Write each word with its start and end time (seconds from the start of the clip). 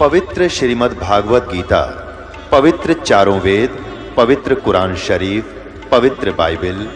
पवित्र 0.00 0.48
श्रीमद् 0.48 0.94
भागवत 0.94 1.48
गीता, 1.52 1.80
पवित्र 2.52 2.92
चारों 2.92 3.40
वेद, 3.40 3.70
पवित्र 4.16 4.54
कुरान 4.54 4.96
शरीफ, 4.96 5.44
पवित्र 5.90 6.32
बाइबल, 6.32 6.88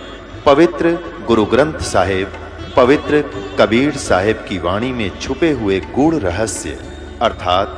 पवित्र 0.47 0.99
गुरु 1.27 1.45
ग्रंथ 1.45 1.79
साहिब, 1.79 2.33
पवित्र 2.77 3.23
कबीर 3.61 3.97
साहिब 3.97 4.45
की 4.49 4.59
वाणी 4.59 4.93
में 4.93 5.19
छुपे 5.21 5.51
हुए 5.51 5.81
गूढ़ 5.81 6.15
रहस्य, 6.15 6.79
अर्थात 7.23 7.69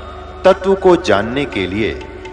तत्व 0.44 0.74
को 0.74 0.96
जानने 0.96 1.44
के 1.44 1.66
लिए 1.66 1.92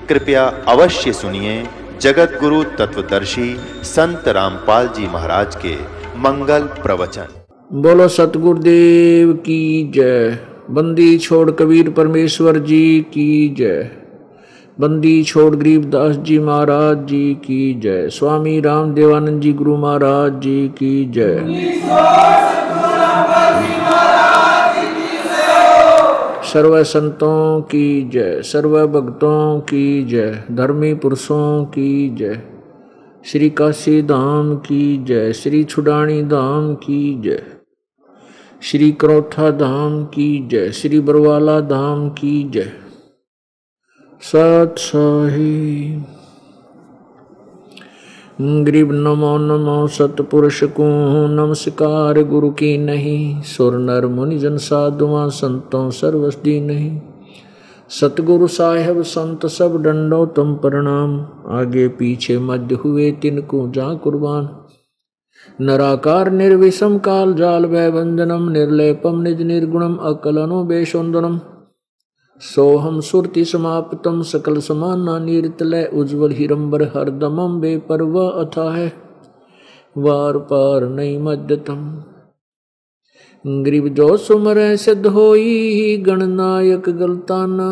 कृपया 0.09 0.45
अवश्य 0.67 1.13
सुनिए 1.13 1.63
जगत 2.01 2.37
गुरु 2.41 2.63
तत्वदर्शी 2.63 3.55
संत 3.83 4.27
रामपाल 4.27 4.87
जी 4.87 5.07
महाराज 5.07 5.55
के 5.55 5.75
मंगल 6.17 6.61
प्रवचन। 6.61 7.27
बोलो 7.71 8.07
सतगुरुदेव 8.07 9.33
की 9.33 9.91
जय। 9.95 10.39
बंदी 10.71 11.17
छोड़ 11.17 11.51
कबीर 11.51 11.89
परमेश्वर 11.89 12.57
जी 12.59 13.01
की 13.13 13.55
जय। 13.57 13.89
बंदी 14.79 15.23
छोड़ 15.23 15.55
गरीबदास 15.55 16.15
जी 16.15 16.39
महाराज 16.39 17.07
जी 17.07 17.33
की 17.33 17.73
जय। 17.73 18.09
स्वामी 18.09 18.59
राम 18.61 18.93
देवानंद 18.93 19.41
जी 19.41 19.53
गुरु 19.53 19.77
महाराज 19.77 20.41
जी 20.41 20.67
की 20.67 21.05
जय। 21.05 21.35
सर्व 26.55 26.83
संतों 26.83 27.61
की 27.61 28.09
जय, 28.09 28.41
सर्व 28.41 28.87
भक्तों 28.87 29.59
की 29.59 30.03
जय, 30.03 30.43
धर्मी 30.51 30.93
पुरुषों 30.93 31.65
की 31.65 32.09
जय। 32.09 32.41
श्री 33.25 33.49
काशी 33.49 34.01
धाम 34.01 34.55
की 34.55 35.03
जय, 35.03 35.33
श्री 35.33 35.63
छुडानी 35.63 36.23
धाम 36.23 36.75
की 36.75 37.21
जय। 37.21 37.43
श्री 38.61 38.91
क्रोथा 38.91 39.51
धाम 39.51 40.05
की 40.05 40.47
जय, 40.47 40.71
श्री 40.71 40.99
बरवाला 40.99 41.59
धाम 41.59 42.09
की 42.09 42.43
जय। 42.43 42.71
सत 44.21 44.75
सही 44.77 45.99
गरीब 48.41 48.91
नमो 48.91 49.37
नमो 49.37 49.87
सतपुरुष 49.87 50.63
को 50.63 50.83
नमस्कार, 51.27 52.23
गुरु 52.23 52.49
की 52.49 52.77
नहीं। 52.77 53.41
सुर 53.41 53.77
नर 53.77 54.07
मुनि 54.07 54.37
जन 54.37 54.57
साधुआ 54.57 55.27
संतों 55.27 55.89
सर्वस्दी 55.89 56.59
नहीं। 56.61 57.01
सतगुरु 57.89 58.47
साहेब 58.47 59.01
संत 59.01 59.45
सब 59.45 59.81
डंडो 59.83 60.25
तुम 60.25 60.55
प्रणाम 60.55 61.25
आगे 61.47 61.87
पीछे 61.87 62.39
मध्य 62.39 62.75
हुए 62.75 63.11
तिनको 63.11 63.71
जा 63.71 63.93
कुर्बान। 63.93 64.49
नराकार 65.61 66.31
निर्विषम 66.31 66.97
काल 66.97 67.33
जाल 67.33 67.65
वैवंदनम 67.65 68.49
निर्लेपम 68.49 69.21
निज 69.21 69.41
निर्गुणम, 69.41 69.95
अकलनो 69.95 70.63
बेशोन्दनम 70.63 71.39
सोहम 72.41 72.99
सुरति 72.99 73.45
समाप्तम 73.45 74.21
सकल 74.21 74.59
समाना 74.59 75.19
नीरतलय 75.19 75.89
उज्ज्वल 75.93 76.31
हिरंबर 76.31 76.83
हरदमम 76.83 77.59
बेपरव 77.59 78.19
अथा 78.19 78.75
है 78.75 78.87
वार 79.97 80.37
पार 80.37 80.87
नहीं 80.89 81.19
मध्यतम। 81.19 82.03
ग्रीब 83.45 83.87
जो 83.87 84.17
सुमर 84.17 84.75
सिद्ध 84.75 85.05
होई 85.07 85.97
गणनायक 85.97 86.89
गलताना। 86.89 87.69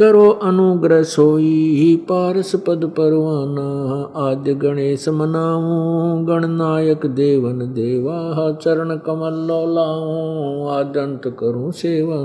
करो 0.00 0.30
अनुग्रह 0.30 1.02
सोई 1.02 1.96
पारस 1.96 2.56
पद 2.56 2.92
परवाना। 2.98 4.02
आद्य 4.16 4.54
गणेश 4.54 5.08
मनाऊ, 5.08 6.24
गणनायक 6.24 7.06
देवन 7.06 7.58
देवा, 7.58 8.52
चरण 8.52 8.96
कमल 8.96 9.34
लाऊं 9.74 10.70
आद्यंत 10.70 11.36
करूँ 11.38 11.72
सेवा। 11.72 12.22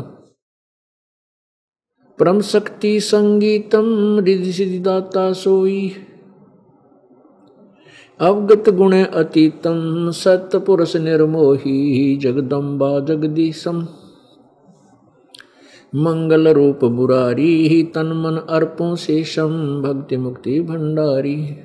परम 2.19 2.41
शक्ति 2.41 2.99
संगीतम 2.99 4.19
रिधि 4.19 4.53
सिद्धिदाता 4.53 5.33
सोई। 5.33 5.91
अवगत 8.19 8.69
गुण 8.69 9.03
अतीतम, 9.03 10.09
सत्पुरुष 10.11 10.95
निर्मोही, 10.95 12.15
जगदम्बा 12.17 12.99
जगदीशम। 12.99 13.87
मंगल 15.95 16.47
रूप 16.47 16.85
बुरारी 16.85 17.67
ही 17.67 17.83
तन 17.83 18.05
मन 18.05 18.41
अर्पों 18.49 18.95
शेषम 18.95 19.81
भक्ति 19.81 20.17
मुक्ति 20.17 20.61
भंडारी। 20.61 21.57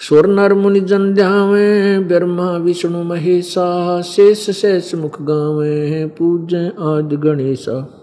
स्वर 0.00 0.26
नर 0.26 0.54
मुनि 0.54 0.80
जन 0.80 1.14
ध्यावे, 1.14 1.98
ब्रह्मा, 1.98 2.56
विष्णु, 2.56 3.02
महेशा, 3.02 4.00
शेष 4.00 4.50
शेष 4.50 4.94
मुख 4.94 5.22
गावे 5.22 6.06
पूजे 6.06 6.66
आदि 6.66 7.16
गणेशा। 7.16 7.96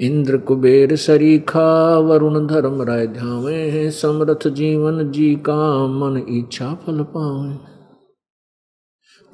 इंद्र 0.00 0.36
कुबेर 0.36 0.96
सरीखा, 0.96 1.98
वरुण 1.98 2.46
धर्म 2.46 2.82
राय 2.82 3.06
ध्यावे, 3.06 3.90
समरथ 3.90 4.48
जीवन 4.48 5.12
जी 5.12 5.34
का 5.34 5.86
मन 5.86 6.22
इच्छा 6.28 6.74
फल 6.74 7.02
पावे। 7.02 7.71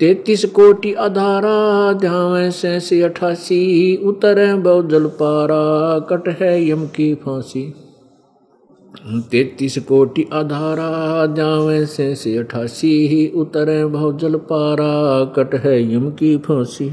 तैतीस 0.01 0.45
कोटि 0.55 0.93
अधारा 0.95 1.93
ध्यान 1.93 2.51
से 2.51 3.01
अठासी 3.03 3.97
उतर 4.07 4.39
बहु 4.57 4.83
जल 4.83 5.07
पारा 5.21 5.99
कट 6.09 6.29
है 6.41 6.51
यम 6.69 6.87
की 6.87 7.15
फांसी। 7.15 7.63
तैतीस 9.31 9.79
कोटि 9.79 10.27
अधारा 10.33 11.27
ध्यान 11.27 11.85
से 11.87 12.37
अठासी 12.37 13.27
उतर 13.37 13.75
बहु 13.87 14.13
जल 14.19 14.37
पारा 14.47 14.93
कट 15.37 15.55
है 15.55 15.77
यम 15.95 16.11
की 16.13 16.37
फांसी। 16.39 16.91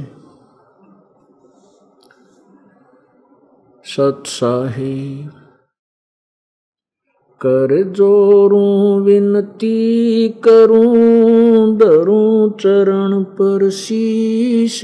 सत्साही। 3.85 4.95
कर 7.41 7.83
जोरूं, 7.83 9.01
विनती 9.01 10.29
करूँ 10.29 11.77
धरूं 11.77 12.49
चरण 12.49 13.23
पर 13.23 13.69
शीश। 13.69 14.81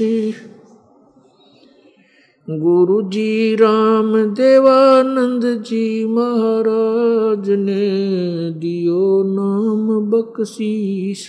गुरु 2.48 3.02
जी 3.02 3.56
राम 3.56 4.12
देवानंद 4.34 5.42
जी 5.66 6.06
महाराज 6.06 7.50
ने 7.50 7.90
दियो 8.50 9.22
नाम 9.22 10.10
बख्शीश। 10.10 11.28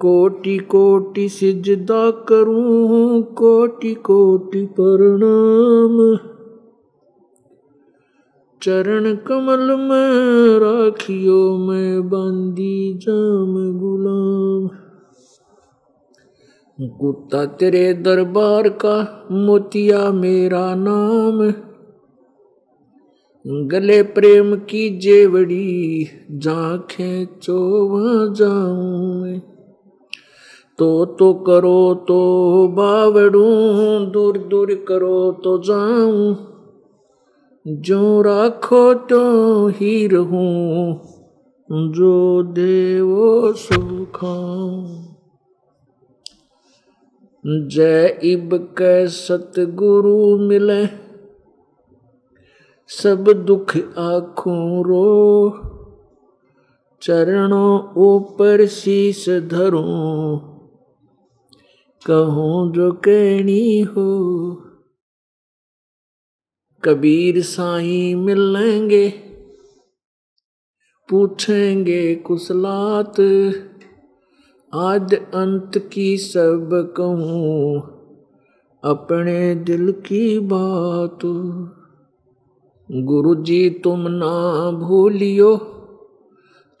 कोटि 0.00 0.58
कोटि 0.58 1.28
सिजदा 1.28 2.10
करूँ, 2.10 3.22
कोटि 3.22 3.94
कोटि 3.94 4.64
प्रणाम 4.66 6.29
चरण 8.62 9.14
कमल 9.14 9.76
में 9.76 10.58
राखियो 10.58 11.58
मैं 11.58 12.08
बंदी 12.08 12.94
जाम 12.94 13.78
गुलाम। 13.78 14.70
कुत्ता 16.88 17.44
तेरे 17.44 17.94
दरबार 17.94 18.68
का 18.68 19.28
मोतिया 19.32 20.12
मेरा 20.12 20.74
नाम। 20.74 21.52
गले 23.68 24.02
प्रेम 24.02 24.54
की 24.54 24.98
जेवड़ी 24.98 26.06
जाखे 26.30 27.26
चो 27.26 27.86
वहाँ 27.86 28.34
जाऊँ। 28.34 29.38
तो 30.78 31.04
तो 31.04 31.34
करो 31.34 31.94
तो 31.94 32.68
बावड़ू, 32.68 33.44
दूर 34.06 34.38
दूर 34.38 34.84
करो 34.88 35.32
तो 35.32 35.58
जाऊँ। 35.58 36.49
जो 37.66 38.22
राखो 38.22 38.92
तो 38.94 39.68
ही 39.68 40.06
रहूँ, 40.06 40.94
जो 41.70 42.42
देवो 42.42 43.52
सुखा। 43.52 44.36
जय 47.44 48.18
इब 48.22 48.56
कै 48.78 49.06
सतगुरु 49.08 50.38
मिले, 50.38 50.86
सब 52.90 53.30
दुख 53.46 53.76
आखों 53.98 54.84
रो। 54.84 55.04
चरणों 57.02 57.78
ऊपर 58.06 58.66
शीस 58.66 59.24
धरूं, 59.28 60.38
कहूँ 62.02 62.72
जो 62.72 62.90
कहनी 62.92 63.80
हो। 63.80 64.10
कबीर 66.82 67.40
साई 67.42 68.14
मिलेंगे, 68.14 69.08
पूछेंगे 71.08 72.14
कुशलात 72.14 73.20
आज 74.72 75.14
अंत 75.14 75.78
की 75.92 76.16
सब 76.16 76.70
कहूँ, 76.96 77.80
अपने 78.82 79.54
दिल 79.54 79.92
की 79.92 80.38
बात। 80.38 81.18
गुरु 82.88 83.34
जी, 83.34 83.70
तुम 83.70 84.06
ना 84.08 84.70
भूलियो, 84.78 85.52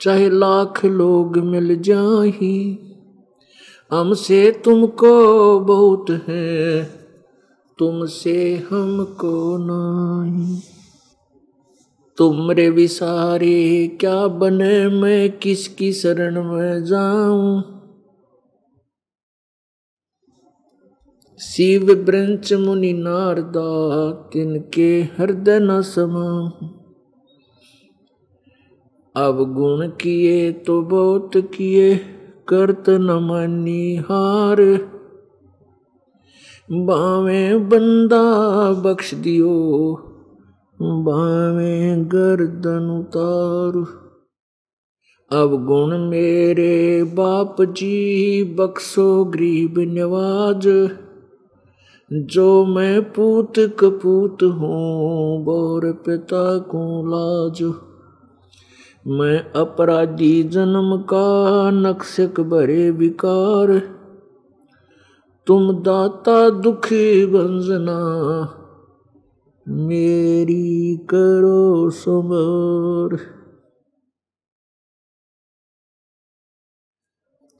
चाहे 0.00 0.30
लाख 0.30 0.84
लोग 0.84 1.36
मिल 1.38 1.76
जाही। 1.82 2.78
हमसे 3.90 4.50
तुमको 4.64 5.10
बहुत 5.60 6.10
है 6.10 6.99
तुमसे 7.80 8.56
हमको 8.56 9.56
नहीं। 9.56 10.60
तुमरे 12.16 12.70
विसारे 12.70 13.88
क्या 14.00 14.26
बने 14.26 14.88
मैं 14.88 15.38
किसकी 15.38 15.92
शरण 15.92 16.42
में 16.42 16.84
जाऊँ? 16.84 17.62
शिव 21.40 21.94
ब्रंच 21.94 22.52
मुनि 22.52 22.92
नारदा 22.92 24.10
तिनके 24.32 25.00
हृदय 25.00 25.60
न 25.60 25.82
समा 25.82 26.50
अब 29.16 29.54
गुण 29.54 29.88
किए 29.88 30.52
तो 30.52 30.82
बहुत 30.82 31.30
किए, 31.36 31.96
करत 32.48 32.84
न 32.88 33.10
मानी 33.10 33.96
हार। 33.96 34.60
बावे 36.70 37.58
बंदा 37.58 38.18
बख्श 38.72 39.14
दियो 39.14 39.54
बावे 40.80 41.96
गर्दन 42.06 42.86
उतार। 43.00 43.78
अब 45.30 45.66
गुण 45.66 45.98
मेरे 45.98 47.02
बाप 47.02 47.56
जी 47.62 48.44
बख्शो 48.54 49.24
गरीब 49.24 49.74
नवाज़, 49.78 50.68
जो 52.10 52.64
मैं 52.64 53.02
पूत 53.02 53.52
कपूत 53.58 54.42
हूँ, 54.42 55.44
बोर 55.44 55.92
पिता 55.92 56.58
को 56.58 56.86
लाज। 57.06 57.62
मैं 59.06 59.38
अपराधी 59.52 60.42
जन्म 60.42 60.96
का 60.96 61.70
नक्शक 61.70 62.40
भरे 62.40 62.90
विकार 62.90 63.99
तुम 65.46 65.72
दाता 65.72 66.50
दुखी 66.50 67.26
बंजना, 67.26 67.98
मेरी 69.68 70.96
करो 70.96 71.90
सुमर। 71.90 73.16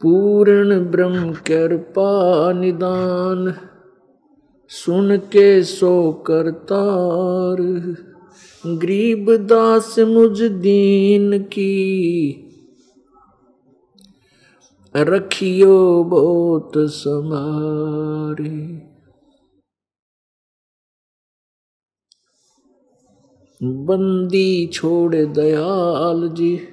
पूर्ण 0.00 0.90
ब्रह्म 0.90 1.32
कृपा 1.32 2.52
निदान, 2.52 3.54
सुन 4.68 5.16
के 5.16 5.62
सो 5.62 6.12
करतार। 6.26 7.56
गरीब 8.66 9.36
दास 9.36 9.98
मुझ 9.98 10.42
दीन 10.42 11.38
की 11.42 11.70
रखियो 14.96 16.04
बहुत 16.04 16.72
समारे 16.76 18.90
बंदी 23.62 24.66
छोड़ 24.66 25.14
दयाल 25.14 26.28
जी, 26.28 26.68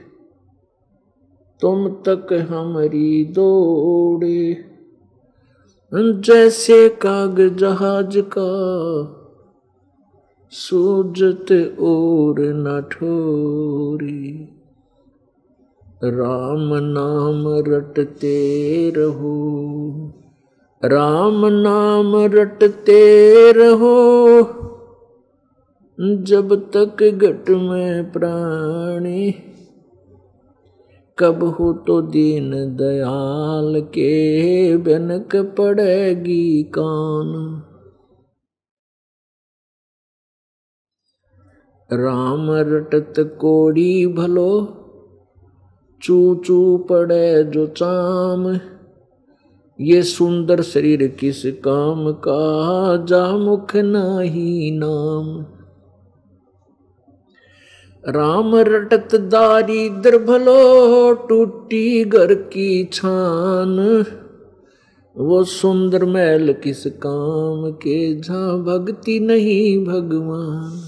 तुम 1.62 1.90
तक 1.90 2.48
हमारी 2.50 3.26
दौड़े। 3.26 4.64
जैसे 5.94 6.90
काग 6.90 7.58
जहाज़ 7.58 8.22
का 8.38 8.50
सूजत 10.52 11.80
और 11.80 12.36
न 12.40 12.90
ठोरी। 12.92 14.57
राम 16.04 16.74
नाम 16.74 17.74
रटते 17.74 18.90
रहो। 18.90 19.34
राम 20.86 21.46
नाम 21.46 22.16
रटते 22.16 23.52
रहो। 23.52 24.38
जब 26.00 26.72
तक 26.76 27.20
घट 27.24 27.50
में 27.50 28.12
प्राणी 28.12 29.32
कब 31.20 31.44
हो 31.44 31.74
तो 31.74 32.02
दीन 32.02 32.52
दयाल 32.52 33.82
के 33.82 34.78
बनक 34.78 35.36
पड़ेगी 35.36 36.64
कान। 36.64 37.64
राम 41.94 42.52
रटत 42.52 43.14
कोड़ी 43.20 44.08
भलो 44.08 44.77
चू 46.02 46.36
चू 46.36 46.78
पड़े 46.78 47.44
जो 47.44 47.68
चाम। 47.68 48.60
ये 49.82 50.04
सुंदर 50.04 50.62
शरीर 50.62 51.08
किस 51.08 51.46
काम 51.46 52.12
का? 52.12 53.06
जा 53.06 53.38
मुख 53.38 53.76
नाही 53.76 54.72
नाम। 54.72 55.46
राम 58.10 58.56
रटत 58.56 59.16
दारिद्र 59.16 60.18
भलो 60.18 61.14
टूटी 61.14 62.06
घर 62.06 62.34
की 62.34 62.86
छान। 62.86 64.06
वो 65.18 65.44
सुंदर 65.44 66.06
मैल 66.06 66.54
किस 66.54 66.88
काम 66.88 67.72
के? 67.72 68.16
जा 68.16 68.58
भक्ति 68.58 69.20
नहीं 69.20 69.86
भगवान। 69.86 70.84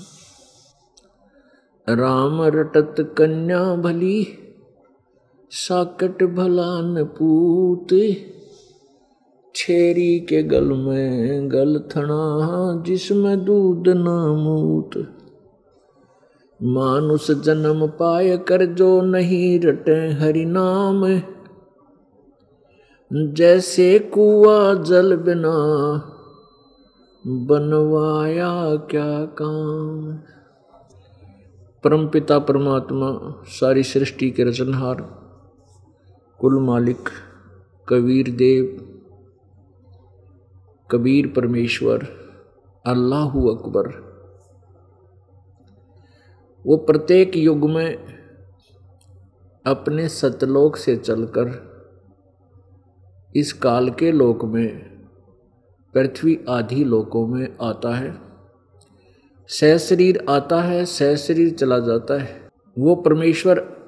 राम 1.96 2.42
रटत 2.42 2.96
कन्या 3.18 3.76
भली 3.76 4.39
साकट 5.52 6.24
भला 6.24 6.82
न 6.82 7.04
पूत, 7.04 7.88
छेरी 9.56 10.20
के 10.20 10.44
गल 10.44 10.66
में 10.66 11.52
गल 11.52 11.80
थना 11.80 12.84
जिसमें 12.86 13.46
दूध 13.46 13.84
न 13.88 14.08
मूत। 14.40 15.16
मानुष 16.64 17.32
जन्म 17.32 17.88
पाए 17.88 18.38
कर 18.38 18.66
जो 18.66 19.02
नहीं 19.02 19.60
रटे 19.60 20.12
हरि 20.12 20.46
नाम। 20.46 21.22
जैसे 23.34 24.00
कुआ 24.00 24.74
जल 24.74 25.16
बिना 25.16 25.56
बनवाया 27.28 28.76
क्या 28.76 29.26
काम। 29.26 30.14
परम 31.84 32.08
पिता 32.08 32.40
परमात्मा, 32.40 33.44
सारी 33.48 33.84
सृष्टि 33.84 34.32
के 34.32 34.44
रचनहार। 34.44 35.19
कुल 36.42 36.60
मालिक 36.60 37.10
कबीर 37.90 38.30
देव, 38.32 38.66
कबीर 40.92 41.28
परमेश्वर, 41.28 42.08
अल्लाह 42.86 43.30
अकबर। 43.30 43.88
वो 46.66 46.78
प्रत्येक 46.78 47.38
युग 47.38 47.70
में 47.70 47.98
अपने 49.66 50.10
सतलोक 50.10 50.76
से 50.76 50.98
चलकर 50.98 51.70
इस 53.36 53.54
काल 53.54 53.90
के 53.90 54.12
लोक 54.12 54.46
में, 54.46 54.98
पृथ्वी 55.94 56.46
आदि 56.50 56.84
लोकों 56.84 57.28
में 57.28 57.58
आता 57.62 57.96
है। 57.96 58.22
सह 59.48 59.78
शरीर 59.78 60.26
आता 60.30 60.62
है, 60.62 60.86
सह 60.86 61.16
शरीर 61.16 61.54
चला 61.54 61.80
जाता 61.80 62.22
है। 62.22 62.50
वो 62.80 62.96
परमेश्वर 62.96 63.79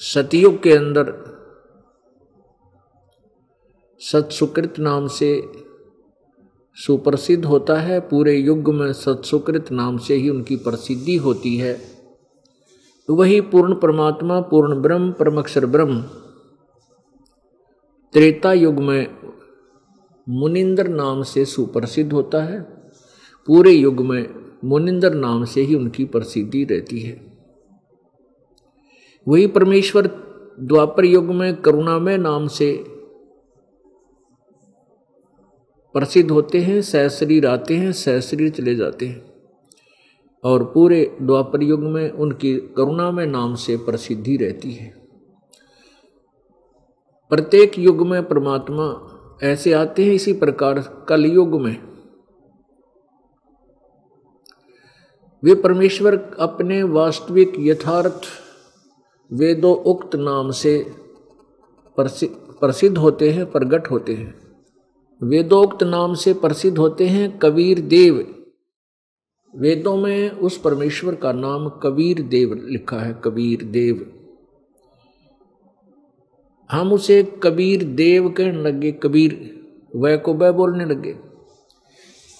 सतयुग 0.00 0.62
के 0.62 0.72
अंदर 0.72 1.12
सत्सुकृत 4.00 4.74
नाम 4.78 5.06
से 5.06 5.52
सुप्रसिद्ध 6.74 7.44
होता 7.44 7.80
है। 7.80 8.00
पूरे 8.00 8.36
युग 8.36 8.74
में 8.74 8.92
सत्सुकृत 8.92 9.72
नाम 9.72 9.98
से 9.98 10.14
ही 10.14 10.28
उनकी 10.28 10.56
प्रसिद्धि 10.56 11.16
होती 11.16 11.56
है। 11.56 11.80
वही 13.10 13.40
पूर्ण 13.40 13.74
परमात्मा, 13.74 14.40
पूर्ण 14.40 14.82
ब्रह्म, 14.82 15.12
परमक्षर 15.12 15.66
ब्रह्म। 15.66 16.02
त्रेता 18.12 18.52
युग 18.52 18.74
में 18.74 19.16
मुनिंदर 20.28 20.88
नाम 20.88 21.22
से 21.22 21.44
सुप्रसिद्ध 21.44 22.12
होता 22.12 22.42
है। 22.42 22.60
पूरे 23.46 23.70
युग 23.70 24.00
में 24.00 24.52
मुनिंदर 24.64 25.14
नाम 25.14 25.44
से 25.44 25.60
ही 25.60 25.74
उनकी 25.74 26.04
प्रसिद्धि 26.04 26.64
रहती 26.64 27.00
है। 27.00 27.27
वही 29.28 29.46
परमेश्वर 29.46 30.06
द्वापर 30.60 31.04
युग 31.04 31.24
में 31.24 31.56
करुणामय 31.56 32.16
नाम 32.16 32.46
से 32.46 32.84
प्रसिद्ध 35.92 36.30
होते 36.30 36.58
हैं 36.58 36.82
सहशरीर 36.82 37.46
आते 37.46 37.76
हैं 37.76 37.92
सहशरीर 37.92 38.50
चले 38.50 38.74
जाते 38.74 39.06
हैं। 39.06 39.32
और 40.44 40.64
पूरे 40.64 41.16
द्वापर 41.22 41.62
युग 41.62 41.80
में 41.80 42.10
उनकी 42.10 42.56
करुणामय 42.56 43.26
नाम 43.26 43.54
से 43.54 43.76
प्रसिद्धि 43.76 44.36
रहती 44.36 44.72
है। 44.72 45.08
प्रत्येक 47.30 47.78
युग 47.78 48.06
में 48.06 48.28
परमात्मा 48.28 49.14
ऐसे 49.42 49.72
आते 49.72 50.04
हैं, 50.04 50.12
इसी 50.12 50.32
प्रकार 50.32 51.06
कलयुग 51.08 51.60
में। 51.60 51.82
वे 55.44 55.54
परमेश्वर 55.54 56.36
अपने 56.38 56.82
वास्तविक 56.82 57.52
यथार्थ 57.58 58.20
वेदो 59.32 59.72
उक्त 59.72 60.16
नाम 60.16 60.50
से 60.50 60.92
प्रसिद्ध 61.98 62.98
होते 62.98 63.30
हैं, 63.30 63.50
प्रगट 63.50 63.90
होते 63.90 64.14
हैं। 64.14 64.34
वेदोक्त 65.22 65.82
नाम 65.82 66.14
से 66.14 66.32
प्रसिद्ध 66.34 66.78
होते 66.78 67.06
हैं 67.06 67.38
कबीर 67.38 67.80
देव। 67.80 68.34
वेदों 69.54 69.96
में 69.96 70.30
उस 70.30 70.58
परमेश्वर 70.58 71.14
का 71.14 71.32
नाम 71.32 71.68
कबीर 71.68 72.22
देव 72.22 72.54
लिखा 72.68 72.98
है, 72.98 73.20
कबीर 73.24 73.62
देव। 73.64 74.12
हम 76.70 76.92
उसे 76.92 77.22
कबीर 77.42 77.84
देव 77.84 78.28
कहने 78.28 78.62
लगे, 78.62 78.92
कबीर 78.92 79.30
वह 79.96 80.16
को 80.16 80.34
वह 80.34 80.52
बोलने 80.52 80.84
लगे। 80.84 81.16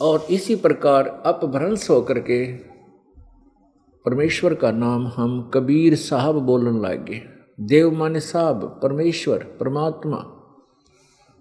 और 0.00 0.26
इसी 0.30 0.57
प्रकार 0.57 1.23
अपभ्रंश 1.26 1.90
होकर 1.90 2.18
के 2.21 2.67
परमेश्वर 4.04 4.54
का 4.54 4.70
नाम 4.70 5.06
हम 5.06 5.50
कबीर 5.54 5.94
साहब 5.94 6.34
बोलने 6.34 6.88
लगे 6.88 7.22
देव 7.60 7.90
माने 7.90 8.20
साहब, 8.20 8.80
परमेश्वर, 8.82 9.38
परमात्मा। 9.38 10.16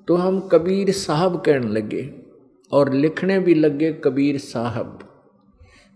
तो 0.07 0.15
हम 0.15 0.39
कबीर 0.39 0.91
साहब 0.91 1.41
कहने 1.41 1.67
लगे 1.67 2.13
और 2.71 2.93
लिखने 2.93 3.39
भी 3.39 3.53
लगे 3.53 3.93
कबीर 3.93 4.37
साहब। 4.37 4.99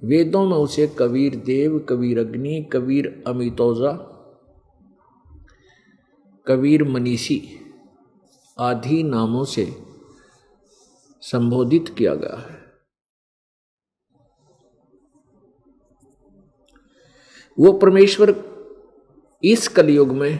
वेदों 0.03 0.45
में 0.45 0.57
उसे 0.57 0.95
कबीर 0.99 1.35
देव, 1.35 1.79
कबीर 1.79 2.19
अग्नि, 2.19 2.69
कबीर 2.73 3.23
अमितोजा, 3.27 3.91
कबीर 6.47 6.83
मनीषी 6.83 7.41
आदि 8.59 9.03
नामों 9.03 9.43
से 9.43 9.75
संबोधित 11.21 11.95
किया 11.97 12.15
गया 12.15 12.37
है। 12.39 12.60
वो 17.61 17.71
परमेश्वर 17.73 18.35
इस 19.43 19.67
कलयुग 19.67 20.11
में, 20.11 20.39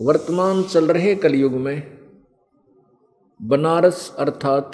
वर्तमान 0.00 0.62
चल 0.62 0.84
रहे 0.84 1.14
कलयुग 1.14 1.52
में, 1.52 1.98
बनारस 3.42 4.16
अर्थात 4.18 4.72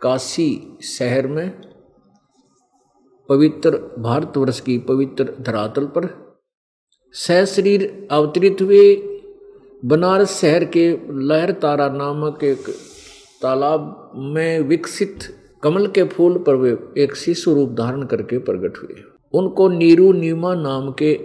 काशी 0.00 0.78
शहर 0.82 1.26
में, 1.26 1.50
पवित्र 3.28 3.70
भारतवर्ष 3.98 4.60
की 4.60 4.78
पवित्र 4.78 5.34
धरातल 5.40 5.86
पर 5.86 6.08
सहशरीर 7.12 8.08
अवतरित 8.10 8.56
हुए 8.60 8.96
बनारस 9.84 10.40
शहर 10.40 10.64
के 10.64 10.98
लहर 11.12 11.50
तारा 11.52 11.88
नामक 11.88 12.44
एक 12.44 12.70
तालाब 13.42 14.12
में 14.14 14.60
विकसित 14.60 15.18
कमल 15.62 15.86
के 15.86 16.04
फूल 16.04 16.38
पर 16.38 16.54
वे 16.54 17.02
एक 17.02 17.14
शिशु 17.14 17.54
रूप 17.54 17.70
धारण 17.70 18.06
करके 18.06 18.38
प्रकट 18.38 18.82
हुए। 18.82 19.15
उनको 19.36 19.68
नीरू 19.68 20.12
नीमा 20.12 20.54
नाम 20.54 20.92
के 20.92 21.18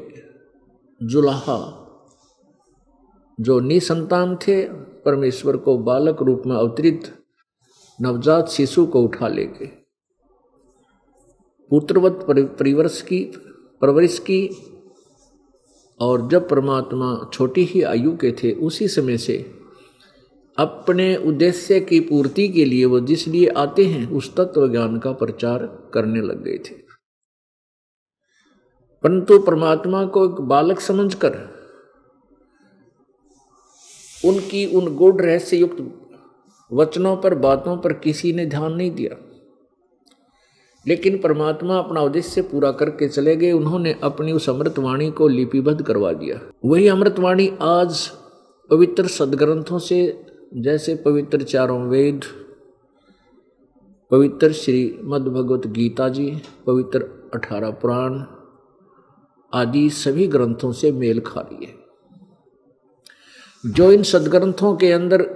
जुलाहा, 1.04 1.78
जो 3.40 3.60
निसंतान 3.60 4.36
थे, 4.36 4.64
परमेश्वर 5.06 5.58
को 5.58 5.78
बालक 5.78 6.22
रूप 6.22 6.44
में 6.46 6.56
अवतरित 6.56 7.14
नवजात 8.02 8.50
शिशु 8.50 8.86
को 8.86 9.02
उठा 9.02 9.28
ले 9.28 9.46
गए। 9.46 9.70
पुत्रवत 11.70 12.26
परिवर्ष 12.60 13.02
की, 13.02 13.20
परवरिश 13.82 14.20
की, 14.20 14.50
और 16.00 16.28
जब 16.28 16.50
परमात्मा 16.50 17.30
छोटी 17.34 17.64
ही 17.64 17.82
आयु 17.82 18.18
के 18.18 18.32
थे, 18.32 18.52
उसी 18.52 18.88
समय 18.88 19.18
से 19.18 19.52
अपने 20.58 21.16
उद्देश्य 21.16 21.80
की 21.80 22.00
पूर्ति 22.00 22.48
के 22.50 22.66
लिए 22.66 22.86
वो 22.86 23.00
जिस 23.00 23.28
लिए 23.28 23.48
आते 23.48 23.86
हैं, 23.86 24.12
उस 24.12 24.36
तत्व 24.36 24.68
ज्ञान 24.72 25.00
का 25.00 25.12
प्रचार 25.12 25.66
करने 25.94 26.22
लग 26.22 26.44
गए 26.44 26.58
थे। 26.58 26.91
परंतु 29.04 29.40
परमात्मा 29.40 30.06
को 30.06 30.26
एक 30.26 30.32
बालक 30.32 30.80
समझकर 30.80 31.62
उनकी 34.26 34.76
उन 34.76 34.96
गुड़ 34.96 35.22
रहस्य 35.22 35.58
युक्त 35.58 35.98
वचनों 36.74 37.18
पर, 37.18 37.36
बातों 37.36 37.78
पर 37.78 37.94
किसी 37.94 38.34
ने 38.34 38.46
ध्यान 38.46 38.74
नहीं 38.74 38.92
दिया। 38.92 39.18
लेकिन 40.88 41.18
परमात्मा 41.18 41.78
अपना 41.78 42.02
उद्देश्य 42.02 42.42
पूरा 42.42 42.72
करके 42.72 43.08
चले 43.08 43.36
गए। 43.36 43.52
उन्होंने 43.52 44.00
अपनी 44.04 44.32
उस 44.32 44.50
अमृतवाणी 44.50 45.12
को 45.12 45.28
लिपिबद्ध 45.28 45.86
करवा 45.86 46.14
दिया। 46.14 46.52
वही 46.66 46.88
अमृतवाणी 46.88 47.58
आज 47.62 48.12
पवित्र 48.70 49.08
सदग्रंथों 49.08 49.80
से, 49.80 50.26
जैसे 50.54 50.96
पवित्र 50.96 51.42
चारों 51.42 51.82
वेद, 51.82 52.22
पवित्र 54.12 54.52
श्री 54.52 55.00
मद 55.04 55.22
भगवत 55.22 55.68
गीता 55.68 56.10
जी, 56.10 56.42
पवित्र 56.68 57.30
अठारह 57.34 57.72
पुराण 57.72 58.41
आदि 59.54 59.90
सभी 59.90 60.28
ग्रंथों 60.28 60.72
से 60.72 60.92
मेल 60.92 61.20
खा 61.20 61.42
रही 61.42 61.66
है। 61.66 61.76
जो 63.66 63.92
इन 63.92 64.04
सदग्रंथों 64.04 64.76
के 64.76 64.92
अंदर 64.92 65.30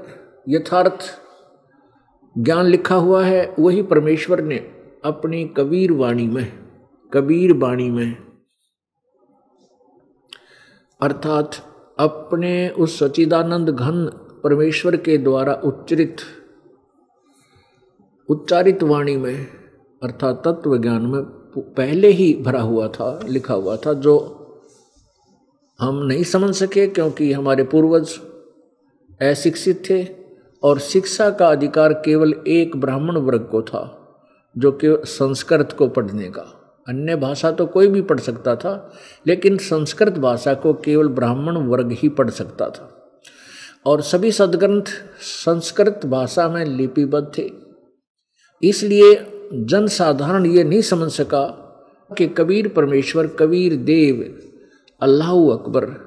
यथार्थ 0.49 0.99
ज्ञान 2.37 2.65
लिखा 2.65 2.95
हुआ 2.95 3.23
है, 3.25 3.55
वही 3.59 3.81
परमेश्वर 3.83 4.41
ने 4.41 4.57
अपनी 5.05 5.45
कबीर 5.47 5.91
वाणी 5.91 6.27
में, 6.27 6.51
कबीर 7.13 7.53
वाणी 7.53 7.89
में, 7.89 8.17
अर्थात 11.01 11.51
अपने 11.99 12.69
उस 12.69 12.99
सचिदानंद 12.99 13.69
घन 13.69 14.05
परमेश्वर 14.43 14.97
के 14.97 15.17
द्वारा 15.17 15.53
उच्चरित, 15.53 16.17
उच्चारित 18.29 18.83
वाणी 18.83 19.17
में, 19.17 19.45
अर्थात 20.03 20.41
तत्व 20.47 20.77
ज्ञान 20.77 21.01
में 21.01 21.21
पहले 21.61 22.07
ही 22.07 22.33
भरा 22.33 22.61
हुआ 22.61 22.87
था, 22.87 23.19
लिखा 23.27 23.53
हुआ 23.53 23.77
था, 23.77 23.93
जो 23.93 24.41
हम 25.79 26.05
नहीं 26.05 26.23
समझ 26.23 26.55
सके 26.55 26.87
क्योंकि 26.87 27.33
हमारे 27.33 27.63
पूर्वज 27.63 28.19
अशिक्षित 29.21 29.89
थे 29.89 30.07
और 30.63 30.79
शिक्षा 30.79 31.29
का 31.29 31.47
अधिकार 31.47 31.93
केवल 31.93 32.33
एक 32.47 32.75
ब्राह्मण 32.75 33.17
वर्ग 33.17 33.47
को 33.51 33.61
था, 33.61 34.15
जो 34.57 34.71
कि 34.71 34.87
संस्कृत 35.05 35.75
को 35.77 35.87
पढ़ने 35.87 36.29
का। 36.29 36.61
अन्य 36.87 37.15
भाषा 37.15 37.51
तो 37.51 37.65
कोई 37.65 37.87
भी 37.87 38.01
पढ़ 38.01 38.19
सकता 38.19 38.55
था, 38.55 38.93
लेकिन 39.27 39.57
संस्कृत 39.57 40.13
भाषा 40.13 40.53
को 40.53 40.73
केवल 40.73 41.07
ब्राह्मण 41.07 41.57
वर्ग 41.57 41.91
ही 41.91 42.09
पढ़ 42.09 42.29
सकता 42.29 42.69
था। 42.69 42.91
और 43.85 44.01
सभी 44.01 44.31
सदग्रंथ 44.31 44.83
संस्कृत 45.19 46.01
भाषा 46.05 46.49
में 46.49 46.65
लिपिबद्ध 46.65 47.37
थे। 47.37 47.51
इसलिए 48.63 49.34
जन 49.53 49.87
साधारण 49.87 50.45
ये 50.45 50.63
नहीं 50.63 50.81
समझ 50.81 51.11
सका 51.11 51.61
कि 52.17 52.27
कबीर 52.27 52.67
परमेश्वर, 52.67 53.27
कबीर 53.27 53.75
देव, 53.75 54.41
अल्लाह 55.01 55.35
अकबर 55.35 56.05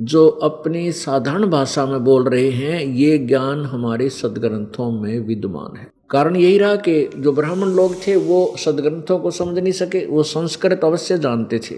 जो 0.00 0.28
अपनी 0.28 0.92
साधारण 0.92 1.46
भाषा 1.46 1.86
में 1.86 2.04
बोल 2.04 2.28
रहे 2.28 2.50
हैं, 2.50 2.84
ये 2.84 3.18
ज्ञान 3.18 3.64
हमारे 3.64 4.08
सदग्रंथों 4.08 4.90
में 4.90 5.18
विद्यमान 5.20 5.76
है। 5.76 5.92
कारण 6.10 6.36
यही 6.36 6.58
रहा 6.58 6.76
कि 6.76 7.10
जो 7.16 7.32
ब्राह्मण 7.32 7.68
लोग 7.68 8.06
थे, 8.06 8.16
वो 8.16 8.54
सदग्रंथों 8.58 9.18
को 9.18 9.30
समझ 9.30 9.58
नहीं 9.58 9.72
सके, 9.72 10.06
वो 10.06 10.22
संस्कृत 10.22 10.84
अवश्य 10.84 11.18
जानते 11.18 11.58
थे। 11.58 11.76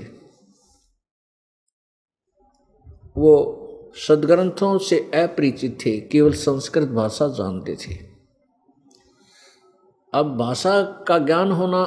वो 3.16 3.60
सदग्रंथों 4.08 4.78
से 4.78 4.98
अपरिचित 4.98 5.78
थे, 5.86 6.00
केवल 6.00 6.32
संस्कृत 6.32 6.88
भाषा 6.88 7.28
जानते 7.28 7.74
थे। 7.74 8.13
अब 10.14 10.36
भाषा 10.36 10.82
का 11.08 11.18
ज्ञान 11.18 11.52
होना 11.52 11.82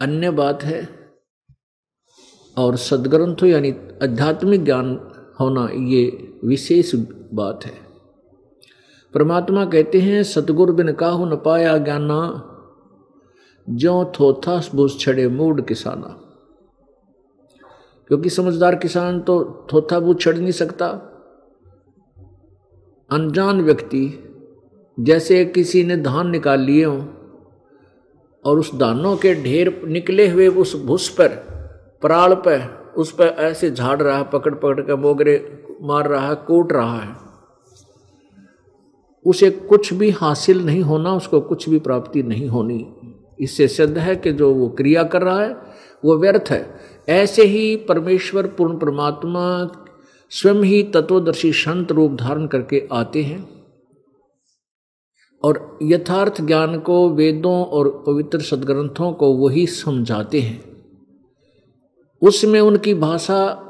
अन्य 0.00 0.30
बात 0.30 0.62
है, 0.62 0.88
और 2.58 2.76
सदग्रंथ 2.76 3.44
यानी 3.44 3.70
आध्यात्मिक 4.02 4.64
ज्ञान 4.64 5.00
होना 5.40 5.68
ये 5.72 6.32
विशेष 6.44 6.94
बात 7.34 7.64
है। 7.64 7.74
परमात्मा 9.14 9.64
कहते 9.64 10.00
हैं, 10.00 10.22
सतगुरु 10.22 10.72
बिन 10.72 10.92
काहू 10.92 11.26
न 11.26 11.36
पाया 11.36 11.78
ज्ञाना 11.78 12.52
जो 13.70 14.12
थोथा 14.20 14.62
बुझ 14.74 15.00
छड़े 15.00 15.28
मूड 15.28 15.66
किसाना। 15.66 16.20
क्योंकि 18.08 18.30
समझदार 18.30 18.74
किसान 18.74 19.20
तो 19.20 19.66
थोथा 19.72 20.00
बूझ 20.00 20.20
छड़ 20.20 20.36
नहीं 20.36 20.52
सकता। 20.52 20.88
अनजान 23.10 23.60
व्यक्ति, 23.60 24.22
जैसे 25.00 25.44
किसी 25.44 25.84
ने 25.84 25.96
धान 25.96 26.30
निकाल 26.30 26.60
लिए 26.60 26.84
हों 26.84 27.15
और 28.46 28.58
उस 28.58 28.74
दानों 28.74 29.16
के 29.16 29.34
ढेर 29.34 29.82
निकले 29.86 30.28
हुए 30.28 30.48
उस 30.48 30.84
भूस 30.84 31.08
पर 31.08 31.28
पराल 32.02 32.34
पर, 32.34 32.94
उस 32.96 33.12
पर 33.12 33.26
ऐसे 33.26 33.70
झाड़ 33.70 34.02
रहा 34.02 34.22
पकड़ 34.22 34.54
पकड़ 34.54 34.80
कर 34.80 34.96
मोगरे 34.96 35.64
मार 35.82 36.08
रहा 36.08 36.28
है 36.28 36.34
कूट 36.34 36.72
रहा 36.72 37.00
है। 37.00 37.16
उसे 39.26 39.50
कुछ 39.50 39.92
भी 39.94 40.10
हासिल 40.10 40.66
नहीं 40.66 40.82
होना, 40.82 41.14
उसको 41.14 41.40
कुछ 41.40 41.68
भी 41.68 41.78
प्राप्ति 41.78 42.22
नहीं 42.22 42.48
होनी। 42.48 42.96
इससे 43.40 43.68
सिद्ध 43.68 43.98
है 43.98 44.16
कि 44.16 44.32
जो 44.32 44.54
वो 44.54 44.68
क्रिया 44.68 45.02
कर 45.02 45.22
रहा 45.22 45.40
है, 45.40 45.56
वो 46.04 46.16
व्यर्थ 46.18 46.44
है। 46.50 46.80
ऐसे 47.08 47.44
ही 47.44 47.76
परमेश्वर 47.76 48.46
पूर्ण 48.46 48.78
परमात्मा 48.78 49.70
स्वयं 50.30 50.62
ही 50.62 50.82
तत्वदर्शी 50.82 51.52
संत 51.52 51.92
रूप 51.92 52.12
धारण 52.12 52.46
करके 52.46 52.88
आते 52.92 53.22
हैं। 53.22 53.55
और 55.46 55.78
यथार्थ 55.82 56.40
ज्ञान 56.40 56.78
को 56.78 57.10
वेदों 57.10 57.66
और 57.66 58.04
पवित्र 58.06 58.40
सदग्रंथों 58.40 59.12
को 59.12 59.32
वही 59.32 59.66
समझाते 59.66 60.40
हैं। 60.40 60.84
उसमें 62.22 62.60
उनकी 62.60 62.94
भाषा 62.94 63.62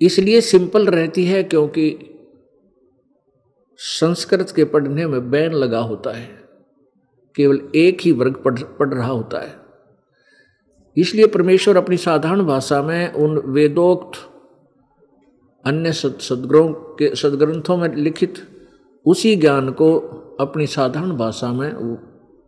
इसलिए 0.00 0.40
सिंपल 0.40 0.86
रहती 0.86 1.24
है 1.24 1.42
क्योंकि 1.42 2.08
संस्कृत 3.76 4.52
के 4.56 4.64
पढ़ने 4.64 5.06
में 5.06 5.30
बैन 5.30 5.52
लगा 5.52 5.78
होता 5.78 6.10
है। 6.10 6.42
केवल 7.36 7.68
एक 7.74 8.00
ही 8.00 8.12
वर्ग 8.12 8.34
पढ़ 8.34 8.62
पढ़ 8.62 8.94
रहा 8.94 9.12
होता 9.12 9.40
है। 9.40 9.56
इसलिए 10.96 11.26
परमेश्वर 11.26 11.76
अपनी 11.76 11.96
साधारण 11.96 12.42
भाषा 12.42 12.82
में 12.82 13.12
उन 13.12 13.38
वेदोक्त 13.38 14.18
अन्य 15.66 15.92
सदग्रहों 15.92 16.72
के, 16.72 17.14
सदग्रंथों 17.14 17.76
में 17.76 17.96
लिखित 17.96 18.34
उसी 19.06 19.36
ज्ञान 19.36 19.70
को 19.70 20.18
अपनी 20.42 20.66
साधारण 20.66 21.10
भाषा 21.10 21.52
में 21.52 21.74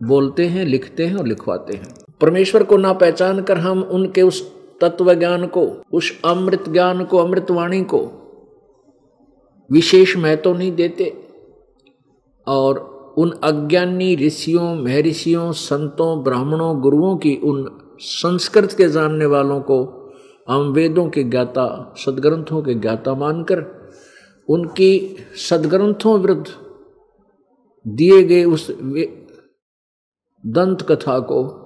बोलते 0.03 0.47
हैं, 0.47 0.65
लिखते 0.65 1.07
हैं 1.07 1.17
और 1.17 1.27
लिखवाते 1.27 1.77
हैं। 1.77 1.95
परमेश्वर 2.21 2.63
को 2.63 2.77
ना 2.77 2.93
पहचान 2.93 3.43
कर 3.43 3.59
हम 3.59 3.83
उनके 3.83 4.23
उस 4.23 4.53
तत्व 4.81 5.15
ज्ञान 5.15 5.47
को, 5.47 5.83
उस 5.93 6.23
अमृत 6.25 6.65
ज्ञान 6.69 7.05
को 7.05 7.19
अमृतवाणी 7.19 7.85
को 7.85 8.21
विशेष 9.73 10.17
महत्व 10.17 10.57
नहीं 10.57 10.73
देते। 10.73 11.29
और 12.47 12.95
उन 13.19 13.31
अज्ञानी 13.31 14.17
ऋषियों, 14.17 14.75
महर्षियों, 14.75 15.53
संतों, 15.53 16.25
ब्राह्मणों, 16.25 16.81
गुरुओं 16.81 17.17
की 17.17 17.37
उन 17.37 17.81
संस्कृत 17.99 18.73
के 18.73 18.89
जानने 18.89 19.27
वालों 19.27 19.61
को 19.61 20.05
हम 20.49 20.61
वेदों 20.61 21.09
के 21.09 21.23
ज्ञाता, 21.23 21.95
सदग्रंथों 21.97 22.63
के 22.63 22.75
ज्ञाता 22.75 23.15
मानकर 23.15 23.89
उनकी 24.49 25.17
सदग्रंथों 25.51 26.21
विरुद्ध 26.21 26.64
दिए 27.87 28.23
गए 28.23 28.45
उस 28.45 28.71
दंत 30.47 30.83
कथा 30.83 31.19
को, 31.19 31.65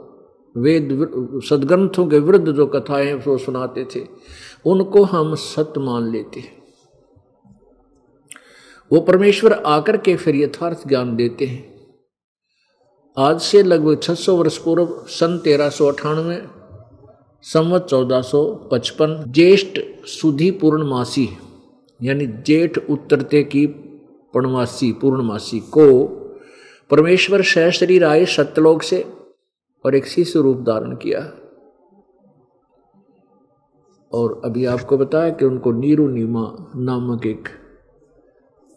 वेद 0.57 1.11
सदग्रंथों 1.51 2.07
के 2.07 2.19
विरुद्ध 2.19 2.53
जो 2.53 2.67
कथाएँ 2.67 3.13
वो 3.15 3.39
सुनाते 3.39 3.85
थे। 3.85 4.07
उनको 4.67 5.03
हम 5.03 5.35
सत्य 5.35 5.81
मान 5.81 6.13
लेते 6.13 6.41
हैं। 6.41 6.63
वो 8.93 9.01
परमेश्वर 9.01 9.53
आकर 9.53 9.97
के 9.97 10.17
फिर 10.17 10.37
यथार्थ 10.37 10.89
ज्ञान 10.89 11.17
देते 11.17 11.47
हैं। 11.47 11.79
आज 13.19 13.41
से 13.41 13.63
लगभग 13.63 13.99
600 13.99 14.37
वर्ष 14.37 14.59
पूर्व, 14.59 15.05
सन 15.09 15.39
तेरह 15.39 15.69
सौ 15.69 15.87
अठानवे, 15.87 16.47
संवत 17.43 17.87
चौदह 17.91 18.23
सौ 18.23 18.55
पचपन, 18.55 19.25
ज्येष्ठ 19.29 19.81
सुधी 20.07 20.51
पूर्णमासी 20.51 21.29
यानी 22.03 22.27
जेठ 22.27 22.91
उत्तरते 22.91 23.43
की 23.43 23.67
पूर्णमासी 24.32 24.92
पूर्णमासी 24.92 25.61
को 25.61 26.06
परमेश्वर 26.90 27.42
सहशरीर 27.42 28.04
आए 28.04 28.25
सत्यलोक 28.25 28.82
से 28.82 29.12
और 29.85 29.94
एक 29.94 30.06
शिशु 30.06 30.42
रूप 30.42 30.56
धारण 30.56 30.97
किया। 30.97 31.20
और 34.12 34.42
अभी 34.44 34.64
आपको 34.64 34.99
बताया 34.99 35.30
कि 35.30 35.44
उनको 35.44 35.73
नीरू 35.73 36.08
नीमा 36.08 36.73
नामक 36.76 37.26
एक 37.26 37.49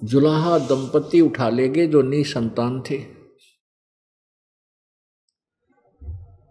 जुलाहा 0.04 0.58
दंपति 0.58 1.22
उठा 1.22 1.50
ले 1.50 1.88
जो 1.88 2.02
नी 2.02 2.24
संतान 2.24 2.82
थे। 2.82 2.98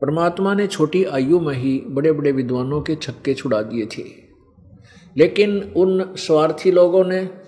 परमात्मा 0.00 0.54
ने 0.54 0.66
छोटी 0.66 1.04
आयु 1.04 1.40
में 1.40 1.54
ही 1.54 1.83
बड़े 1.87 2.12
बड़े 2.12 2.33
विद्वानों 2.33 2.83
के 2.83 2.97
छक्के 2.97 3.35
छुड़ा 3.35 3.62
दिए 3.62 3.87
थे। 3.87 4.04
लेकिन 5.16 5.75
उन 5.76 6.14
स्वार्थी 6.14 6.71
लोगों 6.71 7.04
ने 7.04 7.40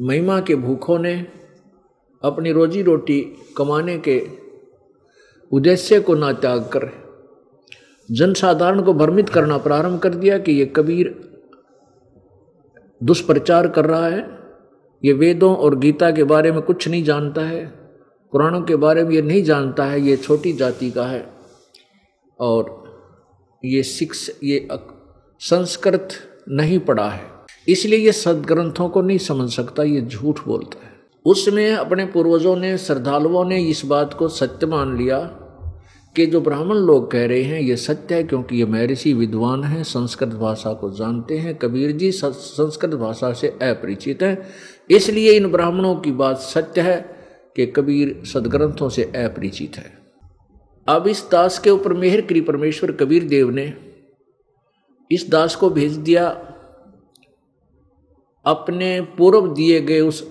महिमा 0.00 0.40
के 0.40 0.54
भूखों 0.54 0.98
ने 0.98 1.26
अपनी 2.22 2.52
रोजी 2.52 2.82
रोटी 2.82 3.20
कमाने 3.56 3.98
के 3.98 4.26
उद्देश्य 5.52 6.00
को 6.00 6.14
ना 6.14 6.32
त्याग 6.32 6.60
कर 6.60 6.90
जनसाधारण 8.10 8.82
को 8.82 8.94
भ्रमित 8.94 9.28
करना 9.28 9.58
प्रारंभ 9.58 10.00
कर 10.00 10.14
दिया 10.14 10.38
कि 10.38 10.52
ये 10.52 10.66
कबीर 10.66 11.32
दुष्प्रचार 13.02 13.68
कर 13.68 13.86
रहा 13.86 14.06
है। 14.06 14.38
ये 15.04 15.12
वेदों 15.12 15.56
और 15.56 15.78
गीता 15.78 16.10
के 16.10 16.24
बारे 16.24 16.52
में 16.52 16.62
कुछ 16.62 16.88
नहीं 16.88 17.04
जानता 17.04 17.40
है। 17.40 17.66
पुराणों 18.32 18.62
के 18.62 18.76
बारे 18.76 19.04
में 19.04 19.14
ये 19.14 19.22
नहीं 19.22 19.42
जानता 19.42 19.84
है। 19.84 20.00
ये 20.00 20.16
छोटी 20.16 20.52
जाति 20.52 20.90
का 20.90 21.06
है। 21.06 21.32
और 22.40 22.82
ये 23.64 23.82
शिक्ष 23.82 24.30
ये 24.44 24.68
संस्कृत 25.40 26.08
नहीं 26.48 26.78
पढ़ा 26.78 27.08
है। 27.08 27.31
इसलिए 27.68 27.98
ये 27.98 28.12
सदग्रंथों 28.12 28.88
को 28.88 29.02
नहीं 29.02 29.18
समझ 29.18 29.50
सकता, 29.50 29.82
ये 29.82 30.00
झूठ 30.00 30.40
बोलता 30.46 30.86
है। 30.86 30.92
उसमें 31.24 31.72
अपने 31.72 32.04
पूर्वजों 32.04 32.56
ने, 32.56 32.78
श्रद्धालुओं 32.78 33.44
ने 33.44 33.62
इस 33.62 33.84
बात 33.84 34.14
को 34.14 34.28
सत्य 34.28 34.66
मान 34.66 34.98
लिया 34.98 35.18
कि 36.16 36.26
जो 36.26 36.40
ब्राह्मण 36.40 36.74
लोग 36.74 37.10
कह 37.10 37.26
रहे 37.26 37.42
हैं, 37.42 37.60
ये 37.60 37.76
सत्य 37.76 38.14
है 38.14 38.24
क्योंकि 38.24 38.56
ये 38.56 38.64
महर्षि 38.64 39.12
विद्वान 39.12 39.64
हैं, 39.64 39.82
संस्कृत 39.82 40.28
भाषा 40.28 40.72
को 40.72 40.90
जानते 40.90 41.38
हैं। 41.38 41.54
कबीर 41.54 41.92
जी 41.92 42.12
संस्कृत 42.12 42.90
भाषा 42.90 43.32
से 43.32 43.48
अपरिचित 43.48 44.22
हैं। 44.22 44.48
इसलिए 44.90 45.32
इन 45.32 45.46
ब्राह्मणों 45.46 45.94
की 45.94 46.12
बात 46.12 46.38
सत्य 46.38 46.80
है 46.80 47.16
कि 47.56 47.66
कबीर 47.66 48.22
सदग्रंथों 48.24 48.88
से 48.88 49.02
अपरिचित 49.02 49.76
है। 49.76 49.98
अब 50.88 51.06
इस 51.06 51.28
दास 51.32 51.58
के 51.58 51.70
ऊपर 51.70 51.92
मेहर 51.92 52.20
करी 52.20 52.40
परमेश्वर 52.40 52.92
कबीर 52.92 53.24
देव 53.24 53.50
ने 53.50 53.74
इस 55.10 55.30
दास 55.30 55.54
को 55.54 55.70
भेज 55.70 55.92
दिया। 55.92 56.51
अपने 58.46 59.00
पूर्व 59.18 59.46
दिए 59.48 59.80
गए 59.80 60.00
उस 60.00 60.22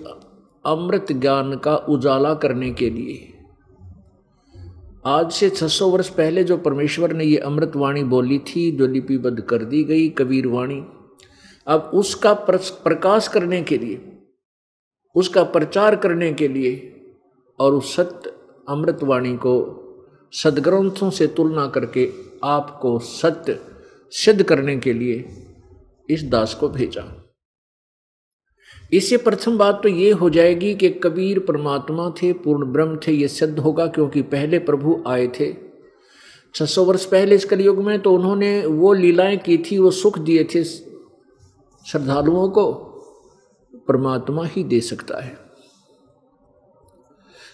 अमृत 0.66 1.12
ज्ञान 1.12 1.56
का 1.58 1.76
उजाला 1.76 2.34
करने 2.34 2.72
के 2.72 2.90
लिए। 2.90 3.28
आज 5.06 5.32
से 5.32 5.50
600 5.50 5.90
वर्ष 5.90 6.10
पहले 6.10 6.44
जो 6.44 6.58
परमेश्वर 6.58 7.14
ने 7.14 7.26
ये 7.26 7.38
अमृत 7.38 7.76
वाणी 7.76 8.04
बोली 8.04 8.40
थी, 8.40 8.72
जो 8.72 8.88
लिपिबद्ध 8.88 9.42
कर 9.42 9.64
दी 9.64 9.84
गई 9.84 10.10
कबीर 10.10 10.48
वाणी 10.48 10.84
अब 11.68 11.92
उसका 11.94 12.34
प्रकाश 12.34 13.28
करने 13.28 13.62
के 13.62 13.78
लिए, 13.78 14.00
उसका 15.16 15.44
प्रचार 15.44 15.96
करने 15.96 16.34
के 16.34 16.48
लिए 16.48 16.74
और 17.60 17.74
उस 17.74 17.96
सत्य 17.96 18.34
अमृत 18.70 19.04
वाणी 19.04 19.36
को 19.38 19.54
सदग्रंथों 20.34 21.10
से 21.10 21.28
तुलना 21.28 21.68
करके 21.68 22.10
आपको 22.44 22.98
सत्य 23.00 23.60
सिद्ध 24.12 24.44
करने 24.44 24.78
के 24.78 24.94
लिए 24.94 25.26
इस 26.10 26.24
दास 26.24 26.54
को 26.54 26.70
भेजा। 26.70 27.21
इससे 28.94 29.18
प्रथम 29.18 29.58
बात 29.58 29.80
तो 29.84 29.90
ये 29.90 30.12
हो 30.12 30.30
जाएगी 30.30 30.76
कि 30.76 30.90
कबीर 30.90 31.40
परमात्मा 31.40 32.10
थे, 32.10 32.34
पूर्ण 32.34 32.66
ब्रह्म 32.66 33.00
थे, 33.08 33.12
ये 33.12 33.28
सिद्ध 33.28 33.60
होगा 33.60 33.88
क्योंकि 33.88 34.22
पहले 34.22 34.60
प्रभु 34.60 35.04
आए 35.08 35.28
थे। 35.28 35.56
600 36.56 36.86
वर्ष 36.86 37.06
पहले 37.06 37.36
इस 37.36 37.46
कलयुग 37.46 37.78
में 37.78 38.00
तो 38.00 38.14
उन्होंने 38.14 38.66
वो 38.66 38.94
लीलाएँ 38.94 39.38
की 39.38 39.58
थी, 39.58 39.78
वो 39.78 39.92
सुख 39.92 40.20
दिए 40.20 40.44
थे। 40.44 40.64
श्रद्धालुओं 40.64 42.50
को 42.50 42.74
परमात्मा 43.88 44.46
ही 44.46 44.64
दे 44.64 44.82
सकता 44.82 45.24
है। 45.24 45.38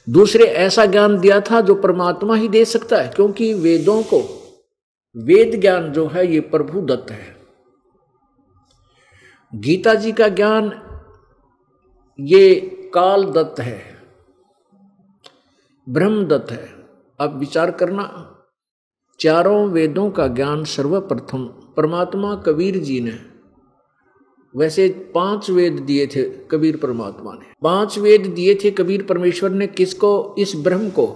दूसरे 0.10 0.44
ऐसा 0.44 0.86
ज्ञान 0.86 1.20
दिया 1.20 1.42
था 1.42 1.62
जो 1.62 1.76
परमात्मा 1.76 2.36
ही 2.36 2.48
दे 2.48 2.66
सकता 2.66 2.98
है, 2.98 3.10
क्योंकि 3.16 3.54
वेदों 3.54 4.04
को, 4.04 4.20
वेद 5.18 5.62
ज्ञान 5.62 5.92
जो 5.92 6.08
है, 6.08 6.34
ये 6.34 6.40
प्रभु 6.40 6.82
दत्त 6.82 7.12
है। 7.12 7.38
गीता 9.56 9.94
जी 9.94 10.12
का 10.12 10.28
ज्ञान 10.28 10.82
ये 12.20 12.56
काल 12.94 13.24
दत्त 13.24 13.60
है 13.60 13.82
ब्रह्म 15.90 16.26
दत्त 16.26 16.52
है। 16.52 16.70
अब 17.20 17.38
विचार 17.40 17.72
करना, 17.72 18.34
चारों 19.20 19.70
वेदों 19.70 20.12
का 20.12 20.28
ज्ञान 20.28 20.64
सर्वप्रथम, 20.64 21.46
परमात्मा 21.46 22.36
कबीर 22.36 22.78
जी 22.78 23.00
ने। 23.02 23.20
वैसे 24.56 25.12
पाँच 25.16 25.50
वेद 25.50 25.74
दिए 25.74 26.08
थे 26.08 26.24
कबीर 26.24 26.78
परमात्मा 26.78 27.34
ने। 27.34 27.54
पाँच 27.64 28.00
वेद 28.00 28.26
दिए 28.26 28.56
थे 28.56 28.72
कबीर 28.72 29.04
परमेश्वर 29.04 29.50
ने 29.50 29.68
किसको? 29.68 30.36
इस 30.38 30.54
ब्रह्म 30.56 30.90
को। 30.90 31.08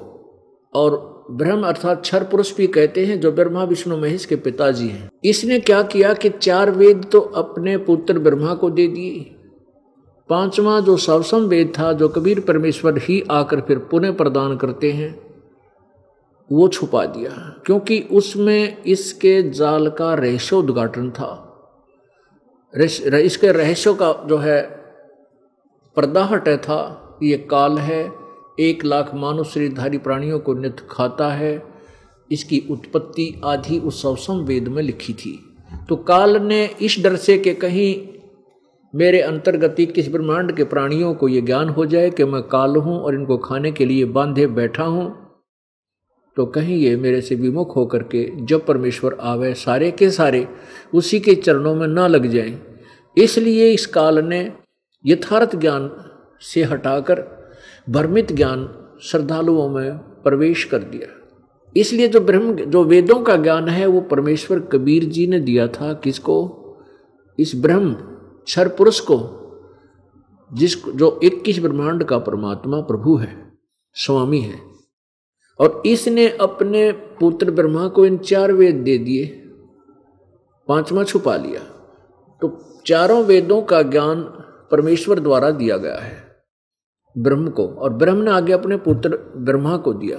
और 0.74 1.24
ब्रह्म 1.32 1.64
अर्थात 1.64 2.06
छर 2.06 2.24
पुरुष 2.24 2.58
भी 2.58 2.68
कहते 2.68 3.06
हैं, 3.06 3.20
जो 3.20 3.32
ब्रह्मा, 3.32 3.64
विष्णु, 3.64 3.98
महेश 3.98 4.26
के 4.26 4.36
पिताजी 4.36 4.88
हैं। 4.88 5.10
इसने 5.26 5.60
क्या 5.60 5.84
किया 5.84 6.14
कि 6.14 6.30
चार 6.30 6.72
वेद 6.72 7.06
तो 7.12 7.20
अपने 7.20 7.78
पुत्र 7.78 8.20
ब्रह्मा 8.20 8.54
को 8.54 8.70
दे 8.70 8.88
दिए? 8.88 9.36
पांचवा 10.32 10.80
जो 10.80 10.96
सवसम 10.98 11.46
वेद 11.46 11.74
था, 11.80 11.92
जो 11.94 12.08
कबीर 12.10 12.40
परमेश्वर 12.40 12.98
ही 12.98 13.22
आकर 13.32 13.62
फिर 13.62 13.78
पुनः 13.92 14.12
प्रदान 14.12 14.56
करते 14.58 14.92
हैं, 14.92 15.16
वो 16.50 16.68
छुपा 16.68 17.04
दिया 17.06 17.32
क्योंकि 17.66 18.00
उसमें 18.12 18.84
इसके 18.84 19.42
जाल 19.50 19.90
का 19.90 20.14
रहस्य 20.14 20.56
उद्घाटन 20.56 21.10
था। 21.10 21.32
इसके 23.20 23.52
रहस्यों 23.52 23.94
का 23.96 24.12
जो 24.30 24.38
है 24.38 24.62
पर्दा 25.98 26.24
हटे 26.24 26.56
था, 26.58 27.20
ये 27.24 27.38
काल 27.52 27.78
है, 27.78 28.02
एक 28.60 28.86
लाख 28.86 29.14
मानव 29.16 29.44
शरीरधारी 29.44 29.98
प्राणियों 29.98 30.40
को 30.40 30.54
नित्य 30.54 30.88
खाता 30.92 31.32
है, 31.34 31.54
इसकी 32.32 32.64
उत्पत्ति 32.72 33.42
आधी 33.46 33.80
उस 33.80 34.02
सवसम 34.02 34.44
वेद 34.44 34.68
में 34.68 34.82
लिखी 34.84 35.14
थी। 35.14 35.38
तो 35.90 35.96
काल 35.96 36.38
ने 36.38 36.64
इस 36.82 36.96
डर 37.00 37.16
से 37.16 37.38
कि 37.38 37.54
कहीं 37.54 37.94
मेरे 38.96 39.22
अंतर्गति 39.22 39.86
किस 39.86 40.12
ब्रह्मांड 40.12 40.52
के 40.52 40.64
प्राणियों 40.64 41.14
को 41.14 41.28
ये 41.28 41.42
ज्ञान 41.42 41.70
हो 41.70 41.86
जाए 41.86 42.10
कि 42.10 42.24
मैं 42.24 42.42
काल 42.42 42.76
हूँ 42.76 43.00
और 43.00 43.16
इनको 43.16 43.38
खाने 43.38 43.72
के 43.72 43.86
लिए 43.86 44.06
बांधे 44.06 44.48
बैठा 44.48 44.84
हूँ? 44.84 45.32
तो 46.36 46.46
कहीं 46.46 46.78
ये 46.78 46.96
मेरे 46.96 47.22
से 47.22 47.36
विमुख 47.36 47.76
होकर 47.76 48.04
के 48.04 48.46
जब 48.46 48.66
परमेश्वर 48.66 49.18
आवे 49.22 49.54
सारे 49.54 49.92
के 49.92 50.10
सारे, 50.10 50.48
उसी 50.94 51.20
के 51.20 51.36
चरणों 51.36 51.76
में 51.76 51.88
ना 51.88 52.08
लग 52.08 52.28
जाएँ। 52.28 52.62
इसलिए 53.18 53.74
इस 53.74 53.86
काल 53.86 54.20
ने 54.20 54.52
यथार्थ 55.06 55.56
ज्ञान 55.56 55.92
से 56.42 56.64
हटाकर 56.64 57.48
भ्रमित 57.90 58.32
ज्ञान 58.32 58.70
श्रद्धालुओं 59.04 59.70
में 59.70 59.98
प्रवेश 59.98 60.64
कर 60.64 60.80
दिया। 60.80 61.30
इसलिए 61.78 62.08
जो 62.08 62.20
ब्रह्म, 62.20 62.56
जो 62.56 62.84
वेदों 62.84 63.20
का 63.20 63.36
ज्ञान 63.36 63.68
है, 63.68 63.86
वो 63.86 64.02
परमेश्वर 64.02 64.60
कबीर 64.60 65.04
जी 65.04 65.28
ने 65.28 65.40
दिया 65.40 65.68
था। 65.68 65.94
किसको? 65.94 66.58
इस 67.40 67.52
ब्रह्म 67.56 68.11
क्षर 68.48 68.68
पुरुष 68.68 69.00
को, 69.00 69.18
जिस 70.52 70.86
जो 70.86 71.20
इक्कीस 71.24 71.60
ब्रह्मांड 71.60 72.04
का 72.04 72.18
परमात्मा 72.20 72.82
प्रभु 72.82 73.16
है, 73.16 73.30
स्वामी 73.96 74.40
है, 74.40 74.60
और 75.60 75.82
इसने 75.86 76.28
अपने 76.42 76.92
पुत्र 77.20 77.52
ब्रह्मा 77.52 77.88
को 77.88 78.06
इन 78.06 78.18
चार 78.18 78.52
वेद 78.52 78.76
दे 78.76 78.98
दिए, 78.98 79.26
पांचवा 80.68 81.04
छुपा 81.04 81.36
लिया। 81.36 81.62
तो 82.42 82.58
चारों 82.86 83.24
वेदों 83.24 83.62
का 83.62 83.82
ज्ञान 83.82 84.22
परमेश्वर 84.72 85.20
द्वारा 85.20 85.52
दिया 85.52 85.78
गया 85.78 85.98
है, 85.98 86.18
ब्रह्म 87.16 87.50
को, 87.50 87.68
और 87.68 87.94
ब्रह्म 87.94 88.18
ने 88.18 88.32
आगे 88.32 88.54
अपने 88.54 88.78
पुत्र 88.78 89.18
ब्रह्मा 89.38 89.78
को 89.78 89.94
दिया। 89.94 90.18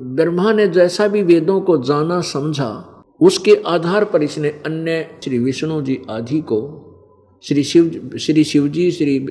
ब्रह्मा 0.00 0.52
ने 0.52 0.66
जैसा 0.68 1.08
भी 1.08 1.22
वेदों 1.22 1.60
को 1.60 1.76
जाना, 1.78 2.20
समझा 2.20 2.95
उसके 3.20 3.62
आधार 3.66 4.04
पर 4.04 4.22
इसने 4.22 4.48
अन्य 4.48 5.20
श्री 5.24 5.38
विष्णु 5.38 5.82
जी 5.82 6.02
आदि 6.10 6.40
को, 6.40 6.82
श्री 7.42 7.64
शिव 7.64 8.10
श्री 8.20 8.44
शिव 8.44 8.68
जी 8.68 8.90
श्री 8.90 9.28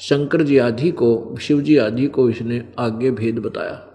शंकर 0.00 0.42
जी 0.42 0.58
आदि 0.58 0.90
को, 0.90 1.36
शिव 1.40 1.60
जी 1.60 1.76
आदि 1.76 2.06
को 2.06 2.30
इसने 2.30 2.72
आगे 2.78 3.10
भेद 3.10 3.38
बताया। 3.38 3.86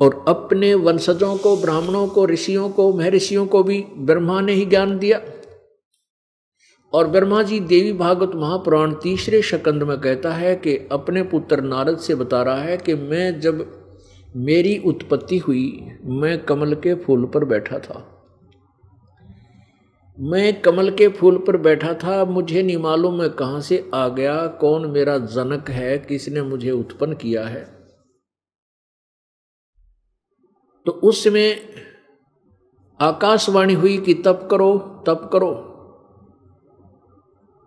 और 0.00 0.24
अपने 0.28 0.74
वंशजों 0.74 1.36
को, 1.36 1.56
ब्राह्मणों 1.56 2.08
को, 2.08 2.26
ऋषियों 2.26 2.70
को, 2.70 2.92
महर्षियों 2.92 3.46
को 3.46 3.62
भी 3.62 3.84
ब्रह्मा 3.96 4.40
ने 4.40 4.52
ही 4.52 4.66
ज्ञान 4.66 4.98
दिया। 4.98 5.20
और 6.92 7.06
ब्रह्मा 7.06 7.42
जी 7.42 7.60
देवी 7.60 7.92
भागवत 7.92 8.34
महापुराण 8.34 8.94
तीसरे 8.94 9.42
शकंद 9.42 9.82
में 9.82 10.00
कहता 10.00 10.32
है 10.32 10.56
कि 10.56 10.88
अपने 10.92 11.22
पुत्र 11.22 11.60
नारद 11.60 11.98
से 11.98 12.14
बता 12.14 12.42
रहा 12.42 12.62
है 12.62 12.76
कि 12.76 12.94
मैं 12.94 13.40
जब 13.40 13.81
मेरी 14.36 14.78
उत्पत्ति 14.78 15.38
हुई, 15.38 15.92
मैं 16.04 16.44
कमल 16.44 16.74
के 16.74 16.94
फूल 16.94 17.24
पर 17.26 17.44
बैठा 17.44 17.78
था। 17.78 18.08
मैं 20.20 20.60
कमल 20.60 20.90
के 20.90 21.08
फूल 21.08 21.38
पर 21.38 21.56
बैठा 21.56 21.94
था, 21.94 22.24
मुझे 22.24 22.62
नहीं 22.62 22.76
मालूम 22.76 23.18
मैं 23.18 23.30
कहाँ 23.30 23.60
से 23.60 23.90
आ 23.94 24.08
गया, 24.08 24.46
कौन 24.46 24.90
मेरा 24.90 25.18
जनक 25.18 25.70
है, 25.70 25.98
किसने 25.98 26.42
मुझे 26.42 26.70
उत्पन्न 26.70 27.14
किया 27.14 27.46
है। 27.46 27.64
तो 30.86 30.92
उस 30.92 31.24
समय 31.24 31.60
आकाशवाणी 33.00 33.74
हुई 33.74 33.98
कि 33.98 34.14
तप 34.14 34.48
करो 34.50 34.78
तप 35.06 35.30
करो। 35.32 35.68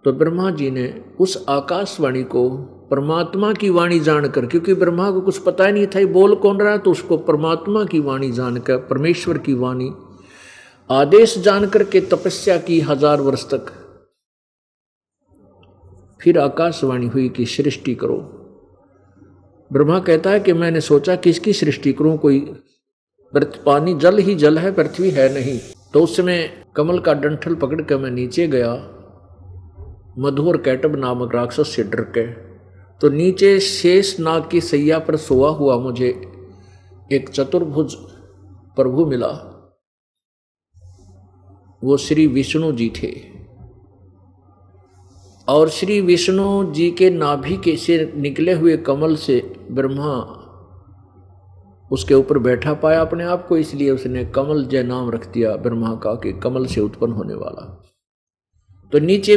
तो 0.04 0.13
ब्रह्मा 0.13 0.51
जी 0.51 0.71
ने 0.71 1.06
उस 1.19 1.45
आकाशवाणी 1.49 2.23
को 2.23 2.71
परमात्मा 2.91 3.52
की 3.54 3.69
वाणी 3.69 4.00
जानकर, 4.02 4.45
क्योंकि 4.45 4.74
ब्रह्मा 4.76 5.10
को 5.12 5.21
कुछ 5.21 5.38
पता 5.39 5.65
ही 5.65 5.71
नहीं 5.74 5.88
था, 5.88 6.00
ये 6.00 6.06
बोल 6.08 6.36
कौन 6.38 6.60
रहा 6.60 6.78
तो 6.78 6.91
उसको 6.91 7.17
परमात्मा 7.19 7.84
की 7.86 8.00
वाणी 8.02 8.32
जानकर, 8.32 8.78
परमेश्वर 8.86 9.38
की 9.39 9.54
वाणी, 9.56 9.91
आदेश 10.89 11.38
जानकर 11.39 11.84
के 11.86 12.02
तपस्या 12.04 12.58
की 12.60 12.80
हज़ार 12.82 13.21
वर्ष 13.21 13.45
तक। 13.45 13.71
फिर 16.21 16.39
आकाशवाणी 16.39 17.08
हुई 17.08 17.28
कि 17.30 17.45
सृष्टि 17.48 17.95
करो। 17.95 18.17
ब्रह्मा 19.71 20.00
कहता 20.02 20.30
है 20.30 20.39
कि 20.39 20.54
मैंने 20.56 20.82
सोचा 20.84 21.15
किसकी 21.17 21.54
सृष्टि 21.56 21.93
करूँ, 21.93 22.17
कोई 22.17 22.39
पानी, 23.65 23.93
जल 23.95 24.17
ही 24.19 24.36
जल 24.36 24.58
है, 24.58 24.71
पृथ्वी 24.74 25.10
है 25.12 25.34
नहीं। 25.34 25.60
तो 25.93 26.02
उस 26.02 26.15
समय 26.17 26.50
कमल 26.76 27.00
का 27.00 27.13
डंठल 27.15 27.56
पकड़ 27.56 27.82
कर 27.82 27.98
मैं 27.98 28.12
नीचे 28.12 28.48
गया, 28.48 28.74
मधुर 30.19 30.58
कैटब 30.58 30.95
नामक 30.95 31.36
राक्षस 31.36 31.76
से 31.76 31.84
डर 31.86 32.02
के। 32.17 32.26
तो 33.02 33.10
नीचे 33.10 33.60
शेष 33.60 34.20
नाग 34.20 34.48
की 34.50 34.62
सैया 34.62 35.00
पर 35.00 35.16
सोआ 35.16 35.50
हुआ 35.50 35.78
मुझे 35.78 36.10
एक 37.14 37.30
चतुर्भुज 37.30 37.96
प्रभु 38.76 39.06
मिला। 39.06 39.32
वो 41.84 41.98
श्री 41.98 42.28
विष्णु 42.28 42.72
जी 42.72 42.90
थे। 42.96 43.12
और 45.48 45.70
श्री 45.70 46.00
विष्णु 46.02 46.74
जी 46.74 46.90
के 46.92 47.10
नाभि 47.10 47.58
के 47.58 47.76
से 47.76 48.14
निकले 48.16 48.54
हुए 48.54 48.78
कमल 48.78 49.16
से 49.16 49.40
ब्रह्मा 49.72 50.42
उसके 51.92 52.14
ऊपर 52.14 52.38
बैठा 52.38 52.74
पाया 52.74 53.02
अपने 53.02 53.24
आप 53.24 53.48
को, 53.48 53.58
इसलिए 53.58 53.90
उसने 53.92 54.24
कमल 54.26 54.66
जय 54.66 54.84
नाम 54.84 55.10
रख 55.12 55.28
दिया 55.28 55.56
ब्रह्मा 55.56 55.96
का 55.96 56.14
कि 56.16 56.32
कमल 56.34 56.66
से 56.66 56.82
उत्पन्न 56.82 57.12
होने 57.12 57.34
वाला। 57.34 57.66
तो 58.92 59.00
नीचे 59.00 59.36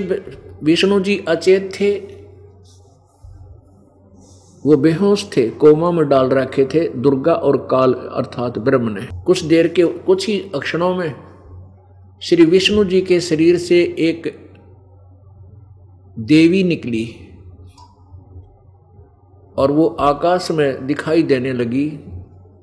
विष्णु 0.63 1.01
जी 1.01 1.19
अचेत 1.29 1.71
थे 1.81 2.18
वो 4.69 4.77
बेहोश 4.77 5.37
थे, 5.37 5.51
कोमा 5.51 5.91
में 5.91 6.09
डाल 6.09 6.29
रखे 6.29 6.65
थे, 6.65 6.89
दुर्गा 6.89 7.33
और 7.33 7.57
काल 7.71 7.95
अर्थात 7.95 8.59
ब्रह्म 8.59 8.89
ने। 8.89 9.23
कुछ 9.27 9.43
देर 9.43 9.69
के, 9.69 9.85
कुछ 9.85 10.29
ही 10.29 10.51
अक्षणों 10.55 10.97
में 10.97 11.15
श्री 12.23 12.45
विष्णु 12.45 12.85
जी 12.85 13.01
के 13.01 13.21
शरीर 13.21 13.59
से 13.59 13.81
एक 13.99 14.49
देवी 16.19 16.63
निकली 16.65 17.15
और 19.59 19.71
वो 19.71 19.87
आकाश 19.87 20.51
में 20.51 20.87
दिखाई 20.87 21.23
देने 21.23 21.53
लगी। 21.53 22.01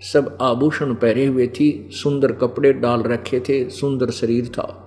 सब 0.01 0.37
आभूषण 0.41 0.93
पहरे 0.93 1.25
हुए 1.25 1.47
थी, 1.47 1.89
सुंदर 1.91 2.31
कपड़े 2.31 2.73
डाल 2.73 3.01
रखे 3.01 3.39
थे, 3.39 3.69
सुंदर 3.69 4.09
शरीर 4.09 4.47
था। 4.47 4.81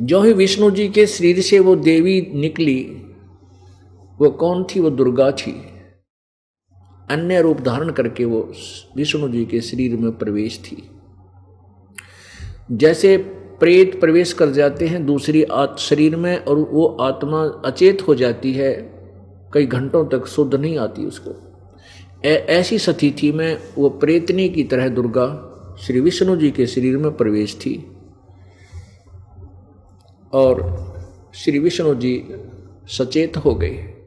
जो 0.00 0.22
ही 0.22 0.32
विष्णु 0.32 0.70
जी 0.70 0.88
के 0.88 1.06
शरीर 1.06 1.40
से 1.40 1.58
वो 1.58 1.76
देवी 1.76 2.32
निकली 2.34 3.04
वो 4.20 4.30
कौन 4.30 4.64
थी? 4.64 4.80
वो 4.80 4.90
दुर्गा 4.90 5.30
थी। 5.32 5.52
अन्य 7.10 7.40
रूप 7.42 7.60
धारण 7.60 7.90
करके 7.90 8.24
वो 8.24 8.52
विष्णु 8.96 9.28
जी 9.28 9.44
के 9.44 9.60
शरीर 9.60 9.96
में 9.96 10.18
प्रवेश 10.18 10.58
थी। 10.58 10.90
जैसे 12.72 13.16
प्रेत 13.60 14.00
प्रवेश 14.00 14.32
कर 14.32 14.50
जाते 14.50 14.86
हैं, 14.86 15.06
दूसरी 15.06 15.46
शरीर 15.78 16.16
में 16.16 16.44
और 16.44 16.58
वो 16.58 16.86
आत्मा 16.86 17.42
अचेत 17.64 18.06
हो 18.08 18.14
जाती 18.14 18.52
है, 18.52 18.72
कई 19.54 19.66
घंटों 19.66 20.06
तक 20.06 20.26
शुद्ध 20.26 20.54
नहीं 20.54 20.78
आती 20.78 21.04
उसको। 21.04 21.30
ऐसी 22.24 22.78
सती 22.78 23.32
में 23.32 23.58
वो 23.78 23.88
प्रेतनी 23.88 24.48
की 24.48 24.64
तरह 24.64 24.88
दुर्गा 24.88 25.44
श्री 25.80 26.00
विष्णु 26.00 26.36
जी 26.36 26.50
के 26.50 26.66
शरीर 26.66 26.96
में 26.98 27.16
प्रवेश 27.16 27.56
थी 27.56 27.96
और 30.32 30.54
श्री 31.34 31.58
विष्णु 31.58 31.94
जी 31.94 32.24
सचेत 32.88 33.36
हो 33.36 33.54
गए। 33.54 33.97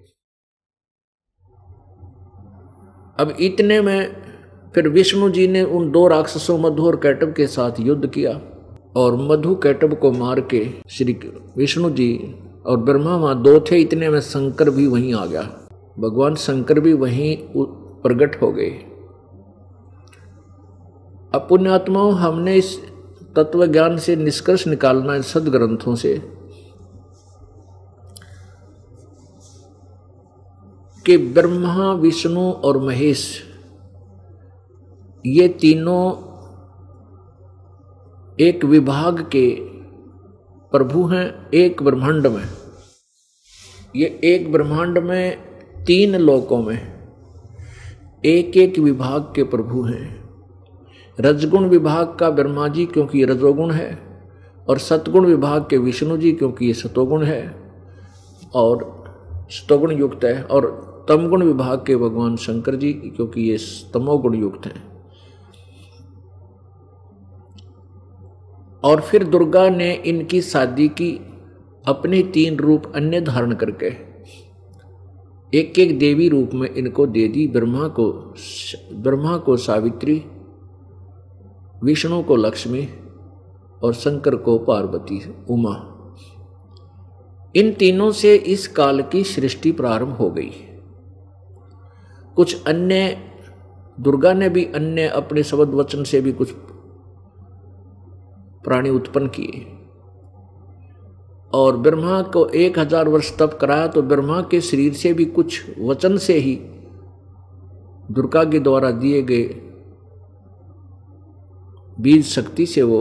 अब 3.21 3.35
इतने 3.39 3.81
में 3.81 4.15
फिर 4.75 4.87
विष्णु 4.89 5.29
जी 5.29 5.47
ने 5.47 5.63
उन 5.63 5.91
दो 5.91 6.07
राक्षसों 6.07 6.57
मधु 6.59 6.85
और 6.85 6.95
कैटब 6.95 7.33
के 7.33 7.47
साथ 7.47 7.79
युद्ध 7.79 8.09
किया 8.09 8.39
और 8.95 9.15
मधु 9.15 9.55
कैटब 9.55 9.93
को 9.99 10.11
मार 10.11 10.39
के 10.41 10.65
श्री 10.89 11.13
विष्णु 11.57 11.89
जी 11.89 12.35
और 12.65 12.77
ब्रह्मा 12.77 13.15
वहाँ 13.15 13.41
दो 13.41 13.59
थे, 13.59 13.77
इतने 13.77 14.09
में 14.09 14.19
शंकर 14.19 14.69
भी 14.69 14.87
वहीं 14.87 15.13
आ 15.13 15.25
गया। 15.25 15.41
भगवान 15.99 16.35
शंकर 16.35 16.79
भी 16.79 16.93
वहीं 16.93 17.37
प्रकट 18.03 18.41
हो 18.41 18.51
गए। 18.51 18.69
अब 21.35 21.45
पुण्यात्माओं 21.49 22.13
हमने 22.13 22.55
इस 22.55 22.77
तत्व 23.35 23.65
ज्ञान 23.65 23.97
से 23.97 24.15
निष्कर्ष 24.15 24.67
निकालना 24.67 25.13
है 25.13 25.21
सदग्रंथों 25.21 25.95
से। 25.95 26.40
कि 31.05 31.17
ब्रह्मा, 31.17 31.93
विष्णु 31.93 32.51
और 32.51 32.77
महेश, 32.77 33.43
ये 35.25 35.47
तीनों 35.47 36.11
एक 38.39 38.65
विभाग 38.65 39.21
के 39.21 39.49
प्रभु 40.71 41.05
हैं, 41.07 41.49
एक 41.49 41.83
ब्रह्मांड 41.83 42.27
में। 42.27 42.43
ये 43.95 44.19
एक 44.23 44.51
ब्रह्मांड 44.51 44.97
में 44.97 45.37
तीन 45.87 46.15
लोकों 46.15 46.61
में 46.63 47.01
एक 48.25 48.57
एक 48.57 48.79
विभाग 48.79 49.33
के 49.35 49.43
प्रभु 49.43 49.83
हैं। 49.83 50.21
रजगुण 51.19 51.65
विभाग 51.65 52.15
का 52.19 52.29
ब्रह्मा 52.29 52.67
जी 52.67 52.85
क्योंकि 52.85 53.25
रजोगुण 53.25 53.71
है, 53.71 53.99
और 54.69 54.77
सतगुण 54.77 55.25
विभाग 55.25 55.67
के 55.69 55.77
विष्णु 55.77 56.17
जी 56.17 56.31
क्योंकि 56.31 56.65
ये 56.65 56.73
सतोगुण 56.73 57.23
है, 57.23 57.55
और 58.55 58.89
सतोगुण 59.51 59.91
युक्त 59.91 60.23
है, 60.23 60.43
और 60.43 60.90
तमगुण 61.07 61.43
विभाग 61.43 61.83
के 61.87 61.95
भगवान 61.95 62.35
शंकर 62.35 62.75
जी, 62.75 62.93
क्योंकि 62.93 63.41
ये 63.41 63.57
तमोगुण 63.93 64.35
युक्त 64.35 64.65
हैं। 64.65 64.91
और 68.83 69.01
फिर 69.01 69.23
दुर्गा 69.23 69.69
ने 69.69 69.93
इनकी 69.93 70.41
शादी 70.41 70.87
की, 70.87 71.19
अपने 71.87 72.23
तीन 72.23 72.55
रूप 72.55 72.83
अन्य 72.95 73.21
धारण 73.21 73.53
करके 73.53 74.11
एक 75.59 75.79
एक 75.79 75.99
देवी 75.99 76.29
रूप 76.29 76.49
में 76.53 76.73
इनको 76.73 77.05
दे 77.05 77.27
दी। 77.27 77.47
ब्रह्मा 77.47 77.87
को 77.87 78.33
ब्रह्मा 78.93 79.37
को 79.37 79.57
सावित्री, 79.57 80.25
विष्णु 81.83 82.23
को 82.23 82.35
लक्ष्मी 82.35 82.87
और 83.83 83.93
शंकर 83.93 84.35
को 84.35 84.57
पार्वती, 84.57 85.33
उमा। 85.49 85.87
इन 87.55 87.73
तीनों 87.73 88.11
से 88.11 88.35
इस 88.35 88.67
काल 88.67 89.01
की 89.01 89.23
सृष्टि 89.23 89.71
प्रारंभ 89.71 90.13
हो 90.13 90.29
गई। 90.29 90.51
कुछ 92.37 92.63
अन्य, 92.67 93.17
दुर्गा 93.97 94.33
ने 94.33 94.49
भी 94.49 94.65
अन्य 94.75 95.07
अपने 95.07 95.43
शब्द 95.43 95.73
वचन 95.73 96.03
से 96.03 96.21
भी 96.21 96.31
कुछ 96.31 96.51
प्राणी 98.63 98.89
उत्पन्न 98.89 99.27
किए। 99.27 99.65
और 101.51 101.77
ब्रह्मा 101.77 102.21
को 102.23 102.45
एक 102.47 102.79
हज़ार 102.79 103.07
वर्ष 103.09 103.31
तप 103.37 103.57
कराया 103.61 103.87
तो 103.87 104.01
ब्रह्मा 104.01 104.41
के 104.41 104.61
शरीर 104.61 104.93
से 104.93 105.13
भी 105.13 105.25
कुछ 105.27 105.79
वचन 105.79 106.17
से 106.17 106.37
ही 106.39 106.55
दुर्गा 108.11 108.43
के 108.43 108.59
द्वारा 108.59 108.91
दिए 108.93 109.21
गए 109.21 109.43
बीज 111.97 112.25
शक्ति 112.25 112.65
से 112.65 112.81
वो 112.81 112.99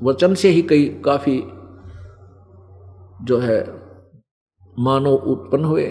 वचन 0.00 0.34
से 0.34 0.48
ही 0.48 0.62
कई, 0.62 0.86
काफ़ी 1.04 1.42
जो 3.22 3.38
है 3.38 3.60
मानव 4.78 5.14
उत्पन्न 5.26 5.64
हुए। 5.64 5.86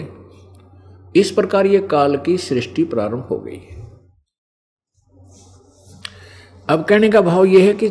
इस 1.16 1.30
प्रकार 1.30 1.66
ये 1.66 1.78
काल 1.78 2.16
की 2.16 2.38
सृष्टि 2.38 2.84
प्रारंभ 2.84 3.24
हो 3.24 3.38
गई 3.38 3.56
है। 3.56 3.78
अब 6.68 6.84
कहने 6.84 7.08
का 7.08 7.20
भाव 7.20 7.44
यह 7.44 7.64
है 7.64 7.72
कि 7.72 7.86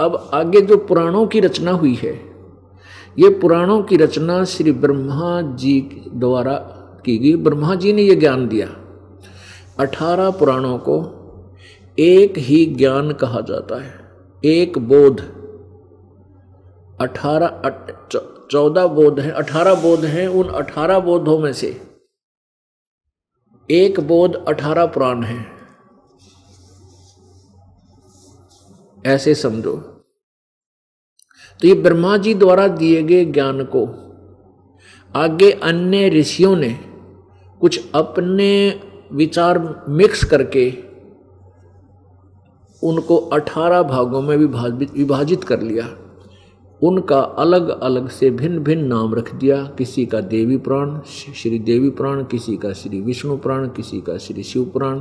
अब 0.00 0.30
आगे 0.34 0.60
जो 0.60 0.76
पुराणों 0.76 1.26
की 1.26 1.40
रचना 1.40 1.70
हुई 1.70 1.94
है, 1.94 2.30
ये 3.18 3.28
पुराणों 3.28 3.82
की 3.82 3.96
रचना 3.96 4.44
श्री 4.44 4.72
ब्रह्मा 4.72 5.40
जी 5.42 6.02
द्वारा 6.14 6.54
की 7.04 7.18
गई। 7.18 7.36
ब्रह्मा 7.36 7.74
जी 7.74 7.92
ने 7.92 8.02
ये 8.02 8.14
ज्ञान 8.14 8.48
दिया। 8.48 8.66
अठारह 9.78 10.30
पुराणों 10.30 10.78
को 10.78 11.16
एक 11.98 12.38
ही 12.38 12.66
ज्ञान 12.66 13.12
कहा 13.12 13.40
जाता 13.40 13.82
है। 13.84 14.00
एक 14.44 14.78
बोध। 14.78 15.20
अठारह 17.00 17.62
चौदह 18.50 18.86
बोध 18.86 19.20
है। 19.20 19.30
अठारह 19.30 19.74
बोध 19.74 20.04
हैं 20.04 20.28
उन 20.28 20.48
अठारह 20.48 20.98
बोधों 20.98 21.38
में 21.38 21.52
से। 21.52 21.89
एक 23.70 24.00
बोध 24.00 24.44
अठारह 24.48 24.86
पुराण 24.86 25.22
है। 25.22 25.46
ऐसे 29.06 29.34
समझो। 29.34 29.76
तो 31.60 31.68
ये 31.68 31.74
ब्रह्मा 31.74 32.16
जी 32.16 32.34
द्वारा 32.34 32.68
दिए 32.68 33.02
गए 33.02 33.24
ज्ञान 33.24 33.64
को 33.64 33.86
आगे 35.14 35.50
अन्य 35.50 36.08
ऋषियों 36.08 36.56
ने 36.56 36.78
कुछ 37.60 37.90
अपने 37.94 38.80
विचार 39.12 39.84
मिक्स 39.88 40.24
करके 40.24 40.70
उनको 42.82 43.16
अठारह 43.16 43.82
भागों 43.82 44.22
में 44.22 44.36
विभाजित 44.36 44.90
विभाजित 44.90 45.44
कर 45.44 45.60
लिया। 45.60 45.84
उनका 46.82 47.20
अलग 47.20 47.68
अलग 47.68 48.08
से 48.08 48.30
भिन्न 48.30 48.58
भिन्न 48.58 48.84
नाम 48.84 49.14
रख 49.14 49.34
दिया। 49.34 49.64
किसी 49.64 50.06
का 50.06 50.20
देवी 50.20 50.56
पुराण 50.56 51.00
श्री 51.06 51.58
देवी 51.58 51.90
पुराण, 51.90 52.24
किसी 52.24 52.56
का 52.56 52.72
श्री 52.72 53.00
विष्णु 53.00 53.36
पुराण, 53.36 53.68
किसी 53.68 54.00
का 54.00 54.18
श्री 54.18 54.42
शिव 54.42 54.64
पुराण, 54.64 55.00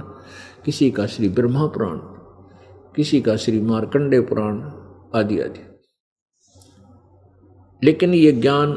किसी 0.65 0.91
का 0.91 1.05
श्री 1.05 1.29
ब्रह्मा 1.29 1.65
पुराण, 1.65 1.97
किसी 2.95 3.21
का 3.21 3.35
श्री 3.35 3.61
मार्कंडे 3.61 4.21
पुराण 4.21 4.61
आदि 5.19 5.39
आदि। 5.39 5.65
लेकिन 7.83 8.13
ये 8.13 8.31
ज्ञान 8.31 8.71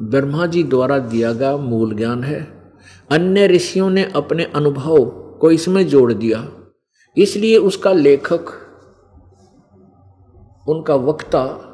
ब्रह्मा 0.00 0.46
जी 0.46 0.62
द्वारा 0.62 0.98
दिया 0.98 1.32
गया 1.32 1.56
मूल 1.56 1.94
ज्ञान 1.94 2.24
है। 2.24 2.72
अन्य 3.10 3.46
ऋषियों 3.46 3.90
ने 3.90 4.04
अपने 4.04 4.44
अनुभव 4.44 5.04
को 5.40 5.50
इसमें 5.50 5.88
जोड़ 5.88 6.12
दिया। 6.12 6.48
इसलिए 7.18 7.58
उसका 7.58 7.92
लेखक, 7.92 8.44
उनका 10.68 10.94
वक्ता 10.94 11.70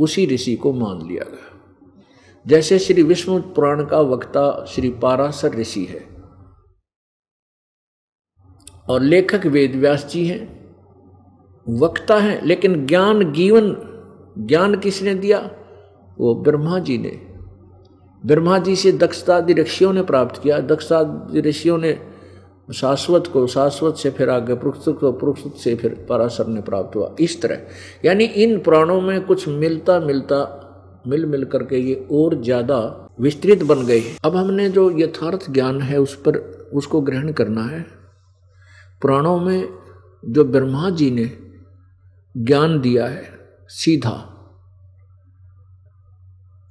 उसी 0.00 0.26
ऋषि 0.26 0.56
को 0.56 0.72
मान 0.72 1.06
लिया 1.08 1.24
गया। 1.30 1.52
जैसे 2.46 2.78
श्री 2.78 3.02
विष्णु 3.02 3.40
पुराण 3.42 3.86
का 3.86 4.00
वक्ता 4.00 4.64
श्री 4.64 4.90
पारासर 4.90 5.54
ऋषि 5.54 5.84
है, 5.84 6.16
और 8.88 9.00
लेखक 9.00 9.46
वेद 9.46 9.76
व्यास 9.76 10.06
जी 10.06 10.26
हैं, 10.26 10.56
वक्ता 11.68 12.16
हैं, 12.16 12.42
लेकिन 12.42 12.86
ज्ञान 12.86 13.32
जीवन 13.32 13.76
ज्ञान 14.38 14.78
किसने 14.78 15.14
दिया? 15.14 15.50
वो 16.18 16.34
ब्रह्मा 16.34 16.78
जी 16.78 16.98
ने। 16.98 17.22
ब्रह्मा 18.26 18.58
जी 18.58 18.76
से 18.76 18.92
दक्षतादि 18.92 19.52
ऋषियों 19.52 19.92
ने 19.92 20.02
प्राप्त 20.02 20.42
किया। 20.42 20.58
दक्षतादि 20.60 21.40
ऋषियों 21.40 21.78
ने 21.78 22.15
शाश्वत 22.68 23.26
को, 23.26 23.46
शाश्वत 23.46 23.96
से 23.96 24.10
फिर 24.10 24.30
आगे 24.30 24.54
पृथुत 24.54 24.98
को 25.00 25.10
पृथुत 25.12 25.56
से 25.56 25.74
फिर 25.74 26.06
पराशर 26.08 26.46
ने 26.46 26.60
प्राप्त 26.60 26.96
हुआ। 26.96 27.14
इस 27.20 27.40
तरह। 27.42 27.60
यानी 28.04 28.24
इन 28.24 28.58
पुराणों 28.58 29.00
में 29.00 29.20
कुछ 29.20 29.48
मिलता 29.48 29.98
मिलता, 30.00 30.38
मिल 31.06 31.26
मिल 31.26 31.44
करके 31.44 31.78
ये 31.78 32.06
और 32.12 32.40
ज़्यादा 32.42 32.78
विस्तृत 33.20 33.62
बन 33.62 33.84
गए 33.86 34.02
अब 34.24 34.36
हमने 34.36 34.68
जो 34.70 34.90
यथार्थ 34.98 35.50
ज्ञान 35.50 35.80
है 35.80 35.98
उस 35.98 36.14
पर, 36.14 36.36
उसको 36.74 37.00
ग्रहण 37.00 37.32
करना 37.32 37.64
है। 37.64 37.80
पुराणों 39.02 39.38
में 39.40 39.68
जो 40.22 40.44
ब्रह्मा 40.44 40.90
जी 40.90 41.10
ने 41.10 41.30
ज्ञान 42.34 42.80
दिया 42.80 43.06
है, 43.06 43.24
सीधा, 43.70 44.32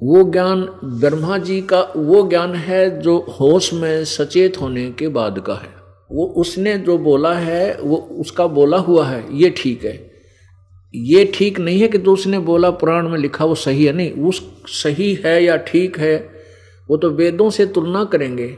वो 0.01 0.23
ज्ञान 0.23 0.61
ब्रह्मा 0.83 1.37
जी 1.37 1.61
का, 1.61 1.81
वो 1.97 2.27
ज्ञान 2.29 2.55
है 2.55 3.01
जो 3.01 3.17
होश 3.39 3.73
में 3.73 4.03
सचेत 4.05 4.61
होने 4.61 4.91
के 4.91 5.07
बाद 5.07 5.39
का 5.39 5.53
है। 5.53 5.74
वो 6.11 6.25
उसने 6.25 6.77
जो 6.77 6.97
बोला 6.97 7.33
है, 7.33 7.77
वो 7.81 7.97
उसका 7.97 8.47
बोला 8.47 8.77
हुआ 8.77 9.05
है, 9.07 9.37
ये 9.37 9.49
ठीक 9.49 9.85
है। 9.85 10.15
ये 10.95 11.31
ठीक 11.35 11.59
नहीं 11.59 11.79
है 11.79 11.87
कि 11.87 11.97
जो 11.97 12.13
उसने 12.13 12.39
बोला 12.39 12.69
पुराण 12.71 13.09
में 13.09 13.17
लिखा 13.17 13.45
वो 13.45 13.55
सही 13.55 13.85
है, 13.85 13.93
नहीं 13.93 14.11
उस 14.11 14.63
सही 14.67 15.13
है 15.13 15.43
या 15.43 15.57
ठीक 15.57 15.99
है, 15.99 16.29
वो 16.89 16.97
तो 16.97 17.09
वेदों 17.09 17.49
से 17.49 17.65
तुलना 17.65 18.03
करेंगे 18.03 18.57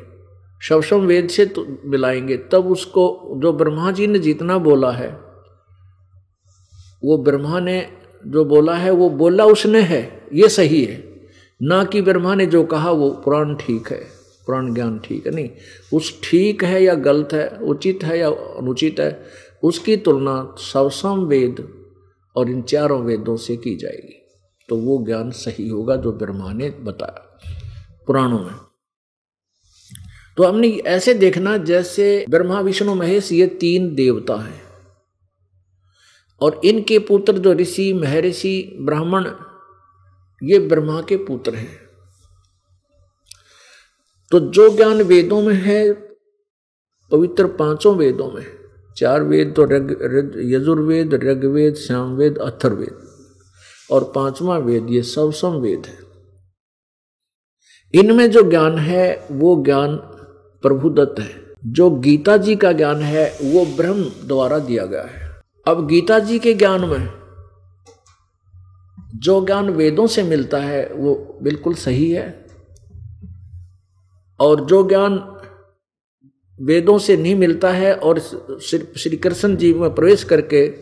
शवशम 0.62 0.97
वेद 0.97 1.29
से 1.29 1.53
मिलाएँगे, 1.86 2.38
तब 2.38 2.67
उसको 2.67 3.33
जो 3.38 3.53
ब्रह्मा 3.53 3.91
जी 3.91 4.07
ने 4.07 4.19
जितना 4.19 4.57
बोला 4.57 4.91
है, 4.91 5.10
वो 7.05 7.17
ब्रह्मा 7.17 7.60
ने 7.60 7.88
जो 8.27 8.45
बोला 8.45 8.73
है, 8.73 8.91
वो 8.91 9.10
बोला 9.10 9.45
उसने 9.45 9.81
है, 9.81 10.21
ये 10.33 10.49
सही 10.49 10.83
है। 10.86 11.03
ना 11.62 11.83
कि 11.83 12.01
ब्रह्मा 12.01 12.36
ने 12.36 12.45
जो 12.45 12.63
कहा 12.63 12.91
वो 12.91 13.10
पुराण 13.10 13.55
ठीक 13.55 13.88
है। 13.88 14.16
पुराण 14.47 14.73
ज्ञान 14.73 14.99
ठीक 14.99 15.27
है 15.27 15.36
नहीं। 15.36 15.49
उस 15.93 16.21
ठीक 16.23 16.63
है 16.63 16.83
या 16.83 16.93
गलत 16.93 17.29
है, 17.33 17.49
उचित 17.49 17.99
है 18.03 18.19
या 18.19 18.29
अनुचित 18.29 18.99
है, 18.99 19.25
उसकी 19.63 19.97
तुलना 19.97 20.55
सवसम 20.57 21.19
वेद 21.19 21.86
और 22.36 22.49
इन 22.49 22.62
चारों 22.62 23.01
वेदों 23.01 23.38
से 23.38 23.57
की 23.57 23.75
जाएगी। 23.75 24.23
तो 24.69 24.75
वो 24.75 25.05
ज्ञान 25.05 25.31
सही 25.31 25.67
होगा 25.67 25.95
जो 25.95 26.12
ब्रह्मा 26.12 26.53
ने 26.53 26.69
बताया 26.69 27.39
पुराणों 28.07 28.39
में। 28.39 28.55
तो 30.38 30.43
हमने 30.43 30.69
ऐसे 30.69 31.13
देखना 31.13 31.57
जैसे 31.57 32.25
ब्रह्मा, 32.29 32.62
विष्णु, 32.62 32.95
महेश, 32.95 33.31
ये 33.31 33.47
तीन 33.47 33.95
देवता 33.95 34.36
हैं। 34.36 34.62
और 36.41 36.62
इनके 36.65 36.99
पुत्र 36.99 37.33
जो 37.33 37.53
ऋषि, 37.53 37.93
महर्षि, 37.93 38.77
ब्राह्मण, 38.81 39.29
ये 40.43 40.60
ब्रह्मा 40.60 41.01
के 41.01 41.17
पुत्र 41.17 41.55
हैं। 41.55 41.87
तो 44.31 44.39
जो 44.39 44.75
ज्ञान 44.75 45.01
वेदों 45.01 45.41
में 45.41 45.55
है, 45.55 45.93
पवित्र 47.11 47.47
पाँचों 47.47 47.95
वेदों 47.95 48.31
में, 48.31 48.45
चार 48.97 49.23
वेद 49.23 49.53
तो 49.59 49.63
यजुर्वेद, 50.41 51.13
ऋग्वेद, 51.13 51.75
श्यामवेद 51.75 52.37
अथर्वेद 52.37 53.07
और 53.91 54.03
पांचवा 54.03 54.57
वेद 54.57 54.87
ये 54.89 55.01
सवसम 55.01 55.49
वेद 55.49 55.83
है। 55.85 55.97
इनमें 57.93 58.31
जो 58.31 58.49
ज्ञान 58.49 58.77
है, 58.77 59.27
वो 59.31 59.63
ज्ञान 59.65 59.95
प्रभुदत्त 60.61 61.19
है। 61.19 61.53
जो 61.65 61.89
गीता 61.89 62.37
जी 62.37 62.55
का 62.55 62.71
ज्ञान 62.71 62.95
है, 62.95 63.37
वो 63.41 63.65
ब्रह्म 63.65 64.27
द्वारा 64.27 64.59
दिया 64.59 64.85
गया 64.85 65.03
है। 65.03 65.41
अब 65.67 65.87
गीता 65.87 66.19
जी 66.19 66.39
के 66.39 66.53
ज्ञान 66.53 66.81
में 66.81 67.11
जो 69.15 69.45
ज्ञान 69.45 69.69
वेदों 69.69 70.07
से 70.07 70.23
मिलता 70.23 70.57
है, 70.57 70.89
वो 70.93 71.39
बिल्कुल 71.43 71.73
सही 71.73 72.11
है। 72.11 72.46
और 74.39 74.65
जो 74.65 74.88
ज्ञान 74.88 75.34
वेदों 76.62 76.97
से 76.97 77.17
नहीं 77.17 77.36
मिलता 77.36 77.71
है 77.71 77.95
और 77.95 78.19
सिर्फ़ 78.19 78.97
श्री 78.97 79.17
कृष्ण 79.17 79.56
जी 79.56 79.73
में 79.73 79.95
प्रवेश 79.95 80.23
करके 80.23 80.73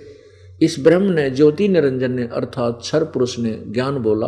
इस 0.62 0.76
ब्रह्म 0.80 1.04
ने 1.04 1.30
ज्योति 1.30 1.68
निरंजन 1.68 2.12
ने 2.12 2.28
अर्थात 2.28 2.80
छर 2.84 3.04
पुरुष 3.04 3.40
ने 3.40 3.64
ज्ञान 3.68 3.98
बोला, 3.98 4.28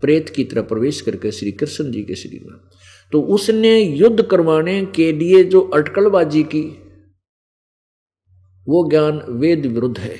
प्रेत 0.00 0.28
की 0.28 0.44
तरह 0.44 0.62
प्रवेश 0.62 1.00
करके 1.00 1.30
श्री 1.30 1.52
कृष्ण 1.52 1.90
जी 1.90 2.02
के 2.02 2.14
शरीर 2.14 2.40
में। 2.44 2.60
तो 3.12 3.22
उसने 3.22 3.80
युद्ध 3.80 4.22
करवाने 4.22 4.86
के 4.86 5.12
लिए 5.12 5.44
जो 5.44 5.60
अटकलबाजी 5.60 6.42
की, 6.42 6.82
वो 8.68 8.90
ज्ञान 8.90 9.22
वेद 9.28 9.66
विरुद्ध 9.66 9.98
है। 9.98 10.16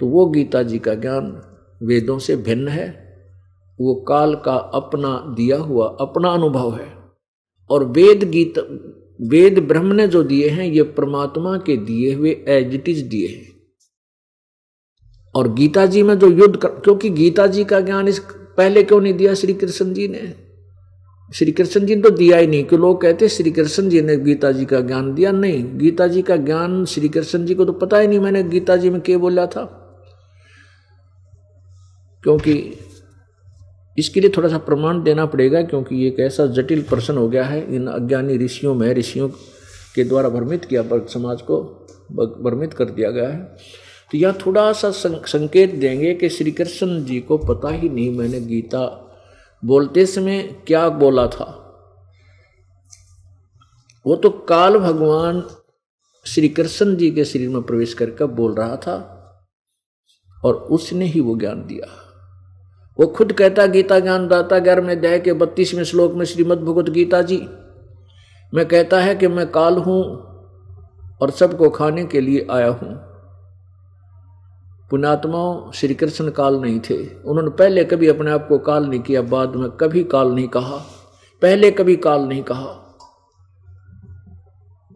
तो 0.00 0.06
वो 0.06 0.26
गीता 0.26 0.62
जी 0.62 0.78
का 0.78 0.94
ज्ञान 0.94 1.42
वेदों 1.82 2.18
से 2.18 2.36
भिन्न 2.36 2.68
है। 2.68 3.05
वो 3.80 3.94
काल 3.94 4.34
का 4.34 4.54
अपना 4.54 5.34
दिया 5.36 5.56
हुआ 5.56 5.96
अपना 6.00 6.28
अनुभव 6.28 6.76
है। 6.76 6.94
और 7.70 7.84
वेद 7.84 8.30
गीत 8.30 8.58
वेद 9.20 9.58
ब्रह्म 9.58 9.92
ने 9.92 10.08
जो 10.08 10.22
दिए 10.22 10.48
हैं 10.48 10.64
ये 10.64 10.82
परमात्मा 10.82 11.58
के 11.58 11.76
दिए 11.76 12.14
हुए 12.14 12.44
एज 12.48 12.74
इट 12.74 12.88
इज़ 12.88 13.08
दिए 13.08 13.28
हैं। 13.28 13.56
और 15.34 15.52
गीता 15.52 15.86
जी 15.86 16.02
में 16.02 16.18
जो 16.18 16.28
युद्ध 16.30 16.56
कर, 16.56 16.68
क्योंकि 16.68 17.10
गीता 17.10 17.46
जी 17.46 17.64
का 17.64 17.80
ज्ञान 17.80 18.08
इस 18.08 18.18
पहले 18.56 18.82
क्यों 18.82 19.00
नहीं 19.00 19.14
दिया? 19.14 19.34
श्री 19.34 19.54
कृष्ण 19.54 19.92
जी 19.92 20.08
ने। 20.08 20.34
श्री 21.34 21.52
कृष्ण 21.52 21.86
जी 21.86 21.96
ने 21.96 22.02
तो 22.02 22.10
दिया 22.10 22.36
ही 22.38 22.46
नहीं 22.46 22.64
कि 22.64 22.76
लोग 22.76 23.00
कहते 23.00 23.28
श्री 23.28 23.50
कृष्ण 23.50 23.88
जी 23.88 24.00
ने 24.00 24.16
गीता 24.16 24.52
जी 24.52 24.64
का 24.64 24.80
ज्ञान 24.80 25.14
दिया? 25.14 25.32
नहीं 25.32 25.78
गीता 25.78 26.06
जी 26.06 26.22
का 26.22 26.36
ज्ञान 26.36 26.84
श्री 26.84 27.08
कृष्ण 27.08 27.46
जी 27.46 27.54
को 27.54 27.64
तो 27.64 27.72
पता 27.72 27.98
ही 27.98 28.06
नहीं 28.06 28.20
मैंने 28.20 28.42
गीता 28.42 28.76
जी 28.76 28.90
में 28.90 29.00
क्या 29.00 29.18
बोला 29.18 29.46
था। 29.46 29.82
क्योंकि 32.22 32.78
इसके 33.98 34.20
लिए 34.20 34.30
थोड़ा 34.36 34.48
सा 34.48 34.58
प्रमाण 34.58 35.02
देना 35.02 35.26
पड़ेगा 35.26 35.62
क्योंकि 35.62 35.96
ये 35.96 36.08
एक 36.08 36.20
ऐसा 36.20 36.46
जटिल 36.46 36.82
प्रश्न 36.82 37.16
हो 37.16 37.28
गया 37.28 37.44
है, 37.44 37.74
इन 37.74 37.86
अज्ञानी 37.86 38.36
ऋषियों 38.38 38.74
में, 38.74 38.92
ऋषियों 38.94 39.28
के 39.94 40.04
द्वारा 40.04 40.28
भ्रमित 40.28 40.64
किया 40.64 40.82
समाज 41.06 41.42
को 41.42 41.62
भ्रमित 42.12 42.74
कर 42.74 42.84
दिया 42.84 43.10
गया 43.10 43.28
है। 43.28 43.42
तो 44.12 44.18
यह 44.18 44.32
थोड़ा 44.46 44.72
सा 44.72 44.90
संकेत 44.90 45.74
देंगे 45.74 46.14
कि 46.14 46.28
श्री 46.28 46.50
कृष्ण 46.50 47.04
जी 47.04 47.20
को 47.20 47.38
पता 47.38 47.68
ही 47.68 47.88
नहीं 47.88 48.10
मैंने 48.18 48.40
गीता 48.40 48.84
बोलते 49.62 50.06
समय 50.06 50.42
क्या 50.66 50.88
बोला 50.88 51.26
था। 51.26 51.62
वो 54.06 54.16
तो 54.16 54.30
काल 54.30 54.78
भगवान 54.78 55.42
श्री 56.26 56.48
कृष्ण 56.48 56.96
जी 56.96 57.10
के 57.10 57.24
शरीर 57.24 57.48
में 57.48 57.62
प्रवेश 57.62 57.94
करके 57.94 58.24
बोल 58.24 58.54
रहा 58.54 58.76
था 58.76 58.96
और 60.44 60.54
उसने 60.54 61.04
ही 61.04 61.20
वो 61.20 61.36
ज्ञान 61.36 61.66
दिया। 61.66 61.86
वो 62.98 63.06
खुद 63.06 63.32
कहता, 63.32 63.66
गीता 63.66 63.98
ज्ञान 64.00 64.28
दाता 64.28 64.58
ग्यारहवें 64.58 64.96
अध्याय 64.96 65.18
के 65.20 65.32
बत्तीसवें 65.32 65.84
श्लोक 65.84 66.14
में 66.14 66.24
श्रीमद 66.24 66.58
भगवत 66.58 66.88
गीता 66.90 67.22
जी, 67.22 67.36
मैं 68.54 68.66
कहता 68.66 69.00
है 69.00 69.14
कि 69.14 69.28
मैं 69.28 69.46
काल 69.50 69.76
हूँ 69.78 70.02
और 71.22 71.30
सबको 71.30 71.70
खाने 71.70 72.04
के 72.04 72.20
लिए 72.20 72.46
आया 72.50 72.68
हूँ। 72.68 72.94
पुणात्माओं 74.90 75.70
श्री 75.72 75.94
कृष्ण 75.94 76.30
काल 76.30 76.56
नहीं 76.56 76.80
थे। 76.80 76.96
उन्होंने 77.24 77.50
पहले 77.50 77.84
कभी 77.84 78.08
अपने 78.08 78.30
आप 78.30 78.48
को 78.48 78.58
काल 78.58 78.86
नहीं 78.86 79.00
किया, 79.00 79.22
बाद 79.22 79.56
में 79.56 79.70
कभी 79.70 80.04
काल 80.04 80.32
नहीं 80.32 80.48
कहा। 80.48 80.76
पहले 81.42 81.70
कभी 81.70 81.96
काल 81.96 82.22
नहीं 82.22 82.42
कहा। 82.42 82.82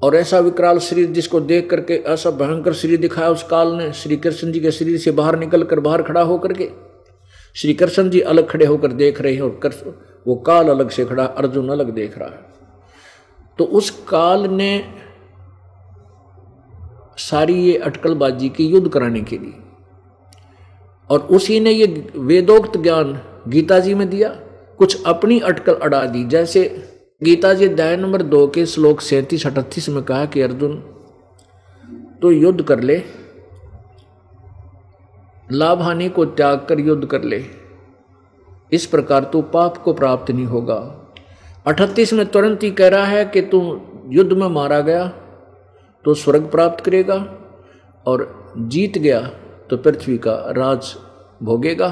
और 0.03 0.15
ऐसा 0.17 0.39
विकराल 0.39 0.79
शरीर 0.79 1.11
जिसको 1.11 1.41
देख 1.41 1.71
करके 1.71 1.95
ऐसा 1.95 2.31
भयंकर 2.31 2.73
शरीर 2.73 3.01
दिखाया 3.01 3.29
उस 3.29 3.43
काल 3.43 3.73
ने 3.73 3.93
श्री 3.93 4.17
कृष्ण 4.17 4.53
जी 4.53 4.61
के 4.61 4.71
शरीर 4.71 4.99
से 4.99 5.11
बाहर 5.11 5.39
निकल 5.39 5.63
कर 5.63 5.81
बाहर 5.81 6.03
खड़ा 6.03 6.23
होकर 6.23 6.53
के 6.53 6.90
श्री 7.55 7.75
कृष्ण 7.75 8.11
जी 8.11 8.21
अलग 8.21 8.49
खड़े 8.49 8.67
होकर 8.67 8.93
देख 8.93 9.21
रहे 9.21 9.35
हैं 9.35 9.43
और 9.43 9.61
कर, 9.63 9.71
वो 10.27 10.35
काल 10.35 10.69
अलग 10.69 10.91
से 10.91 11.05
खड़ा 11.05 11.25
अर्जुन 11.25 11.69
अलग 11.69 11.91
देख 11.91 12.19
रहा 12.19 12.29
है। 12.29 12.41
तो 13.59 13.65
उस 13.65 13.91
काल 14.09 14.49
ने 14.49 14.95
सारी 17.17 17.55
ये 17.55 17.79
अटकलबाजी 17.79 18.49
की 18.49 18.67
युद्ध 18.67 18.89
कराने 18.89 19.21
के 19.21 19.39
लिए। 19.39 19.55
और 21.11 21.21
उसी 21.21 21.61
ने 21.61 21.71
ये 21.71 22.13
वेदोक्त 22.17 22.81
ज्ञान 22.81 23.21
गीता 23.49 23.79
जी 23.79 23.95
में 23.95 24.11
दिया 24.11 24.29
कुछ 24.79 25.05
अपनी 25.05 25.39
अटकल 25.41 25.75
अड़ा 25.75 26.05
दी। 26.05 26.25
जैसे 26.25 26.89
गीता 27.23 27.55
जी 27.55 27.69
अध्याय 27.69 27.97
नंबर 27.97 28.23
दो 28.23 28.47
के 28.47 28.67
श्लोक 28.67 29.01
सैंतीस 29.01 29.47
अठतीस 29.47 29.89
में 29.89 30.03
कहा 30.03 30.25
कि 30.25 30.41
अर्जुन 30.41 30.77
तो 32.23 32.31
युद्ध 32.31 32.63
कर 32.63 32.81
ले 32.81 33.03
लाभ 35.53 35.83
हानि 35.83 36.09
को 36.09 36.25
त्याग 36.25 36.65
कर 36.69 36.81
युद्ध 36.81 37.07
कर 37.07 37.23
ले। 37.23 37.45
इस 38.73 38.87
प्रकार 38.87 39.25
तू 39.25 39.41
पाप 39.45 39.77
को 39.77 39.93
प्राप्त 39.93 40.31
नहीं 40.31 40.47
होगा। 40.47 40.77
अठतीस 41.67 42.13
में 42.13 42.27
तुरंत 42.27 42.63
ही 42.63 42.71
कह 42.71 42.89
रहा 42.89 43.05
है 43.05 43.25
कि 43.25 43.41
तू 43.43 43.61
युद्ध 44.09 44.33
में 44.33 44.47
मारा 44.49 44.81
गया 44.81 45.07
तो 46.05 46.15
स्वर्ग 46.15 46.51
प्राप्त 46.51 46.85
करेगा 46.85 47.15
और 48.07 48.29
जीत 48.59 48.99
गया 48.99 49.21
तो 49.71 49.77
पृथ्वी 49.77 50.17
का 50.19 50.35
राज 50.57 50.95
भोगेगा। 51.43 51.89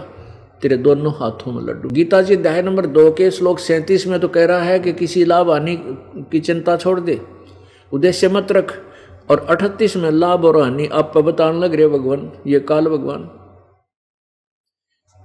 तेरे 0.62 0.76
दोनों 0.76 1.12
हाथों 1.12 1.52
में 1.52 1.62
लड्डू। 1.62 1.88
गीता 1.88 2.20
जी 2.22 2.36
अध्याय 2.36 2.62
नंबर 2.62 2.86
दो 2.88 3.10
के 3.12 3.30
श्लोक 3.30 3.58
सैंतीस 3.58 4.06
में 4.06 4.18
तो 4.20 4.28
कह 4.28 4.46
रहा 4.46 4.60
है 4.60 4.78
कि 4.78 4.92
किसी 4.92 5.24
लाभ 5.24 5.50
हानि 5.50 5.76
की 6.32 6.40
चिंता 6.40 6.76
छोड़ 6.76 6.98
दे। 7.00 7.20
उद्देश्य 7.92 8.28
मत 8.28 8.52
रख 8.52 8.74
और 9.30 9.46
अठतीस 9.50 9.96
में 9.96 10.10
लाभ 10.10 10.44
और 10.44 10.60
हानि 10.62 10.86
आप 10.92 11.18
बताने 11.18 11.58
लग 11.58 11.74
रहे 11.74 11.88
भगवान, 11.88 12.30
ये 12.46 12.60
काल 12.60 12.86
भगवान। 12.86 13.28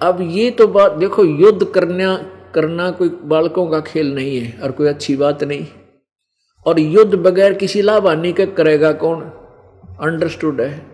अब 0.01 0.17
ये 0.21 0.51
तो 0.51 0.67
बात, 0.67 0.91
देखो, 0.91 1.25
युद्ध 1.25 1.63
करना 1.65 2.15
करना 2.55 2.91
कोई 2.91 3.09
बालकों 3.09 3.67
का 3.67 3.79
खेल 3.79 4.15
नहीं 4.15 4.39
है 4.39 4.61
और 4.61 4.71
कोई 4.71 4.87
अच्छी 4.87 5.15
बात 5.15 5.43
नहीं। 5.43 5.67
और 6.65 6.79
युद्ध 6.79 7.15
बगैर 7.15 7.53
किसी 7.53 7.81
लाभ 7.81 8.07
हानि 8.07 8.33
के 8.33 8.45
करेगा 8.45 8.91
कौन? 8.91 9.21
अंडरस्टूड 10.01 10.61
है। 10.61 10.93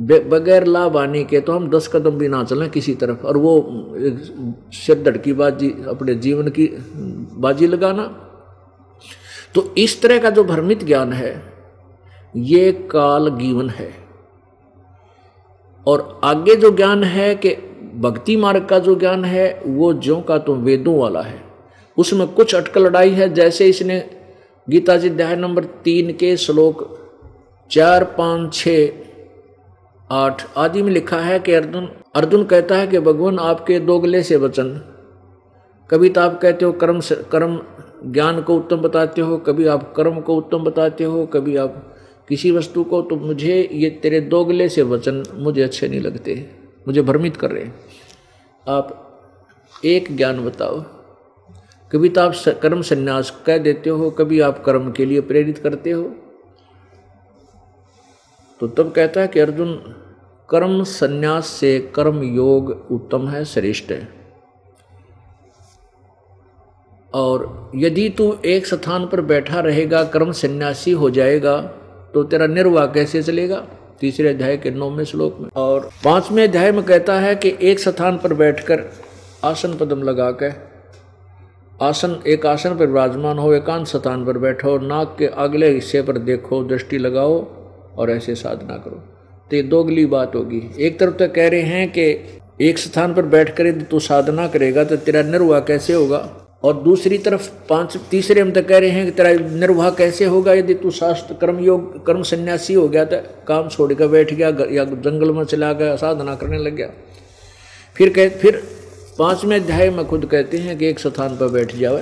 बगैर 0.00 0.64
लाभ 0.64 0.96
आने 0.96 1.24
के 1.24 1.40
तो 1.40 1.52
हम 1.52 1.68
दस 1.70 1.88
कदम 1.88 2.10
भी 2.10 2.28
ना 2.28 2.44
चलें 2.44 2.70
किसी 2.70 2.94
तरफ़। 2.94 3.26
और 3.26 3.36
वो 3.36 3.52
सिर 4.72 5.02
धड़की 5.02 5.32
बाजी, 5.32 5.70
अपने 5.88 6.14
जीवन 6.14 6.48
की 6.48 6.66
बाजी 7.36 7.66
लगाना। 7.66 8.02
तो 9.54 9.74
इस 9.78 10.02
तरह 10.02 10.18
का 10.18 10.30
जो 10.30 10.44
भ्रमित 10.44 10.84
ज्ञान 10.84 11.12
है, 11.12 11.52
ये 12.36 12.72
काल 12.72 13.30
जीवन 13.30 13.70
है। 13.70 13.92
और 15.86 16.20
आगे 16.24 16.56
जो 16.56 16.70
ज्ञान 16.70 17.04
है 17.04 17.34
कि 17.34 17.50
भक्ति 17.96 18.36
मार्ग 18.36 18.66
का 18.66 18.78
जो 18.78 18.94
ज्ञान 18.94 19.24
है, 19.24 19.60
वो 19.66 19.92
जो 19.92 20.20
का 20.20 20.38
तो 20.38 20.54
वेदों 20.54 20.98
वाला 20.98 21.20
है। 21.22 21.40
उसमें 21.96 22.26
कुछ 22.28 22.54
अटकल 22.54 22.84
लड़ाई 22.84 23.10
है, 23.10 23.32
जैसे 23.34 23.68
इसने 23.68 23.98
गीता 24.68 24.96
जी 24.96 25.08
अध्याय 25.08 25.36
नंबर 25.36 25.64
तीन 25.84 26.12
के 26.12 26.36
श्लोक 26.36 26.88
चार, 27.70 28.04
पाँच 28.18 28.54
छ 28.54 28.68
आठ 30.10 30.44
आदि 30.56 30.82
में 30.82 30.90
लिखा 30.92 31.18
है 31.18 31.38
कि 31.38 31.52
अर्जुन 31.52 31.88
अर्जुन 32.16 32.44
कहता 32.44 32.76
है 32.78 32.86
कि 32.86 32.98
भगवान 32.98 33.38
आपके 33.38 33.78
दोगले 33.80 34.22
से 34.22 34.36
वचन। 34.36 34.68
कभी 35.90 36.08
तो 36.08 36.20
आप 36.20 36.38
कहते 36.40 36.64
हो 36.64 36.72
कर्म 36.72 37.00
से, 37.00 37.14
कर्म 37.32 37.58
ज्ञान 38.06 38.40
को 38.42 38.56
उत्तम 38.56 38.76
बताते 38.76 39.20
हो, 39.20 39.36
कभी 39.38 39.66
आप 39.66 39.92
कर्म 39.96 40.20
को 40.20 40.36
उत्तम 40.36 40.64
बताते 40.64 41.04
हो, 41.04 41.24
कभी 41.26 41.56
आप 41.56 41.96
किसी 42.28 42.50
वस्तु 42.50 42.84
को 42.84 43.02
तो 43.02 43.16
मुझे 43.16 43.68
ये 43.72 43.90
तेरे 44.02 44.20
दोगले 44.20 44.68
से 44.68 44.82
वचन 44.82 45.22
मुझे 45.34 45.62
अच्छे 45.62 45.88
नहीं 45.88 46.00
लगते। 46.00 46.34
मुझे 46.86 47.02
भ्रमित 47.02 47.36
कर 47.36 47.50
रहे 47.50 47.64
हैं। 47.64 47.74
आप 48.68 49.02
एक 49.84 50.16
ज्ञान 50.16 50.44
बताओ। 50.44 50.80
कभी 51.92 52.08
तो 52.08 52.20
आप 52.20 52.34
कर्म 52.62 52.82
संन्यास 52.82 53.30
कह 53.46 53.58
देते 53.58 53.90
हो, 53.90 54.10
कभी 54.10 54.40
आप 54.40 54.62
कर्म 54.64 54.90
के 54.92 55.04
लिए 55.04 55.20
प्रेरित 55.20 55.58
करते 55.58 55.90
हो। 55.90 56.02
तो 58.60 58.66
तब 58.68 58.90
कहता 58.92 59.20
है 59.20 59.28
कि 59.28 59.40
अर्जुन, 59.40 59.74
कर्म 60.50 60.82
संन्यास 60.84 61.46
से 61.46 61.78
कर्म 61.94 62.22
योग 62.22 62.70
उत्तम 62.90 63.28
है, 63.28 63.44
श्रेष्ठ 63.44 63.90
है। 63.90 64.08
और 67.14 67.70
यदि 67.74 68.08
तू 68.08 68.36
एक 68.44 68.66
स्थान 68.66 69.06
पर 69.06 69.20
बैठा 69.20 69.60
रहेगा, 69.60 70.04
कर्म 70.04 70.32
सन्यासी 70.32 70.92
हो 70.92 71.10
जाएगा 71.10 71.60
तो 72.14 72.22
तेरा 72.22 72.46
निर्वाह 72.46 72.86
कैसे 72.86 73.22
चलेगा? 73.22 73.66
तीसरे 74.00 74.28
अध्याय 74.28 74.56
के 74.56 74.70
नौवें 74.70 75.04
श्लोक 75.04 75.36
में। 75.40 75.48
और 75.56 75.90
पाँचवें 76.04 76.42
अध्याय 76.44 76.72
में 76.72 76.84
कहता 76.84 77.18
है 77.20 77.34
कि 77.36 77.54
एक 77.62 77.80
स्थान 77.80 78.18
पर 78.18 78.34
बैठकर 78.34 78.84
आसन 79.44 79.76
पदम 79.76 80.02
लगा 80.02 80.30
के 80.30 80.50
आसन, 81.84 82.22
एक 82.26 82.46
आसन 82.46 82.76
पर 82.76 82.86
विराजमान 82.86 83.38
हो, 83.38 83.52
एकांत 83.52 83.86
स्थान 83.86 84.24
पर 84.24 84.38
बैठो, 84.38 84.78
नाक 84.78 85.16
के 85.18 85.26
अगले 85.26 85.70
हिस्से 85.70 86.02
पर 86.02 86.18
देखो, 86.18 86.64
दृष्टि 86.64 86.98
लगाओ 86.98 87.44
और 87.96 88.10
ऐसे 88.10 88.34
साधना 88.34 88.76
करो। 88.76 89.02
तो 89.50 89.56
ये 89.56 89.62
दोगली 89.62 90.06
बात 90.06 90.34
होगी। 90.34 90.62
एक 90.78 90.98
तरफ़ 90.98 91.14
तो 91.14 91.28
कह 91.28 91.48
रहे 91.48 91.60
हैं 91.60 91.88
कि 91.88 92.02
एक 92.60 92.78
स्थान 92.78 93.14
पर 93.14 93.22
बैठ 93.22 93.56
कर 93.56 93.66
यदि 93.66 93.84
तू 93.84 93.98
साधना 93.98 94.48
करेगा 94.48 94.84
तो 94.84 94.96
तेरा 94.96 95.22
निर्वाह 95.22 95.60
कैसे 95.60 95.92
होगा? 95.92 96.45
और 96.62 96.76
दूसरी 96.82 97.18
तरफ़ 97.18 97.48
पाँच, 97.68 97.96
तीसरे 98.10 98.40
हम 98.40 98.50
तो 98.50 98.62
कह 98.62 98.78
रहे 98.78 98.90
हैं 98.90 99.04
कि 99.04 99.10
तेरा 99.12 99.30
निर्वाह 99.56 99.90
कैसे 99.90 100.24
होगा? 100.24 100.52
यदि 100.52 100.74
तू 100.74 100.90
शास्त्र 100.90 101.34
कर्म 101.34 101.58
योग 101.60 102.04
कर्म 102.06 102.22
सन्यासी 102.22 102.74
हो 102.74 102.88
गया 102.88 103.04
तो 103.04 103.16
काम 103.48 103.68
छोड़ 103.68 103.92
कर 103.94 104.08
बैठ 104.08 104.32
गया 104.34 104.48
या 104.70 104.84
जंगल 104.84 105.32
में 105.32 105.44
चला 105.44 105.72
गया, 105.72 105.96
साधना 105.96 106.34
करने 106.34 106.58
लग 106.58 106.76
गया। 106.76 106.90
फिर 107.96 108.08
कह, 108.08 108.28
फिर 108.28 108.62
पाँचवें 109.18 109.56
अध्याय 109.56 109.90
में 109.90 110.04
खुद 110.06 110.24
कहते 110.24 110.58
हैं 110.58 110.78
कि 110.78 110.86
एक 110.86 110.98
स्थान 110.98 111.36
पर 111.36 111.48
बैठ 111.48 111.74
जाओ 111.76 112.00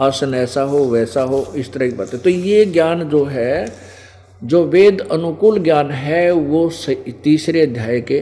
आसन 0.00 0.34
ऐसा 0.34 0.62
हो, 0.62 0.84
वैसा 0.84 1.22
हो, 1.22 1.46
इस 1.56 1.72
तरह 1.72 1.88
की 1.88 1.96
बातें। 1.96 2.20
तो 2.20 2.30
ये 2.30 2.64
ज्ञान 2.64 3.02
जो 3.08 3.24
है, 3.24 3.72
जो 4.44 4.64
वेद 4.64 5.00
अनुकूल 5.12 5.58
ज्ञान 5.58 5.90
है, 5.90 6.30
वो 6.30 6.70
तीसरे 7.24 7.62
अध्याय 7.62 8.00
के 8.00 8.20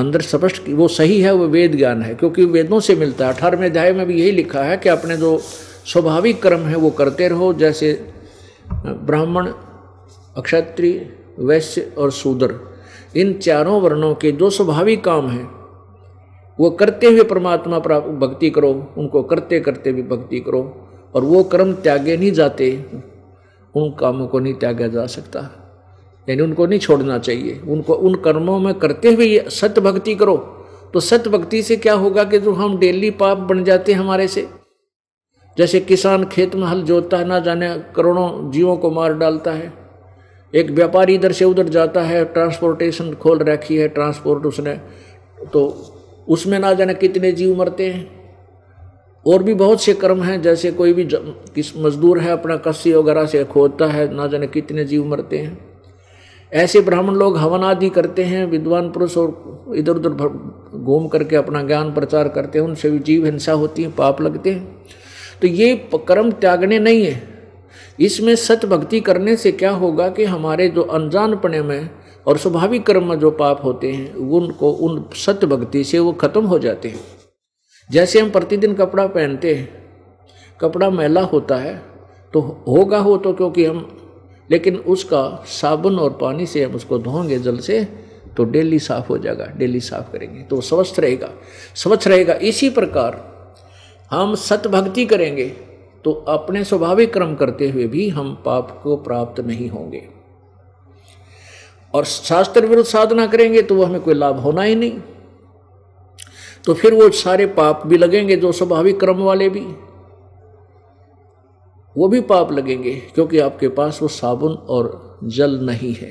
अंदर 0.00 0.20
स्पष्ट 0.20 0.68
वो 0.68 0.88
सही 0.88 1.20
है, 1.20 1.32
वो 1.34 1.46
वेद 1.46 1.76
ज्ञान 1.76 2.02
है, 2.02 2.14
क्योंकि 2.14 2.44
वेदों 2.44 2.80
से 2.80 2.94
मिलता 2.94 3.26
है। 3.26 3.34
अठारहवें 3.34 3.68
अध्याय 3.70 3.92
में 3.92 4.06
भी 4.06 4.20
यही 4.20 4.30
लिखा 4.30 4.62
है 4.62 4.76
कि 4.76 4.88
अपने 4.88 5.16
जो 5.16 5.38
स्वाभाविक 5.86 6.42
कर्म 6.42 6.60
है, 6.60 6.76
वो 6.76 6.90
करते 6.90 7.28
रहो, 7.28 7.52
जैसे 7.52 8.06
ब्राह्मण, 8.72 9.46
अक्षत्रिय, 10.36 11.12
वैश्य 11.38 11.92
और 11.98 12.10
शूद्र। 12.10 12.54
इन 13.16 13.32
चारों 13.32 13.80
वर्णों 13.80 14.14
के 14.14 14.32
जो 14.32 14.50
स्वाभाविक 14.50 15.04
काम 15.04 15.28
हैं, 15.28 15.50
वो 16.60 16.70
करते 16.70 17.06
हुए 17.06 17.22
परमात्मा 17.22 17.78
प्राप्त, 17.78 18.08
भक्ति 18.08 18.50
करो, 18.50 18.92
उनको 18.98 19.22
करते 19.22 19.60
करते 19.60 19.92
भी 19.92 20.02
भक्ति 20.02 20.40
करो, 20.40 20.88
और 21.14 21.24
वो 21.24 21.44
कर्म 21.44 21.72
त्यागे 21.72 22.16
नहीं 22.16 22.32
जाते, 22.32 22.84
उन 23.74 23.90
कामों 24.00 24.26
को 24.26 24.38
नहीं 24.38 24.54
त्यागा 24.54 24.86
जा 24.86 25.06
सकता। 25.06 25.59
यानी 26.30 26.42
उनको 26.42 26.66
नहीं 26.66 26.80
छोड़ना 26.80 27.18
चाहिए। 27.18 27.60
उनको, 27.68 27.94
उन 27.94 28.14
कर्मों 28.14 28.58
में 28.58 28.74
करते 28.74 29.12
हुए 29.12 29.44
सत्य 29.48 29.80
भक्ति 29.80 30.14
करो। 30.14 30.36
तो 30.94 31.00
सत्य 31.00 31.30
भक्ति 31.30 31.62
से 31.62 31.76
क्या 31.76 31.94
होगा 31.94 32.24
कि 32.24 32.38
जो 32.38 32.52
हम 32.52 32.78
डेली 32.78 33.10
पाप 33.10 33.38
बन 33.38 33.64
जाते 33.64 33.92
हैं 33.92 34.00
हमारे 34.00 34.28
से? 34.28 34.48
जैसे 35.58 35.80
किसान 35.80 36.24
खेत 36.24 36.54
में 36.54 36.66
हल 36.66 36.82
जोतता 36.82 37.16
है, 37.16 37.24
ना 37.24 37.38
जाने 37.38 37.82
करोड़ों 37.96 38.50
जीवों 38.50 38.76
को 38.76 38.90
मार 38.90 39.14
डालता 39.14 39.52
है। 39.52 39.72
एक 40.54 40.70
व्यापारी 40.70 41.14
इधर 41.14 41.32
से 41.32 41.44
उधर 41.44 41.68
जाता 41.68 42.02
है, 42.02 42.24
ट्रांसपोर्टेशन 42.24 43.14
खोल 43.14 43.38
रखी 43.38 43.76
है, 43.76 43.88
ट्रांसपोर्ट 43.88 44.46
उसने। 44.46 44.80
तो 45.52 45.62
उसमें 46.28 46.58
ना 46.58 46.72
जाने 46.72 46.94
कितने 46.94 47.32
जीव 47.32 47.58
मरते 47.58 47.86
हैं। 47.90 48.20
और 49.26 49.42
भी 49.42 49.54
बहुत 49.54 49.82
से 49.82 49.94
कर्म 49.94 50.22
हैं, 50.22 50.42
जैसे 50.42 50.70
कोई 50.70 50.92
भी 50.92 51.08
किस 51.54 51.76
मजदूर 51.76 52.18
है, 52.18 52.30
अपना 52.30 52.56
कस्सी 52.56 52.92
वगैरह 52.92 53.26
से 53.26 53.44
खोदता 53.44 53.86
है, 53.86 54.14
ना 54.14 54.26
जाने 54.26 54.46
कितने 54.46 54.84
जीव 54.84 55.04
मरते 55.06 55.38
हैं। 55.38 55.69
ऐसे 56.52 56.80
ब्राह्मण 56.80 57.14
लोग 57.14 57.36
हवन 57.36 57.64
आदि 57.64 57.88
करते 57.90 58.24
हैं, 58.24 58.44
विद्वान 58.46 58.90
पुरुष 58.90 59.16
और 59.18 59.64
इधर 59.76 59.92
उधर 59.92 60.28
घूम 60.78 61.08
करके 61.08 61.36
अपना 61.36 61.62
ज्ञान 61.62 61.92
प्रचार 61.94 62.28
करते 62.28 62.58
हैं, 62.58 62.66
उनसे 62.66 62.90
भी 62.90 62.98
जीव 62.98 63.24
हिंसा 63.24 63.52
होती 63.52 63.82
है, 63.82 63.90
पाप 63.90 64.20
लगते 64.20 64.52
हैं। 64.52 64.86
तो 65.42 65.46
ये 65.46 65.74
कर्म 65.94 66.30
त्यागने 66.30 66.78
नहीं 66.78 67.04
है। 67.04 67.22
इसमें 68.00 68.34
सत्य 68.36 68.66
भक्ति 68.66 69.00
करने 69.00 69.36
से 69.36 69.52
क्या 69.52 69.70
होगा 69.70 70.08
कि 70.08 70.24
हमारे 70.24 70.68
जो 70.68 70.82
अनजानपने 70.82 71.62
में 71.62 71.90
और 72.26 72.38
स्वाभाविक 72.38 72.86
कर्म 72.86 73.08
में 73.08 73.18
जो 73.18 73.30
पाप 73.30 73.64
होते 73.64 73.92
हैं, 73.92 74.14
उनको, 74.14 74.70
उन 74.70 75.04
सत्य 75.14 75.46
भक्ति 75.46 75.84
से 75.84 75.98
वो 75.98 76.12
खत्म 76.12 76.44
हो 76.44 76.58
जाते 76.58 76.88
हैं। 76.88 77.00
जैसे 77.90 78.20
हम 78.20 78.30
प्रतिदिन 78.30 78.74
कपड़ा 78.74 79.06
पहनते 79.06 79.54
हैं, 79.54 79.68
कपड़ा 80.60 80.90
मैला 80.90 81.20
होता 81.22 81.56
है 81.56 81.82
तो 82.34 82.40
होगा 82.68 82.98
हो 82.98 83.16
तो 83.16 83.32
क्योंकि 83.32 83.64
हम 83.64 83.99
लेकिन 84.50 84.76
उसका 84.76 85.44
साबुन 85.46 85.98
और 85.98 86.12
पानी 86.12 86.46
से 86.46 86.64
हम 86.64 86.74
उसको 86.74 86.98
धोएँगे 86.98 87.38
जल 87.38 87.58
से 87.58 87.82
तो 88.36 88.44
डेली 88.44 88.78
साफ़ 88.78 89.08
हो 89.08 89.18
जाएगा, 89.18 89.46
डेली 89.46 89.80
साफ़ 89.80 90.12
करेंगे। 90.12 90.42
तो 90.42 90.60
स्वस्थ 90.60 91.00
रहेगा 91.00 91.30
स्वच्छ 91.74 92.06
रहेगा। 92.08 92.34
इसी 92.34 92.70
प्रकार 92.70 93.28
हम 94.10 94.34
सत 94.34 94.66
भक्ति 94.66 95.04
करेंगे 95.06 95.46
तो 96.04 96.12
अपने 96.28 96.64
स्वाभाविक 96.64 97.12
क्रम 97.12 97.34
करते 97.34 97.68
हुए 97.70 97.86
भी 97.86 98.08
हम 98.08 98.34
पाप 98.44 98.80
को 98.82 98.96
प्राप्त 98.96 99.40
नहीं 99.40 99.68
होंगे। 99.68 100.02
और 101.94 102.04
शास्त्र 102.04 102.66
विरुद्ध 102.66 102.88
साधना 102.88 103.26
करेंगे 103.26 103.62
तो 103.62 103.74
वो 103.74 103.84
हमें 103.84 104.00
कोई 104.00 104.14
लाभ 104.14 104.38
होना 104.38 104.62
ही 104.62 104.74
नहीं। 104.74 105.00
तो 106.64 106.74
फिर 106.74 106.94
वो 106.94 107.08
सारे 107.10 107.46
पाप 107.46 107.86
भी 107.86 107.98
लगेंगे, 107.98 108.36
जो 108.36 108.52
स्वाभाविक 108.52 108.98
क्रम 109.00 109.16
वाले 109.16 109.48
भी। 109.48 109.66
वो 111.96 112.08
भी 112.08 112.20
पाप 112.22 112.52
लगेंगे, 112.52 112.94
क्योंकि 113.14 113.38
आपके 113.38 113.68
पास 113.68 113.98
वो 114.02 114.08
साबुन 114.08 114.52
और 114.52 115.18
जल 115.26 115.58
नहीं 115.60 115.94
है। 115.94 116.10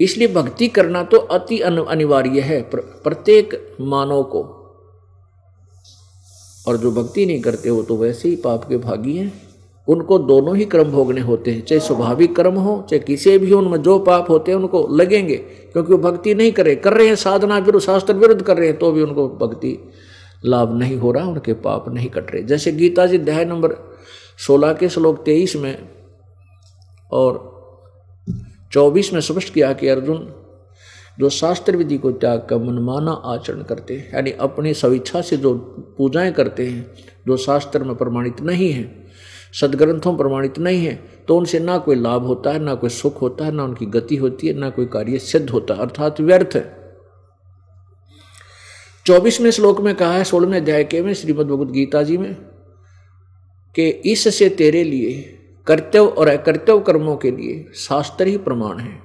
इसलिए 0.00 0.28
भक्ति 0.28 0.68
करना 0.68 1.02
तो 1.02 1.18
अति 1.18 1.58
अनिवार्य 1.60 2.40
है 2.40 2.60
प्रत्येक 2.72 3.76
मानव 3.82 4.22
को। 4.22 4.42
और 6.68 6.76
जो 6.76 6.90
भक्ति 6.92 7.26
नहीं 7.26 7.40
करते 7.40 7.68
हो 7.68 7.82
तो 7.82 7.96
वैसे 7.96 8.28
ही 8.28 8.36
पाप 8.36 8.64
के 8.64 8.76
भागी 8.78 9.16
हैं। 9.16 9.32
उनको 9.88 10.18
दोनों 10.18 10.56
ही 10.56 10.64
कर्म 10.64 10.90
भोगने 10.90 11.20
होते 11.20 11.50
हैं, 11.50 11.64
चाहे 11.64 11.80
स्वाभाविक 11.80 12.34
कर्म 12.36 12.54
हो, 12.54 12.86
चाहे 12.90 12.98
किसी 13.00 13.36
भी 13.38 13.52
उनमें 13.52 13.80
जो 13.82 13.98
पाप 13.98 14.30
होते 14.30 14.52
हैं, 14.52 14.58
उनको 14.58 14.86
लगेंगे, 14.90 15.36
क्योंकि 15.36 15.92
वो 15.92 15.98
भक्ति 16.00 16.34
नहीं 16.34 16.52
करे। 16.52 16.74
कर 16.76 16.92
रहे 16.92 17.06
हैं 17.06 17.14
साधना 17.16 17.58
विरुद्ध 17.58 17.84
शास्त्र 17.84 18.14
विरुद्ध 18.14 18.42
कर 18.42 18.56
रहे 18.56 18.68
हैं 18.68 18.78
तो 18.78 18.90
भी 18.92 19.02
उनको 19.02 19.28
भक्ति 19.38 19.78
लाभ 20.46 20.76
नहीं 20.78 20.96
हो 20.96 21.12
रहा, 21.12 21.26
उनके 21.26 21.52
पाप 21.52 21.88
नहीं 21.88 22.08
कट 22.10 22.30
रहे। 22.30 22.42
जैसे 22.42 22.72
गीता 22.72 23.06
जी 23.06 23.18
अध्याय 23.18 23.44
नंबर 23.44 23.74
सोलह 24.46 24.72
के 24.72 24.88
श्लोक 24.88 25.24
तेईस 25.24 25.56
में 25.56 25.88
और 27.12 27.54
चौबीस 28.72 29.12
में 29.12 29.20
स्पष्ट 29.20 29.52
किया 29.54 29.72
कि 29.72 29.88
अर्जुन, 29.88 30.32
जो 31.18 31.28
शास्त्र 31.28 31.76
विधि 31.76 31.98
को 31.98 32.10
त्याग 32.12 32.46
कर 32.50 32.58
मनमाना 32.58 33.12
आचरण 33.24 33.62
करते 33.62 33.96
हैं, 33.96 34.10
यानी 34.14 34.30
अपनी 34.30 34.74
स्वेच्छा 34.74 35.20
से 35.20 35.36
जो 35.36 35.54
पूजाएँ 35.98 36.32
करते 36.32 36.66
हैं, 36.66 36.86
जो 37.26 37.36
शास्त्र 37.36 37.84
में 37.84 37.94
प्रमाणित 37.96 38.40
नहीं 38.40 38.70
है, 38.72 38.90
सदग्रंथों 39.60 40.16
प्रमाणित 40.16 40.58
नहीं 40.58 40.84
है 40.86 40.94
तो 41.28 41.36
उनसे 41.36 41.58
ना 41.58 41.76
कोई 41.78 41.96
लाभ 41.96 42.26
होता 42.26 42.50
है, 42.50 42.58
ना 42.58 42.74
कोई 42.74 42.90
सुख 42.90 43.20
होता 43.22 43.44
है, 43.44 43.52
ना 43.52 43.64
उनकी 43.64 43.86
गति 43.86 44.16
होती 44.16 44.46
है, 44.46 44.54
ना 44.54 44.70
कोई 44.70 44.86
कार्य 44.86 45.18
सिद्ध 45.18 45.48
होता 45.50 45.74
है, 45.74 45.80
अर्थात 45.80 46.20
व्यर्थ 46.20 46.56
है। 46.56 46.85
चौबीसवें 49.06 49.50
श्लोक 49.50 49.80
में 49.80 49.94
कहा 49.94 50.12
है 50.12 50.24
सोलहवें 50.24 50.60
अध्याय 50.60 50.84
के 50.84 51.02
में, 51.02 51.14
श्रीमद 51.14 51.46
भगवद 51.46 51.70
गीता 51.70 52.02
जी 52.02 52.16
में, 52.16 52.34
कि 53.74 53.88
इससे 53.88 54.48
तेरे 54.48 54.84
लिए 54.84 55.38
कर्तव्य 55.66 55.98
और 55.98 56.28
अकर्तव्य 56.28 56.84
कर्मों 56.86 57.16
के 57.16 57.30
लिए 57.30 57.72
शास्त्र 57.74 58.26
ही 58.26 58.36
प्रमाण 58.36 58.78
है। 58.78 59.02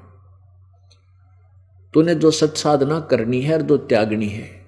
तूने 1.94 2.16
जो 2.16 2.32
सत्साधना 2.32 3.00
करनी 3.00 3.42
है 3.42 3.54
और 3.54 3.62
जो 3.62 3.78
त्यागनी 3.78 4.28
है, 4.28 4.66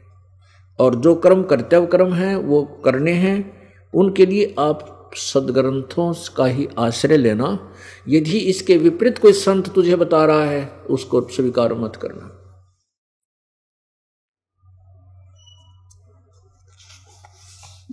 और 0.80 0.96
जो 0.96 1.16
कर्म 1.16 1.44
कर्तव्य 1.44 1.88
कर्म 1.88 2.14
है, 2.14 2.36
वो 2.36 2.64
करने 2.64 3.12
हैं, 3.12 3.70
उनके 3.94 4.26
लिए 4.26 4.56
आप 4.60 5.12
सदग्रंथों 5.16 6.14
का 6.38 6.46
ही 6.46 6.68
आश्रय 6.80 7.18
लेना। 7.18 7.72
यदि 8.08 8.38
इसके 8.38 8.78
विपरीत 8.78 9.18
कोई 9.18 9.34
संत 9.34 9.70
तुझे 9.70 9.96
बता 9.96 10.26
रहा 10.26 10.46
है, 10.46 10.70
उसको 10.90 11.22
स्वीकार 11.22 11.74
मत 11.74 11.96
करना। 11.96 12.40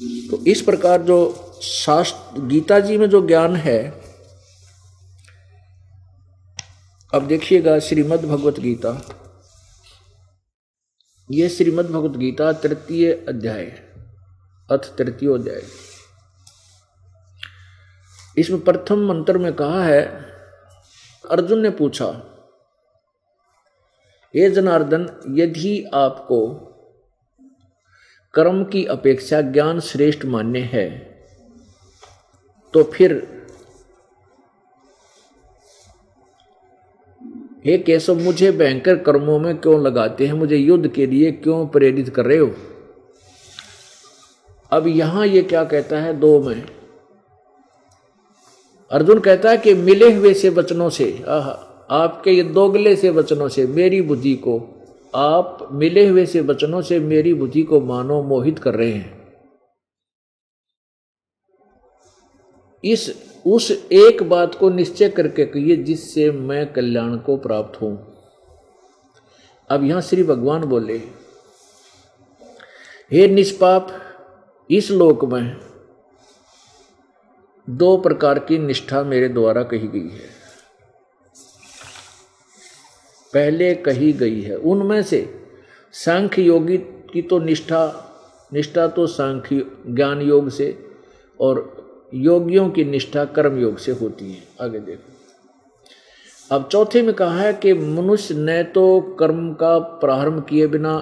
तो 0.00 0.44
इस 0.44 0.60
प्रकार 0.62 1.02
जो 1.02 1.16
शास्त्र, 1.62 2.40
गीता 2.40 2.80
जी 2.80 2.98
में 2.98 3.08
जो 3.10 3.26
ज्ञान 3.26 3.56
है, 3.56 3.80
अब 7.14 7.26
देखिएगा 7.26 7.78
श्रीमद् 7.78 8.24
भगवत 8.24 8.60
गीता। 8.60 8.90
यह 11.30 11.48
श्रीमद् 11.48 11.86
भगवत 11.86 12.16
गीता 12.16 12.52
तृतीय 12.52 13.12
अध्याय, 13.28 13.64
अथ 14.70 14.96
तृतीय 14.98 15.34
अध्याय। 15.34 15.62
इसमें 18.38 18.60
प्रथम 18.60 19.06
मंत्र 19.08 19.38
में 19.38 19.52
कहा 19.52 19.84
है, 19.84 20.02
अर्जुन 21.30 21.60
ने 21.60 21.70
पूछा 21.70 22.06
ये 24.34 24.50
जनार्दन, 24.50 25.08
यदि 25.28 25.90
आपको 25.94 26.66
कर्म 28.34 28.64
की 28.64 28.84
अपेक्षा 28.84 29.40
ज्ञान 29.40 29.80
श्रेष्ठ 29.80 30.24
मान्य 30.24 30.58
है। 30.58 30.98
तो 32.74 32.82
फिर 32.82 33.40
हे 37.64 37.78
केशव, 37.78 38.14
मुझे 38.14 38.52
भयंकर 38.52 38.96
कर्मों 38.96 39.38
में 39.38 39.56
क्यों 39.56 39.82
लगाते 39.82 40.26
हैं? 40.26 40.32
मुझे 40.32 40.56
युद्ध 40.56 40.88
के 40.88 41.06
लिए 41.06 41.32
क्यों 41.32 41.66
प्रेरित 41.66 42.08
कर 42.08 42.24
रहे 42.24 42.38
हो? 42.38 42.54
अब 44.70 44.86
यहाँ 44.86 45.26
ये 45.26 45.42
क्या 45.42 45.64
कहता 45.64 46.00
है? 46.00 46.20
दो 46.20 46.42
में। 46.42 46.66
अर्जुन 48.90 49.20
कहता 49.20 49.50
है 49.50 49.58
कि 49.58 49.74
मिले 49.74 50.12
हुए 50.12 50.34
से 50.34 50.48
वचनों 50.48 50.90
से, 50.90 51.24
आह, 51.28 51.50
आपके 51.94 52.30
ये 52.30 52.42
दोगले 52.42 52.96
से 52.96 53.10
वचनों 53.10 53.48
से 53.48 53.66
मेरी 53.66 54.02
बुद्धि 54.02 54.34
को 54.34 54.79
आप 55.14 55.68
मिले 55.72 56.06
हुए 56.06 56.26
से 56.26 56.40
वचनों 56.40 56.82
से 56.82 57.00
मेरी 57.00 57.34
बुद्धि 57.34 57.62
को 57.62 57.80
मानो, 57.80 58.22
मोहित 58.22 58.58
कर 58.58 58.74
रहे 58.74 58.92
हैं। 58.92 59.18
इस, 62.84 63.26
उस 63.46 63.70
एक 63.92 64.22
बात 64.22 64.54
को 64.54 64.70
निश्चय 64.70 65.08
करके 65.08 65.44
कहिए 65.44 65.76
जिससे 65.76 66.30
मैं 66.30 66.72
कल्याण 66.72 67.16
को 67.16 67.36
प्राप्त 67.36 67.80
हूँ। 67.82 67.96
अब 69.70 69.84
यहाँ 69.84 70.00
श्री 70.00 70.22
भगवान 70.22 70.64
बोले, 70.64 70.96
हे 73.12 73.28
निष्पाप, 73.28 73.88
इस 74.70 74.90
लोक 74.90 75.24
में 75.24 75.56
दो 77.70 77.96
प्रकार 77.96 78.38
की 78.38 78.58
निष्ठा 78.58 79.02
मेरे 79.02 79.28
द्वारा 79.28 79.62
कही 79.62 79.88
गई 79.88 80.08
है। 80.08 80.39
पहले 83.32 83.74
कही 83.76 84.12
गई 84.12 84.40
है। 84.40 84.56
उनमें 84.56 85.02
से 85.02 85.22
सांख्य 85.94 86.42
योगी 86.42 86.76
की 87.12 87.22
तो 87.22 87.38
निष्ठा 87.38 87.82
निष्ठा 88.52 88.86
तो 88.86 89.06
सांख्य, 89.06 89.64
ज्ञान 89.86 90.20
योग 90.22 90.48
से 90.50 90.76
और 91.40 92.08
योगियों 92.14 92.68
की 92.70 92.84
निष्ठा 92.84 93.24
कर्म 93.26 93.58
योग 93.58 93.76
से 93.78 93.92
होती 93.92 94.32
है। 94.32 94.42
आगे 94.60 94.78
देखो। 94.80 95.12
अब 96.50 96.68
चौथे 96.68 97.02
में 97.02 97.12
कहा 97.14 97.40
है 97.40 97.52
कि 97.54 97.72
मनुष्य 97.74 98.34
न 98.34 98.62
तो 98.74 99.00
कर्म 99.18 99.52
का 99.54 99.78
प्रारंभ 99.78 100.44
किए 100.44 100.66
बिना 100.66 100.94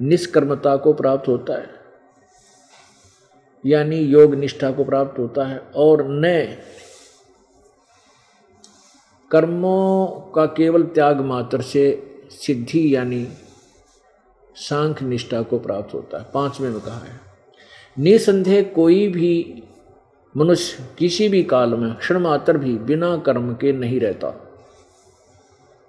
निष्कर्मता 0.00 0.76
को 0.76 0.92
प्राप्त 0.92 1.28
होता 1.28 1.54
है, 1.54 1.68
यानी 3.64 3.98
योग 3.98 4.34
निष्ठा 4.34 4.70
को 4.70 4.84
प्राप्त 4.84 5.18
होता 5.18 5.44
है 5.44 5.58
और 5.76 6.06
न 6.10 6.32
कर्मों 9.30 10.06
का 10.32 10.44
केवल 10.54 10.82
त्याग 10.84 11.20
मात्र 11.20 11.62
से 11.62 11.82
सिद्धि 12.30 12.94
यानी 12.94 13.26
सांख्य 14.56 15.06
निष्ठा 15.06 15.40
को 15.42 15.58
प्राप्त 15.58 15.94
होता 15.94 16.18
है। 16.18 16.26
पाँचवें 16.34 16.68
में 16.70 16.80
कहा 16.80 16.98
है, 16.98 17.20
निसंदेह 17.96 18.62
कोई 18.74 19.06
भी 19.08 19.62
मनुष्य 20.34 20.84
किसी 20.98 21.28
भी 21.28 21.42
काल 21.42 21.74
में 21.74 21.94
क्षण 21.94 22.18
मात्र 22.18 22.58
भी 22.58 22.76
बिना 22.78 23.16
कर्म 23.16 23.52
के 23.54 23.72
नहीं 23.72 24.00
रहता, 24.00 24.30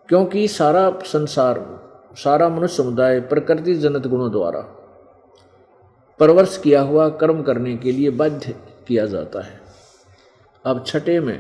क्योंकि 0.10 0.48
सारा 0.48 0.90
संसार, 1.06 1.60
सारा 2.18 2.50
मनुष्य 2.50 2.76
समुदाय 2.76 3.20
प्रकृति 3.22 3.74
जनित 3.76 4.08
गुणों 4.08 4.32
द्वारा 4.32 4.62
परवर्ष 6.20 6.58
किया 6.58 6.82
हुआ 6.82 7.08
कर्म 7.18 7.42
करने 7.42 7.76
के 7.78 7.92
लिए 7.92 8.10
बाध्य 8.12 8.56
किया 8.88 9.06
जाता 9.06 9.42
है। 9.42 9.60
अब 10.66 10.84
छठे 10.88 11.20
में 11.20 11.38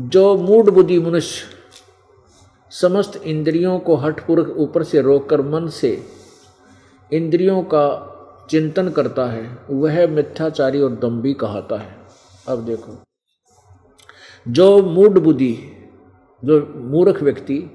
जो 0.00 0.36
मूड 0.36 0.70
बुद्धि 0.70 0.98
मनुष्य 0.98 1.46
समस्त 2.70 3.16
इंद्रियों 3.16 3.78
को 3.78 3.96
हठपूर्वक 3.96 4.56
ऊपर 4.58 4.82
से 4.82 5.00
रोककर 5.00 5.40
मन 5.42 5.68
से 5.68 6.04
इंद्रियों 7.12 7.62
का 7.62 8.06
चिंतन 8.50 8.88
करता 8.88 9.26
है, 9.26 9.58
वह 9.70 10.06
मिथ्याचारी 10.06 10.80
और 10.80 10.90
दम्भी 10.90 11.32
कहता 11.32 11.78
है। 11.78 11.96
अब 12.48 12.64
देखो, 12.64 12.96
जो 14.48 14.82
मूड 14.82 15.18
बुद्धि 15.18 15.58
जो 16.44 16.74
मूर्ख 16.76 17.22
व्यक्ति 17.22 17.70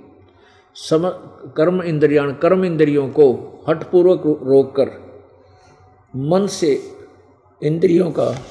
सम, 0.75 1.09
कर्म 1.57 1.81
इंद्रियाण, 1.81 2.33
कर्म 2.33 2.65
इंद्रियों 2.65 3.09
को 3.09 3.33
हठपूर्वक 3.69 4.23
रोककर 4.25 4.91
मन 6.15 6.47
से 6.47 6.93
इंद्रियों 7.63 8.11
का 8.11 8.41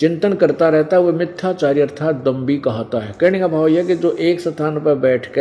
चिंतन 0.00 0.34
करता 0.34 0.68
रहता 0.68 0.96
है 0.96 1.02
वह 1.02 1.12
मिथ्याचार्य 1.12 1.82
अर्थात 1.82 2.22
दम्बी 2.24 2.56
कहता 2.58 2.98
है। 2.98 3.14
कहने 3.20 3.38
का 3.40 3.48
भाव 3.48 3.66
यह 3.68 3.86
कि 3.86 3.94
जो 3.94 4.12
एक 4.12 4.40
स्थान 4.40 4.80
पर 4.80 4.94
बैठ 4.94 5.26
के 5.34 5.40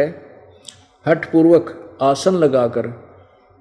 हठपूर्वक 1.06 1.98
आसन 2.02 2.36
लगाकर 2.36 2.92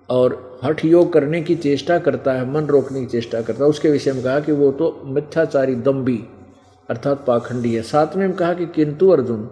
और 0.08 0.60
हठ 0.64 0.84
योग 0.84 1.12
करने 1.12 1.40
की 1.42 1.54
चेष्टा 1.54 1.98
करता 1.98 2.32
है, 2.32 2.50
मन 2.52 2.66
रोकने 2.66 3.00
की 3.00 3.06
चेष्टा 3.06 3.42
करता 3.42 3.64
है, 3.64 3.70
उसके 3.70 3.90
विषय 3.90 4.12
में 4.12 4.22
कहा 4.24 4.40
कि 4.40 4.52
वो 4.52 4.70
तो 4.72 5.00
मिथ्याचारी 5.04 5.74
दम्बी 5.74 6.18
अर्थात 6.88 7.24
पाखंडी 7.26 7.74
है। 7.74 7.82
साथ 7.82 8.16
में 8.16 8.32
कहा 8.32 8.52
कि 8.54 8.66
किंतु 8.66 9.08
अर्जुन, 9.08 9.48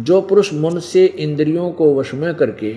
जो 0.00 0.20
पुरुष 0.20 0.52
मन 0.54 0.78
से 0.78 1.04
इंद्रियों 1.06 1.70
को 1.70 1.94
वश 1.94 2.14
में 2.14 2.34
करके 2.34 2.74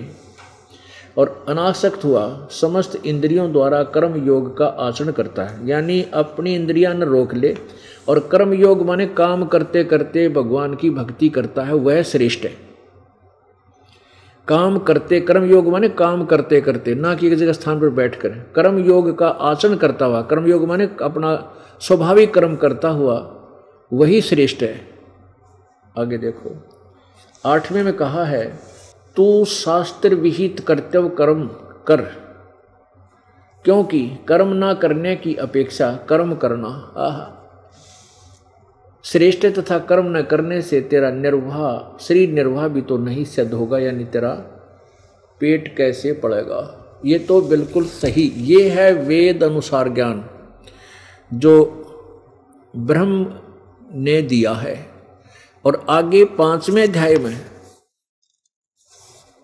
और 1.18 1.44
अनासक्त 1.48 2.04
हुआ, 2.04 2.48
समस्त 2.50 3.00
इंद्रियों 3.06 3.52
द्वारा 3.52 3.82
कर्म 3.82 4.16
योग 4.26 4.56
का 4.58 4.66
आचरण 4.66 5.10
करता 5.12 5.42
है। 5.42 5.68
यानी 5.68 6.04
अपनी 6.14 6.54
इंद्रियाँ 6.54 6.94
न 6.94 7.02
रोक 7.02 7.34
ले 7.34 7.56
और 8.08 8.28
कर्म 8.32 8.52
योग 8.52 8.86
माने 8.86 9.06
काम 9.06 9.44
करते 9.46 9.84
करते 9.84 10.28
भगवान 10.28 10.74
की 10.74 10.90
भक्ति 10.90 11.28
करता 11.28 11.62
है, 11.62 11.74
वह 11.74 12.02
श्रेष्ठ 12.02 12.44
है। 12.44 12.66
काम 14.48 14.78
करते 14.78 15.20
कर्म 15.20 15.44
योग 15.44 15.68
माने 15.68 15.88
काम 15.88 16.24
करते 16.24 16.60
करते, 16.60 16.94
ना 16.94 17.14
कि 17.14 17.26
एक 17.26 17.34
जगह 17.34 17.52
स्थान 17.52 17.80
पर 17.80 17.88
बैठ 17.88 18.16
कर। 18.16 18.28
कर्म 18.28 18.78
योग 18.78 19.18
का 19.18 19.28
आचरण 19.28 19.76
करता 19.76 20.04
हुआ 20.04 20.22
कर्म 20.22 20.46
योग 20.46 20.64
माने 20.64 20.90
अपना 21.02 21.52
स्वाभाविक 21.80 22.34
कर्म 22.34 22.56
करता 22.56 22.88
हुआ, 22.88 23.32
वही 23.92 24.20
श्रेष्ठ 24.20 24.62
है। 24.62 24.88
आगे 25.98 26.18
देखो, 26.18 26.56
आठवें 27.46 27.82
में 27.82 27.92
कहा 27.92 28.24
है, 28.24 28.58
तू 29.16 29.44
शास्त्र 29.44 30.14
विहित 30.14 30.60
कर्तव्य 30.60 31.08
कर्म 31.08 31.46
कर, 31.86 32.00
क्योंकि 33.64 34.10
कर्म 34.28 34.48
ना 34.48 34.74
करने 34.74 35.16
की 35.16 35.34
अपेक्षा 35.34 35.98
कर्म 36.08 36.34
करना। 36.34 36.92
आह। 36.96 37.35
श्रेष्ठ 39.06 39.46
तथा 39.58 39.78
कर्म 39.78 40.06
न 40.16 40.22
करने 40.22 40.60
से 40.62 40.80
तेरा 40.82 41.10
निर्वाह 41.10 41.98
शरीर 42.04 42.30
निर्वाह 42.30 42.66
भी 42.68 42.80
तो 42.82 42.96
नहीं 42.98 43.24
सिद्ध 43.24 43.52
होगा, 43.52 43.78
यानी 43.78 44.04
तेरा 44.04 44.32
पेट 45.40 45.76
कैसे 45.76 46.12
पड़ेगा? 46.14 46.60
ये 47.04 47.18
तो 47.18 47.40
बिल्कुल 47.42 47.84
सही। 47.86 48.22
ये 48.44 48.68
है 48.70 48.92
वेद 49.02 49.44
अनुसार 49.44 49.88
ज्ञान, 49.88 50.24
जो 51.30 51.54
ब्रह्म 52.74 53.40
ने 54.00 54.20
दिया 54.24 54.52
है। 54.54 54.76
और 55.64 55.84
आगे 55.90 56.24
पाँचवें 56.34 56.82
अध्याय 56.82 57.16
में 57.16 57.40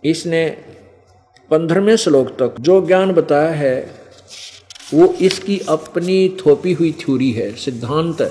इसने 0.02 0.44
पंद्रहवें 1.50 1.96
श्लोक 1.96 2.36
तक 2.38 2.60
जो 2.60 2.86
ज्ञान 2.86 3.12
बताया 3.12 3.50
है, 3.54 3.76
वो 4.94 5.12
इसकी 5.22 5.58
अपनी 5.68 6.28
थोपी 6.40 6.72
हुई 6.72 6.92
थ्योरी 7.00 7.30
है, 7.32 7.52
सिद्धांत 7.56 8.22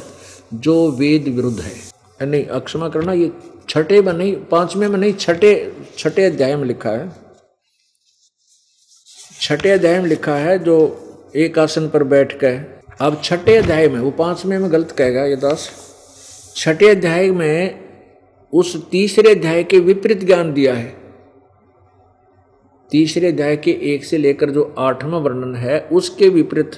जो 0.54 0.91
वेद 0.91 1.24
विरुद्ध 1.24 1.60
है। 1.60 1.91
नहीं, 2.28 2.45
अक्षमा 2.45 2.89
करना, 2.89 3.14
ये 3.14 3.32
छठे 3.70 4.02
में 4.02 4.14
नहीं, 4.14 4.36
पाँचवें 4.36 4.88
में 4.88 4.97
नहीं, 4.97 5.14
छठे 5.14 5.74
छठे 5.97 6.24
अध्याय 6.24 6.56
में 6.56 6.66
लिखा 6.66 6.89
है। 6.89 7.12
छठे 9.41 9.70
अध्याय 9.70 9.99
में 9.99 10.10
लिखा 10.10 10.36
है, 10.36 10.60
जो 10.60 10.97
एक 11.36 11.60
आसन 11.60 11.89
पर 11.89 12.04
बैठ 12.04 12.34
कर 12.34 12.82
अब 13.02 13.22
छठे 13.24 13.56
अध्याय 13.56 13.88
में, 13.88 13.99
वो 13.99 14.12
पाँचवें 14.12 14.60
में 14.60 14.72
गलत 14.72 14.91
कहेगा 14.91 15.26
ये 15.26 15.36
दास। 15.36 15.70
छठे 16.56 16.89
अध्याय 16.89 17.32
में 17.32 17.80
उस 18.54 18.89
तीसरे 18.89 19.32
अध्याय 19.32 19.64
के 19.64 19.80
विपरीत 19.80 20.24
ज्ञान 20.24 20.54
दिया 20.54 20.74
है। 20.74 20.95
तीसरे 22.91 23.28
अध्याय 23.28 23.58
के 23.58 23.72
एक 23.72 24.06
से 24.06 24.18
लेकर 24.18 24.49
जो 24.49 24.76
आठवां 24.78 25.22
वर्णन 25.22 25.56
है, 25.56 25.80
उसके 25.82 26.30
विपरीत। 26.30 26.72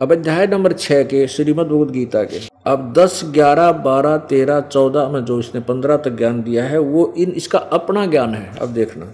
अब 0.00 0.12
अध्याय 0.12 0.46
नंबर 0.46 0.72
छह 0.72 1.02
के 1.02 1.28
श्रीमद 1.28 1.66
भगवद 1.66 1.90
गीता 1.90 2.22
के। 2.22 2.49
अब 2.66 2.92
दस, 2.92 3.20
ग्यारह, 3.24 3.70
बारह, 3.72 4.16
तेरह, 4.16 4.60
चौदह, 4.60 5.08
में 5.08 5.24
जो 5.24 5.38
इसने 5.40 5.60
पंद्रह 5.60 5.96
तक 5.96 6.10
ज्ञान 6.10 6.42
दिया 6.42 6.64
है, 6.64 6.78
वो 6.78 7.12
इन, 7.18 7.30
इसका 7.30 7.58
अपना 7.58 8.06
ज्ञान 8.06 8.34
है। 8.34 8.58
अब 8.58 8.68
देखना। 8.68 9.12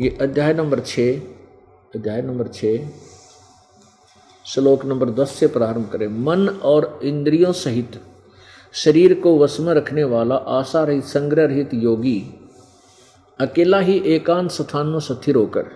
ये 0.00 0.18
अध्याय 0.20 0.54
नंबर 0.54 0.80
छ 0.80 1.00
अध्याय 1.94 2.22
नंबर 2.22 2.48
छ 2.48 2.64
श्लोक 4.46 4.84
नंबर 4.84 5.10
दस 5.10 5.30
से 5.30 5.46
प्रारंभ 5.46 5.88
करें। 5.92 6.06
मन 6.08 6.48
और 6.48 7.00
इंद्रियों 7.02 7.52
सहित 7.52 8.00
शरीर 8.72 9.14
को 9.14 9.38
वश 9.38 9.60
में 9.60 9.72
रखने 9.74 10.04
वाला 10.04 10.34
आशा 10.34 10.82
रहित, 10.84 11.04
संग्रह 11.04 11.46
रहित 11.46 11.74
योगी 11.74 12.18
अकेला 13.40 13.78
ही 13.78 13.98
एकांत 14.06 14.50
स्थान 14.50 14.86
में 14.86 14.98
स्थिर 15.00 15.36
होकर 15.36 15.70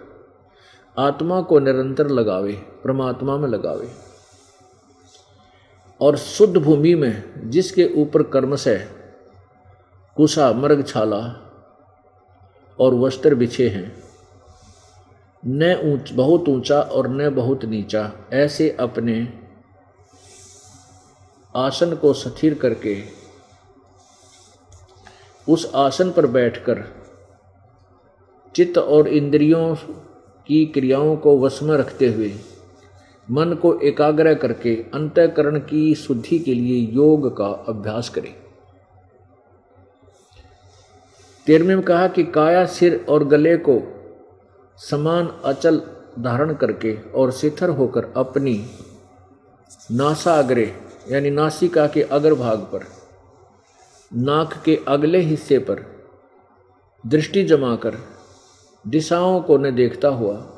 आत्मा 0.98 1.40
को 1.40 1.58
निरंतर 1.58 2.08
लगावे, 2.08 2.52
परमात्मा 2.84 3.36
में 3.36 3.48
लगावे। 3.48 4.07
और 6.00 6.16
शुद्ध 6.16 6.56
भूमि 6.56 6.94
में 6.94 7.50
जिसके 7.50 7.86
ऊपर 7.96 8.22
कर्म 8.22 8.56
से 8.56 8.78
कुशा 10.16 10.52
मर्ग 10.52 10.86
छाला 10.86 11.44
और 12.80 12.94
वस्त्र 12.94 13.34
बिछे 13.34 13.68
हैं, 13.68 14.02
न 15.46 15.74
ऊंच, 15.84 16.12
बहुत 16.12 16.48
ऊँचा 16.48 16.80
और 16.80 17.08
न 17.08 17.34
बहुत 17.34 17.64
नीचा, 17.64 18.12
ऐसे 18.32 18.76
अपने 18.80 19.32
आसन 21.56 21.94
को 21.94 22.12
स्थिर 22.12 22.54
करके 22.54 23.02
उस 25.48 25.72
आसन 25.74 26.10
पर 26.10 26.26
बैठकर 26.26 26.84
चित्त 28.54 28.78
और 28.78 29.08
इंद्रियों 29.08 29.74
की 30.46 30.66
क्रियाओं 30.66 31.16
को 31.16 31.38
वश 31.38 31.62
में 31.62 31.76
रखते 31.76 32.12
हुए 32.12 32.28
मन 33.30 33.52
को 33.54 33.80
एकाग्र 33.80 34.34
करके 34.34 34.74
अंतकरण 34.94 35.58
की 35.58 35.94
शुद्धि 35.94 36.38
के 36.38 36.54
लिए 36.54 36.92
योग 36.92 37.36
का 37.36 37.46
अभ्यास 37.68 38.08
करें। 38.08 38.34
तेरहवें 41.46 41.76
में 41.76 41.84
कहा 41.84 42.08
कि 42.08 42.24
काया 42.24 42.66
सिर 42.66 43.06
और 43.08 43.24
गले 43.24 43.56
को 43.56 43.80
समान 44.78 45.28
अचल 45.44 45.82
धारण 46.18 46.54
करके 46.54 46.96
और 47.14 47.32
शिथिर 47.32 47.68
होकर 47.68 48.12
अपनी 48.16 48.66
नासाग्रे, 49.92 50.74
यानी 51.10 51.30
नासिका 51.30 51.86
के 51.86 52.02
अग्र 52.02 52.34
भाग 52.34 52.58
पर, 52.58 52.84
नाक 54.14 54.62
के 54.64 54.78
अगले 54.88 55.18
हिस्से 55.18 55.58
पर 55.58 55.84
दृष्टि 57.06 57.44
जमाकर 57.44 57.96
दिशाओं 58.86 59.40
को 59.40 59.58
न 59.58 59.74
देखता 59.74 60.08
हुआ 60.08 60.57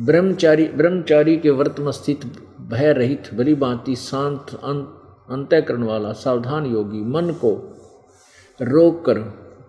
ब्रह्मचारी 0.00 0.68
ब्रह्मचारी 0.68 1.36
के 1.36 1.50
वर्त 1.50 1.80
में 1.80 1.92
स्थित 1.92 2.20
भय 2.60 2.92
रहित 2.92 3.34
बली 3.34 3.54
बांति 3.54 3.96
शांत 3.96 4.60
अंतःकरण 5.30 5.82
वाला 5.82 6.12
सावधान 6.12 6.66
योगी 6.66 7.00
मन 7.00 7.30
को 7.30 7.78
रोक 8.62 9.04
कर 9.04 9.18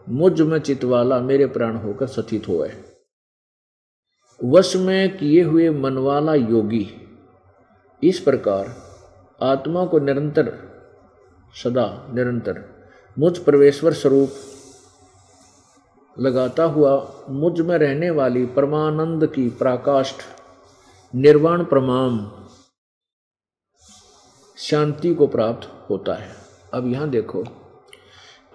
मुझमें 0.09 0.59
चित 0.59 0.83
वाला 0.83 1.19
मेरे 1.19 1.45
प्राण 1.45 1.75
होकर 1.75 2.07
स्थित 2.07 2.47
है 2.47 2.93
वश 4.45 4.75
में 4.75 5.17
किए 5.17 5.43
हुए 5.43 5.69
मन 5.69 5.97
वाला 5.97 6.35
योगी, 6.35 6.91
इस 8.03 8.19
प्रकार 8.19 8.75
आत्मा 9.41 9.85
को 9.85 9.99
निरंतर, 9.99 10.53
सदा 11.63 12.11
निरंतर 12.13 12.63
मुझ 13.19 13.37
प्रवेश्वर 13.37 13.93
स्वरूप 13.93 14.29
लगाता 16.19 16.63
हुआ 16.63 17.11
मुझमें 17.29 17.77
रहने 17.77 18.09
वाली 18.09 18.45
परमानंद 18.45 19.27
की 19.27 19.49
प्राकाष्ठ, 19.49 20.15
निर्वाण 21.15 21.63
प्रमाम 21.63 22.31
शांति 24.57 25.15
को 25.15 25.27
प्राप्त 25.27 25.89
होता 25.89 26.13
है। 26.13 26.35
अब 26.73 26.87
यहाँ 26.87 27.09
देखो। 27.09 27.43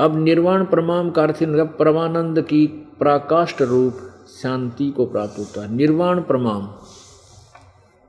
अब 0.01 0.17
निर्वाण 0.17 0.65
प्रमाण 0.65 1.11
का 1.11 1.23
अर्थ 1.23 1.37
परमानंद 1.79 2.43
की 2.43 2.67
प्राकाष्ठ 2.99 3.63
रूप 3.63 3.95
शांति 4.43 4.91
को 4.91 5.07
प्राप्त 5.07 5.39
होता 5.39 5.63
है। 5.63 5.75
निर्वाण 5.75 6.21
प्रमाण। 6.21 6.67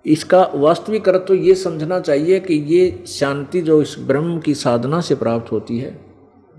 इसका 0.06 0.52
वास्तविक 0.56 1.10
अर्थ 1.10 1.28
तो 1.28 1.34
ये 1.34 1.56
समझना 1.56 2.00
चाहिए 2.00 2.39
कि 2.39 2.54
ये 2.54 3.04
शांति 3.08 3.62
जो 3.62 3.82
इस 3.82 3.95
ब्रह्म 4.00 4.39
की 4.39 4.56
साधना 4.56 5.02
से 5.02 5.16
प्राप्त 5.16 5.52
होती 5.52 5.80
है 5.80 6.09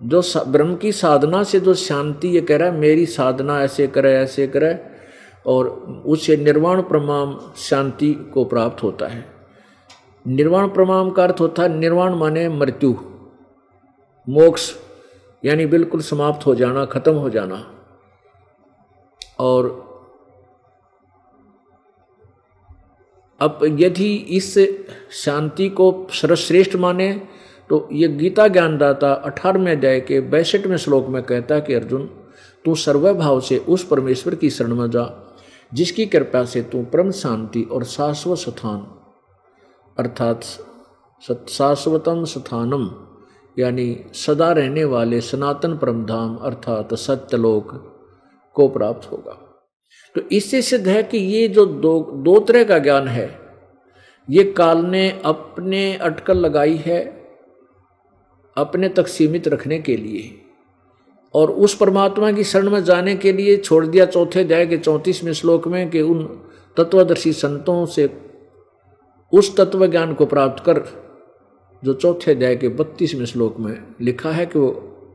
जो 0.00 0.22
ब्रह्म 0.46 0.76
की 0.76 0.92
साधना 0.92 1.42
से 1.42 1.60
जो 1.60 1.74
शांति 1.74 2.28
ये 2.28 2.40
कह 2.40 2.56
रहा 2.56 2.68
है 2.68 2.78
मेरी 2.78 3.06
साधना 3.06 3.60
ऐसे 3.62 3.86
करे 3.86 4.12
ऐसे 4.14 4.46
करे, 4.46 4.78
और 5.46 5.68
उससे 6.06 6.36
निर्वाण 6.36 6.82
प्रमाण 6.82 7.34
शांति 7.56 8.12
को 8.34 8.44
प्राप्त 8.44 8.82
होता 8.82 9.06
है। 9.06 9.24
निर्वाण 10.26 10.68
प्रमाण 10.68 11.10
का 11.10 11.22
अर्थ 11.24 11.40
होता 11.40 11.62
है, 11.62 11.68
निर्वाण 11.68 12.14
माने 12.14 12.48
मृत्यु, 12.48 12.94
मोक्ष, 14.28 14.72
यानी 15.44 15.66
बिल्कुल 15.66 16.00
समाप्त 16.00 16.46
हो 16.46 16.54
जाना, 16.54 16.84
खत्म 16.84 17.14
हो 17.14 17.30
जाना। 17.30 17.64
और 19.38 19.90
अब 23.40 23.58
यदि 23.78 24.14
इस 24.14 24.54
शांति 25.14 25.68
को 25.68 26.06
सर्वश्रेष्ठ 26.12 26.76
माने 26.76 27.10
तो 27.70 27.88
ये 27.92 28.08
गीता 28.08 28.48
ज्ञानदाता 28.48 29.12
अठारहवें 29.12 29.72
अध्याय 29.72 30.00
के 30.00 30.20
बैसठवें 30.20 30.76
श्लोक 30.76 31.08
में 31.08 31.22
कहता 31.22 31.54
है 31.54 31.60
कि 31.60 31.74
अर्जुन, 31.74 32.06
तू 32.64 32.74
सर्वभाव 32.74 33.40
से 33.40 33.58
उस 33.58 33.84
परमेश्वर 33.84 34.34
की 34.34 34.50
शरण 34.50 34.74
में 34.74 34.90
जा, 34.90 35.04
जिसकी 35.74 36.06
कृपा 36.06 36.44
से 36.44 36.62
तू 36.62 36.82
परम 36.82 37.10
शांति 37.10 37.62
और 37.62 37.84
शाश्वत 37.84 38.38
स्थान, 38.38 38.78
अर्थात 39.98 40.42
शाश्वतम 41.48 42.24
स्थानम, 42.24 42.90
यानी 43.58 44.04
सदा 44.14 44.52
रहने 44.52 44.84
वाले 44.84 45.20
सनातन 45.20 45.76
परमधाम, 45.76 46.36
अर्थात 46.36 46.94
सत्यलोक 46.94 47.72
को 48.56 48.68
प्राप्त 48.68 49.10
होगा। 49.12 49.38
तो 50.14 50.20
इससे 50.32 50.62
सिद्ध 50.62 50.86
है 50.88 51.02
कि 51.02 51.18
ये 51.18 51.48
जो 51.48 51.66
दो 51.66 51.98
दो 52.24 52.38
तरह 52.40 52.64
का 52.64 52.78
ज्ञान 52.78 53.08
है, 53.08 53.38
ये 54.30 54.44
काल 54.44 54.78
ने 54.78 55.20
अपने 55.24 55.94
अटकल 55.96 56.38
लगाई 56.38 56.76
है 56.76 57.19
अपने 58.56 58.88
तक 58.88 59.06
सीमित 59.06 59.48
रखने 59.48 59.78
के 59.78 59.96
लिए 59.96 60.40
और 61.34 61.50
उस 61.50 61.76
परमात्मा 61.76 62.32
की 62.32 62.44
शरण 62.44 62.70
में 62.70 62.84
जाने 62.84 63.16
के 63.16 63.32
लिए 63.32 63.56
छोड़ 63.56 63.86
दिया 63.86 64.06
चौथे 64.06 64.40
अध्याय 64.40 64.66
के 64.66 64.78
चौंतीसवें 64.78 65.32
श्लोक 65.32 65.68
में 65.68 65.90
कि 65.90 66.00
उन 66.00 66.24
तत्वदर्शी 66.76 67.32
संतों 67.32 67.86
से 67.86 68.08
उस 69.32 69.56
तत्व 69.56 69.86
ज्ञान 69.86 70.14
को 70.14 70.26
प्राप्त 70.26 70.64
कर, 70.64 70.82
जो 71.84 71.94
चौथे 71.94 72.30
अध्याय 72.30 72.56
के 72.56 72.68
बत्तीसवें 72.68 73.24
श्लोक 73.24 73.58
में 73.58 73.82
लिखा 74.00 74.30
है 74.30 74.46
कि 74.46 74.58
वो 74.58 74.70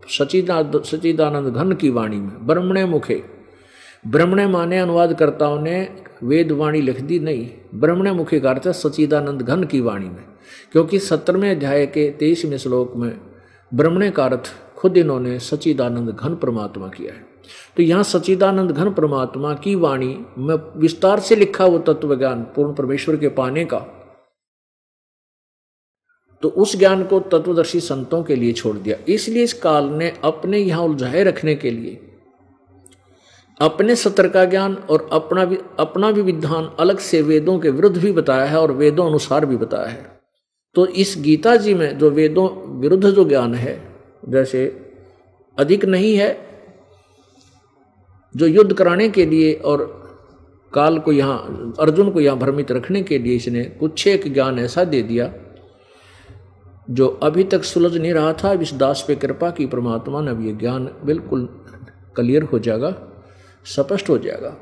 सचिदा 0.09 0.61
सचिदानंद 0.86 1.47
घन 1.47 1.71
की 1.71 1.89
वाणी 1.89 2.17
में, 2.17 2.47
ब्रह्मणे 2.47 2.86
मुखे 2.86 3.23
ब्रह्मणे 4.06 4.45
माने 4.47 4.78
अनुवादकर्ताओं 4.78 5.60
ने 5.62 5.78
वेद 6.24 6.51
वाणी 6.51 6.82
लिख 6.82 6.99
दी 7.01 7.20
नहीं। 7.20 7.47
ब्रह्मणे 7.76 8.12
मुख्य 8.12 8.39
का 8.39 8.49
अर्थ 8.49 8.68
सचिदानंद 8.70 9.41
घन 9.41 9.64
की 9.64 9.80
वाणी 9.82 10.06
में, 10.06 10.24
क्योंकि 10.72 10.99
सत्रहवें 10.99 11.49
अध्याय 11.51 11.86
के 11.88 12.10
तेईसवें 12.20 12.58
श्लोक 12.58 12.95
में 12.95 13.12
ब्रह्मणे 13.72 14.10
का 14.12 14.26
अर्थ 14.26 14.53
खुद 14.78 14.97
इन्होंने 14.97 15.39
सचिदानंद 15.41 16.10
घन 16.10 16.36
परमात्मा 16.36 16.88
किया 16.88 17.14
है। 17.14 17.24
तो 17.78 17.84
यहाँ 17.84 18.03
सचिदानंद 18.03 18.72
घन 18.72 18.91
परमात्मा 18.93 19.53
की 19.56 19.76
वाणी 19.78 20.16
में 20.39 20.56
विस्तार 20.78 21.20
से 21.20 21.36
लिखा 21.36 21.66
वो 21.66 21.80
तत्व 21.88 22.16
ज्ञान 22.16 22.43
पूर्ण 22.56 22.74
परमेश्वर 22.74 23.16
के 23.16 23.30
पाने 23.34 23.66
का 23.66 23.80
तो 26.43 26.49
उस 26.49 26.76
ज्ञान 26.78 27.03
को 27.03 27.20
तत्वदर्शी 27.22 27.80
संतों 27.82 28.24
के 28.24 28.36
लिए 28.36 28.53
छोड़ 28.53 28.78
दिया। 28.78 28.97
इसलिए 29.10 29.43
इस 29.43 29.53
काल 29.60 29.86
ने 29.91 30.14
अपने 30.24 30.58
यहाँ 30.58 30.84
उलझाए 30.84 31.24
रखने 31.24 31.56
के 31.56 31.72
लिए 31.72 32.01
अपने 33.60 33.95
सत्र 33.95 34.28
का 34.28 34.43
ज्ञान 34.45 34.74
और 34.89 35.08
अपना 35.12 35.45
भी 35.45 35.58
अपना 35.80 36.12
भी 36.12 36.22
विधान 36.22 36.70
अलग 36.80 36.99
से 36.99 37.22
वेदों 37.22 37.58
के 37.60 37.70
विरुद्ध 37.70 37.97
भी 37.97 38.12
बताया 38.12 38.45
है 38.45 38.60
और 38.60 38.72
वेदों 38.72 39.08
अनुसार 39.08 39.45
भी 39.45 39.58
बताया 39.58 39.88
है। 39.88 40.20
तो 40.76 40.86
इस 40.86 41.16
गीता 41.20 41.56
जी 41.56 41.74
में 41.74 41.97
जो 41.97 42.10
वेदों 42.12 42.49
विरुद्ध 42.80 43.10
जो 43.10 43.24
ज्ञान 43.26 43.53
है, 43.56 43.76
जैसे 44.30 44.66
अधिक 45.58 45.86
नहीं 45.86 46.16
है, 46.18 46.30
जो 48.36 48.47
युद्ध 48.47 48.74
कराने 48.74 49.10
के 49.10 49.26
लिए 49.26 49.53
और 49.56 49.84
काल 50.74 50.99
को 50.99 51.12
यहाँ, 51.12 51.74
अर्जुन 51.80 52.12
को 52.12 52.22
यहाँ 52.22 52.38
भ्रमित 52.38 52.72
रखने 52.72 53.01
के 53.03 53.18
लिए 53.20 53.36
इसने 53.36 53.64
कुछ 53.80 54.08
एक 54.08 54.32
ज्ञान 54.34 54.60
ऐसा 54.60 54.84
दे 54.84 55.01
दिया, 55.03 55.32
जो 56.89 57.08
अभी 57.24 57.43
तक 57.43 57.64
सुलझ 57.64 57.95
नहीं 57.97 58.14
रहा 58.14 58.34
था 58.34 58.53
इस 58.53 58.74
दास 58.74 59.03
पे 59.08 59.16
कृपा 59.16 59.49
की 59.49 59.66
परमात्मा 59.66 60.22
ने 60.22 60.32
अब 60.32 60.45
ये 60.45 60.51
ज्ञान 60.53 60.89
बिल्कुल 61.06 61.45
क्लियर 62.16 62.43
हो 62.43 62.60
जाएगा। 62.60 62.95
स्पष्ट 63.66 64.09
हो 64.09 64.18
जाएगा 64.18 64.55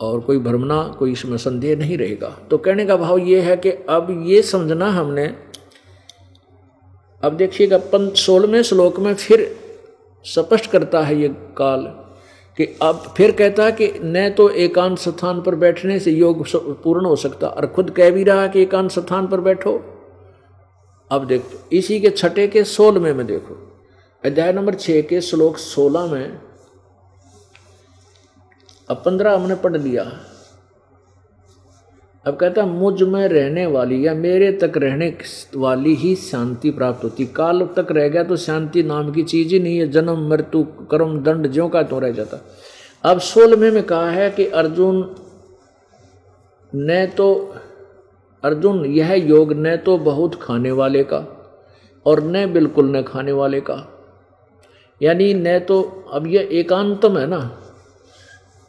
और 0.00 0.20
कोई 0.20 0.38
भ्रमना, 0.38 0.82
कोई 0.98 1.12
इसमें 1.12 1.36
संदेह 1.36 1.76
नहीं 1.76 1.98
रहेगा। 1.98 2.28
तो 2.50 2.58
कहने 2.58 2.86
का 2.86 2.96
भाव 2.96 3.18
ये 3.18 3.40
है 3.40 3.56
कि 3.56 3.70
अब 3.70 4.24
ये 4.26 4.42
समझना 4.42 4.90
हमने। 4.90 5.26
अब 7.22 7.36
देखिएगा 7.36 7.78
पंच 7.92 8.18
सोलहवें 8.18 8.62
श्लोक 8.62 8.98
में 9.00 9.14
फिर 9.14 9.54
स्पष्ट 10.24 10.70
करता 10.70 11.00
है 11.00 11.20
ये 11.20 11.28
काल 11.56 11.84
कि 12.58 12.64
अब 12.82 13.02
फिर 13.16 13.32
कहता 13.32 13.64
है 13.64 13.72
कि 13.72 13.92
न 14.04 14.28
तो 14.30 14.48
एकांत 14.48 14.98
स्थान 14.98 15.40
पर 15.42 15.54
बैठने 15.54 15.98
से 15.98 16.10
योग 16.10 16.46
पूर्ण 16.82 17.06
हो 17.06 17.16
सकता। 17.16 17.48
और 17.48 17.66
खुद 17.66 17.90
कह 17.90 18.10
भी 18.10 18.24
रहा 18.24 18.46
कि 18.46 18.62
एकांत 18.62 18.90
स्थान 18.90 19.26
पर 19.26 19.40
बैठो। 19.40 19.72
अब 21.10 21.26
देखो, 21.26 21.58
इसी 21.72 22.00
के 22.00 22.10
छठे 22.10 22.46
के 22.48 22.64
सोलहवें 22.64 23.12
में 23.14 23.26
देखो। 23.26 23.54
अध्याय 24.24 24.52
नंबर 24.52 24.74
छः 24.74 25.00
के 25.02 25.20
श्लोक 25.20 25.56
सोलह 25.56 26.06
में 26.06 26.40
अब 28.90 28.96
पंद्रह 28.96 29.34
हमने 29.34 29.54
पढ़ 29.54 29.76
लिया। 29.76 30.02
अब 32.26 32.36
कहता 32.36 32.66
मुझमें 32.66 33.28
रहने 33.28 33.66
वाली 33.66 34.06
या 34.06 34.14
मेरे 34.14 34.52
तक 34.52 34.72
रहने 34.76 35.16
वाली 35.56 35.94
ही 35.94 36.14
शांति 36.16 36.70
प्राप्त 36.70 37.04
होती। 37.04 37.26
काल 37.26 37.68
तक 37.76 37.86
रह 37.90 38.08
गया 38.08 38.22
तो 38.24 38.36
शांति 38.36 38.82
नाम 38.82 39.12
की 39.12 39.22
चीज़ 39.22 39.48
ही 39.48 39.60
नहीं 39.60 39.78
है। 39.78 39.88
जन्म, 39.88 40.28
मृत्यु, 40.28 40.62
कर्म, 40.62 41.18
दंड, 41.18 41.46
ज्यो 41.46 41.68
का 41.68 41.82
तो 41.82 41.98
रह 41.98 42.10
जाता। 42.10 42.38
अब 43.04 43.20
सोलहवें 43.20 43.70
में 43.70 43.82
कहा 43.82 44.10
है 44.10 44.30
कि 44.30 44.46
अर्जुन, 44.46 45.14
ने 46.74 47.06
तो 47.06 47.54
अर्जुन, 48.44 48.84
यह 48.86 49.12
योग 49.12 49.52
न 49.52 49.76
तो 49.76 49.98
बहुत 49.98 50.34
खाने 50.42 50.70
वाले 50.70 51.04
का 51.04 51.24
और 52.06 52.22
न 52.22 52.52
बिल्कुल 52.52 52.96
न 52.96 53.02
खाने 53.02 53.32
वाले 53.32 53.60
का। 53.60 53.98
यानी 55.02 55.34
न 55.34 55.58
तो 55.58 55.82
अब 56.12 56.26
यह 56.26 56.48
एकांतम 56.52 57.18
है 57.18 57.26
ना। 57.26 57.62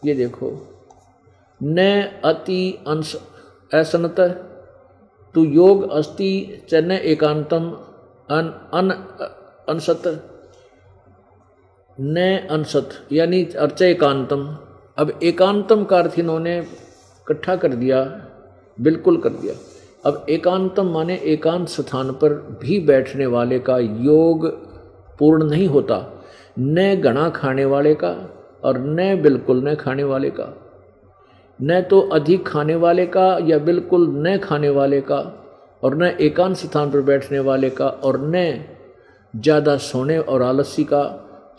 ये 0.03 0.13
देखो। 0.15 0.51
न 1.61 1.77
अति 2.25 2.61
अंश 2.87 3.15
असनत 3.71 4.19
तु 5.35 5.43
योग 5.45 5.89
अस्ति 5.91 6.31
च 6.69 6.75
न 6.75 6.91
एकांतम, 6.91 7.69
अन 8.29 8.47
अन 8.73 8.89
अनसत 9.69 10.03
न 11.97 12.47
अनसत 12.51 12.89
यानी 13.11 13.43
अर्च 13.59 13.81
एकांतम। 13.81 14.47
अब 14.97 15.19
एकांतम 15.23 15.83
का 15.83 15.97
अर्थ 15.97 16.19
इन्होंने 16.19 16.57
इकट्ठा 16.59 17.55
कर 17.55 17.73
दिया, 17.75 17.99
बिल्कुल 18.77 19.17
कर 19.21 19.29
दिया। 19.31 19.53
अब 20.03 20.25
एकांतम 20.29 20.89
माने 20.89 21.15
एकांत 21.25 21.67
स्थान 21.69 22.11
पर 22.13 22.33
भी 22.61 22.79
बैठने 22.87 23.25
वाले 23.27 23.59
का 23.59 23.77
योग 23.77 24.47
पूर्ण 25.19 25.49
नहीं 25.49 25.67
होता, 25.67 25.97
न 26.59 26.95
गणा 27.01 27.29
खाने 27.31 27.65
वाले 27.65 27.93
का 27.95 28.11
और 28.63 28.77
न 28.79 29.15
बिल्कुल 29.21 29.67
न 29.67 29.75
खाने 29.75 30.03
वाले 30.03 30.29
का। 30.29 30.53
न 31.59 31.81
तो 31.81 31.99
अधिक 32.13 32.45
खाने 32.47 32.75
वाले 32.75 33.05
का 33.05 33.37
या 33.43 33.57
बिल्कुल 33.59 34.07
न 34.17 34.37
खाने 34.37 34.69
वाले 34.69 35.01
का 35.01 35.19
और 35.83 35.95
न 35.95 36.11
एकांत 36.21 36.55
स्थान 36.55 36.91
पर 36.91 37.01
बैठने 37.03 37.39
वाले 37.41 37.69
का 37.69 37.87
और 37.87 38.19
न 38.25 38.43
ज़्यादा 39.33 39.75
सोने 39.77 40.17
और 40.19 40.41
आलसी 40.41 40.83
का, 40.83 41.03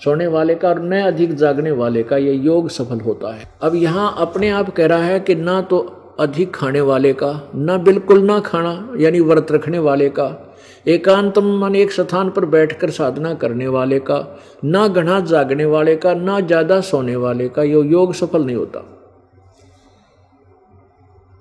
सोने 0.05 0.27
वाले 0.27 0.55
का 0.55 0.69
और 0.69 0.81
न 0.83 1.01
अधिक 1.03 1.35
जागने 1.35 1.71
वाले 1.73 2.03
का 2.03 2.17
यह 2.17 2.45
योग 2.45 2.69
सफल 2.71 3.01
होता 3.01 3.35
है। 3.35 3.47
अब 3.63 3.75
यहाँ 3.75 4.15
अपने 4.19 4.49
आप 4.51 4.71
कह 4.71 4.87
रहा 4.87 5.05
है 5.05 5.21
कि 5.21 5.35
ना 5.35 5.61
तो 5.63 5.79
अधिक 6.21 6.55
खाने 6.55 6.81
वाले 6.83 7.13
का, 7.13 7.51
न 7.57 7.77
बिल्कुल 7.85 8.23
ना 8.23 8.39
खाना, 8.41 8.95
यानी 8.99 9.21
व्रत 9.21 9.53
रखने 9.53 9.79
वाले 9.79 10.09
का 10.11 10.50
एकांत 10.87 11.39
मन 11.39 11.75
एक 11.77 11.93
स्थान 11.93 12.31
पर 12.31 12.45
बैठकर 12.47 12.91
साधना 12.91 13.33
करने 13.35 13.67
वाले 13.69 13.99
का, 14.01 14.19
ना 14.65 14.87
घना 14.89 15.19
जागने 15.23 15.65
वाले 15.67 15.97
का, 15.97 16.15
ना 16.15 16.39
ज़्यादा 16.41 16.81
सोने 16.83 17.17
वाले 17.17 17.49
का 17.49 17.63
यो 17.65 17.83
योग 17.85 18.15
सफल 18.15 18.45
नहीं 18.45 18.57
होता। 18.57 18.81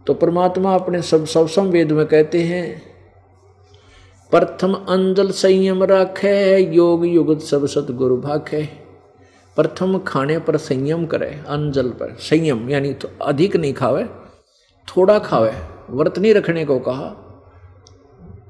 तो 0.07 0.13
परमात्मा 0.15 0.73
अपने 0.75 1.01
सब 1.03 1.25
सब 1.25 1.69
वेद 1.69 1.91
में 1.91 2.05
कहते 2.05 2.41
हैं, 2.43 2.81
प्रथम 4.31 4.73
अंजल 4.73 5.29
संयम 5.33 5.83
रखे, 5.83 6.57
योग 6.75 7.05
युगत 7.05 7.41
सब 7.41 7.65
सतगुरु 7.67 8.17
भाखे। 8.19 8.63
प्रथम 9.57 9.97
खाने 10.07 10.37
पर 10.39 10.57
संयम 10.57 11.05
करे, 11.05 11.29
अंजल 11.47 11.89
पर। 11.91 12.15
संयम 12.21 12.69
यानी 12.69 12.93
तो 12.93 13.09
अधिक 13.21 13.55
नहीं 13.55 13.73
खावे, 13.73 14.03
थोड़ा 14.87 15.17
खावे, 15.19 15.51
व्रत 15.91 16.19
नहीं 16.19 16.33
रखने 16.33 16.65
को 16.65 16.79
कहा। 16.81 17.09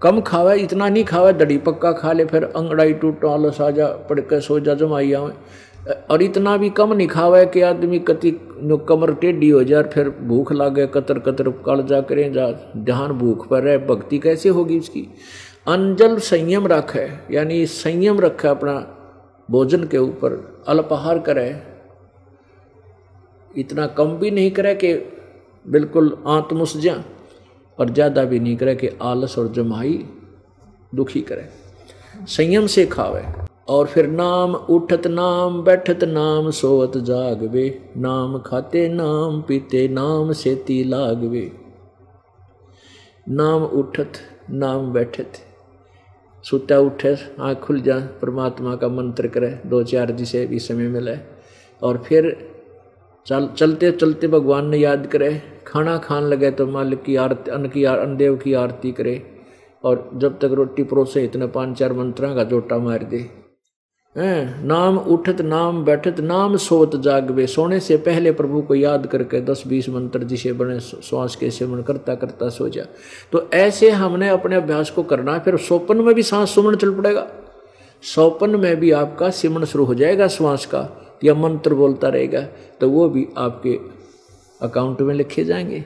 कम 0.02 0.20
खावे, 0.22 0.56
इतना 0.60 0.88
नहीं 0.90 1.04
खावे, 1.04 1.34
दड़ी 1.34 1.58
पक्का 1.58 1.92
खा 1.92 2.12
ले, 2.14 2.26
फिर 2.26 2.44
अंगड़ाई 2.46 2.94
टूट 2.94 3.26
आलस 3.26 3.60
आ 3.62 3.70
जा 3.72 3.88
पड़ 4.10 4.20
के 4.20 4.40
सो 4.42 4.60
जा 4.60 4.74
जमाई 4.74 5.12
आवे। 5.14 5.34
और 6.12 6.22
इतना 6.22 6.56
भी 6.58 6.70
कम 6.70 6.94
नहीं 6.94 7.08
खावे 7.08 7.46
कि 7.46 7.62
आदमी 7.62 8.00
कति 8.00 8.32
कमर 8.90 9.14
टेढ़ी 9.14 9.50
हो 9.50 9.64
जाए, 9.64 9.84
फिर 9.84 10.10
भूख 10.22 10.52
लागे 10.52 10.86
कतर 10.88 11.20
कतर 11.20 11.50
कल 11.66 11.84
जा 11.84 12.02
करें, 12.02 12.32
जा 12.34 12.50
ध्यान 12.78 13.12
भूख 13.14 13.48
पर 13.48 13.64
रहे, 13.64 13.78
भक्ति 13.78 14.20
कैसे 14.20 14.50
होगी 14.50 14.78
इसकी? 14.78 15.08
अंजल 15.68 16.18
संयम 16.20 16.68
रखे, 16.68 17.08
यानी 17.32 17.66
संयम 17.66 18.20
रखे 18.20 18.48
अपना 18.48 18.74
भोजन 19.50 19.84
के 19.84 19.98
ऊपर, 19.98 20.64
अल्पाहार 20.68 21.20
करे। 21.20 21.50
इतना 23.52 23.88
कम 23.90 24.18
भी 24.18 24.32
नहीं 24.32 24.52
करे 24.52 24.76
कि 24.76 24.94
बिल्कुल 25.68 26.18
आत्मसजा 26.28 26.96
और 27.80 27.90
ज़्यादा 27.90 28.24
भी 28.24 28.40
नहीं 28.40 28.56
करे 28.58 28.76
कि 28.76 28.90
आलस 29.02 29.38
और 29.40 29.52
जमाई 29.52 30.06
दुखी 30.96 31.22
करे। 31.22 31.48
संयम 32.28 32.68
से 32.68 32.86
खावे 32.86 33.24
और 33.70 33.88
फिर 33.88 34.08
नाम 34.08 34.56
उठत, 34.56 35.08
नाम 35.08 35.62
बैठत, 35.64 36.04
नाम 36.04 36.50
सोवत 36.52 36.98
जागवे। 36.98 37.68
नाम 37.98 38.38
खाते, 38.40 38.88
नाम 38.90 39.42
पीते, 39.42 39.88
नाम 39.88 40.32
सेती 40.34 40.84
लागवे। 40.84 41.52
नाम 43.30 43.64
उठत, 43.64 44.12
नाम 44.50 44.92
बैठत। 44.94 45.32
सुता 46.46 46.80
उठे, 46.80 47.16
आँख 47.40 47.60
खुल 47.60 47.82
जा, 47.82 48.00
परमात्मा 48.22 48.76
का 48.76 48.88
मंत्र 48.88 49.28
करे। 49.28 49.50
दो 49.66 49.84
चार 49.84 50.12
जिसे 50.12 50.46
भी 50.46 50.60
समय 50.60 50.88
मिले। 50.88 51.18
और 51.82 51.98
फिर 51.98 52.26
चल, 53.26 53.50
चलते 53.58 53.92
चलते 53.92 54.28
भगवान 54.28 54.66
ने 54.66 54.78
याद 54.78 55.08
करे, 55.08 55.42
खाना 55.68 55.98
खान 55.98 56.24
लगे 56.24 56.52
तो 56.52 56.68
मालिक 56.68 57.04
की 57.04 57.16
आरती, 57.16 57.52
अन्न 57.52 57.68
की 57.68 57.84
अन्नदेव 57.84 58.36
की 58.36 58.54
आरती 58.54 58.92
करे, 58.92 59.26
और 59.84 60.10
जब 60.16 60.40
तक 60.40 60.50
रोटी 60.52 60.84
परोसे, 60.84 61.24
इतने 61.24 61.48
पाँच, 61.48 61.78
चार 61.78 61.94
मंत्रा 61.94 62.36
का 62.36 62.44
जोटा 62.44 62.78
मार 62.78 63.04
दे। 63.04 63.30
हैं, 64.18 64.66
नाम 64.66 64.98
उठत, 64.98 65.42
नाम 65.42 65.86
बैठत, 65.86 66.20
नाम 66.20 66.58
सोत 66.58 66.96
जागवे। 66.96 67.48
सोने 67.48 67.80
से 67.80 67.98
पहले 67.98 68.32
प्रभु 68.32 68.62
को 68.62 68.76
याद 68.76 69.08
करके 69.08 69.42
दस, 69.42 69.64
बीस 69.68 69.90
मंत्र 69.90 70.24
जिसे 70.24 70.54
बने 70.54 70.80
श्वास 70.80 71.36
के 71.36 71.52
सेवन 71.52 71.82
करता 71.82 72.16
करता 72.16 72.50
सो 72.50 72.70
जा। 72.70 72.86
तो 73.32 73.50
ऐसे 73.54 73.90
हमने 73.90 74.30
अपने 74.30 74.56
अभ्यास 74.56 74.90
को 74.90 75.04
करना 75.04 75.40
फिर 75.40 75.58
सोपन 75.58 75.98
में 75.98 76.16
भी 76.16 76.24
सांस 76.24 76.50
सुमन 76.50 76.76
चल 76.76 76.92
पड़ेगा। 76.92 77.28
सोपन 78.04 78.50
में 78.50 78.76
भी 78.76 78.92
आपका 78.92 79.30
सिमन 79.30 79.64
शुरू 79.64 79.86
हो 79.86 79.94
जाएगा 79.94 80.28
श्वास 80.28 80.66
का। 80.66 81.06
या 81.24 81.34
मंत्र 81.34 81.74
बोलता 81.74 82.08
रहेगा 82.08 82.42
तो 82.82 82.90
वो 82.90 83.10
भी 83.10 83.28
आपके 83.38 83.78
अकाउंट 84.62 85.02
में 85.02 85.14
लिखे 85.16 85.44
जाएँगे। 85.44 85.84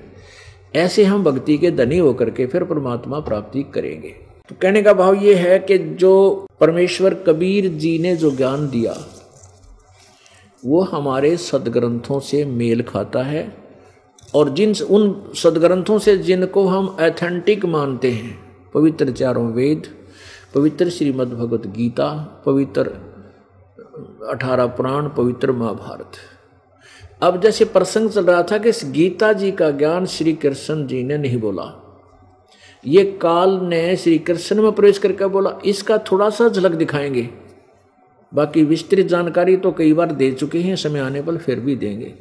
ऐसे 0.75 1.03
हम 1.03 1.23
भक्ति 1.23 1.57
के 1.57 1.71
धनी 1.71 1.97
होकर 1.97 2.29
के 2.29 2.45
फिर 2.45 2.63
परमात्मा 2.63 3.19
प्राप्ति 3.19 3.63
करेंगे। 3.63 4.09
तो 4.49 4.55
कहने 4.61 4.81
का 4.83 4.93
भाव 4.93 5.13
ये 5.15 5.33
है 5.35 5.59
कि 5.59 5.77
जो 5.77 6.47
परमेश्वर 6.59 7.13
कबीर 7.13 7.67
जी 7.67 7.97
ने 7.99 8.15
जो 8.15 8.31
ज्ञान 8.31 8.69
दिया, 8.69 8.95
वो 10.63 10.81
हमारे 10.81 11.35
सदग्रंथों 11.37 12.19
से 12.19 12.43
मेल 12.45 12.81
खाता 12.81 13.23
है, 13.23 13.45
और 14.35 14.49
जिन 14.49 14.73
उन 14.89 15.31
सदग्रंथों 15.35 15.99
से 15.99 16.17
जिनको 16.17 16.65
हम 16.67 16.95
एथेंटिक 17.01 17.65
मानते 17.65 18.11
हैं, 18.11 18.37
पवित्र 18.73 19.11
चारों 19.11 19.45
वेद, 19.51 19.87
पवित्र 20.55 20.89
श्रीमद् 20.89 21.33
भगवत 21.33 21.67
गीता 21.67 22.09
पवित्र 22.45 22.91
अठारह 24.29 24.65
पुराण 24.65 25.09
पवित्र 25.09 25.51
महाभारत। 25.51 26.11
अब 27.21 27.41
जैसे 27.41 27.65
प्रसंग 27.65 28.09
चल 28.09 28.25
रहा 28.25 28.43
था 28.43 28.57
कि 28.57 28.69
इस 28.69 28.81
गीता 28.85 29.33
जी 29.33 29.51
का 29.51 29.71
ज्ञान 29.71 30.05
श्री 30.05 30.33
कृष्ण 30.33 30.87
जी 30.87 31.03
ने 31.03 31.17
नहीं 31.17 31.37
बोला। 31.37 31.79
ये 32.85 33.03
काल 33.21 33.49
ने 33.49 33.95
श्री 33.95 34.17
कृष्ण 34.19 34.61
में 34.61 34.71
प्रवेश 34.71 34.97
करके 34.97 35.27
बोला, 35.27 35.51
इसका 35.65 35.97
थोड़ा 35.97 36.29
सा 36.29 36.49
झलक 36.49 36.71
दिखाएँगे। 36.71 37.29
बाकी 38.33 38.63
विस्तृत 38.63 39.05
जानकारी 39.05 39.57
तो 39.57 39.71
कई 39.71 39.93
बार 39.93 40.11
दे 40.11 40.31
चुके 40.31 40.59
हैं, 40.59 40.75
समय 40.75 40.99
आने 40.99 41.21
पर 41.21 41.37
फिर 41.37 41.59
भी 41.59 41.75
देंगे। 41.75 42.13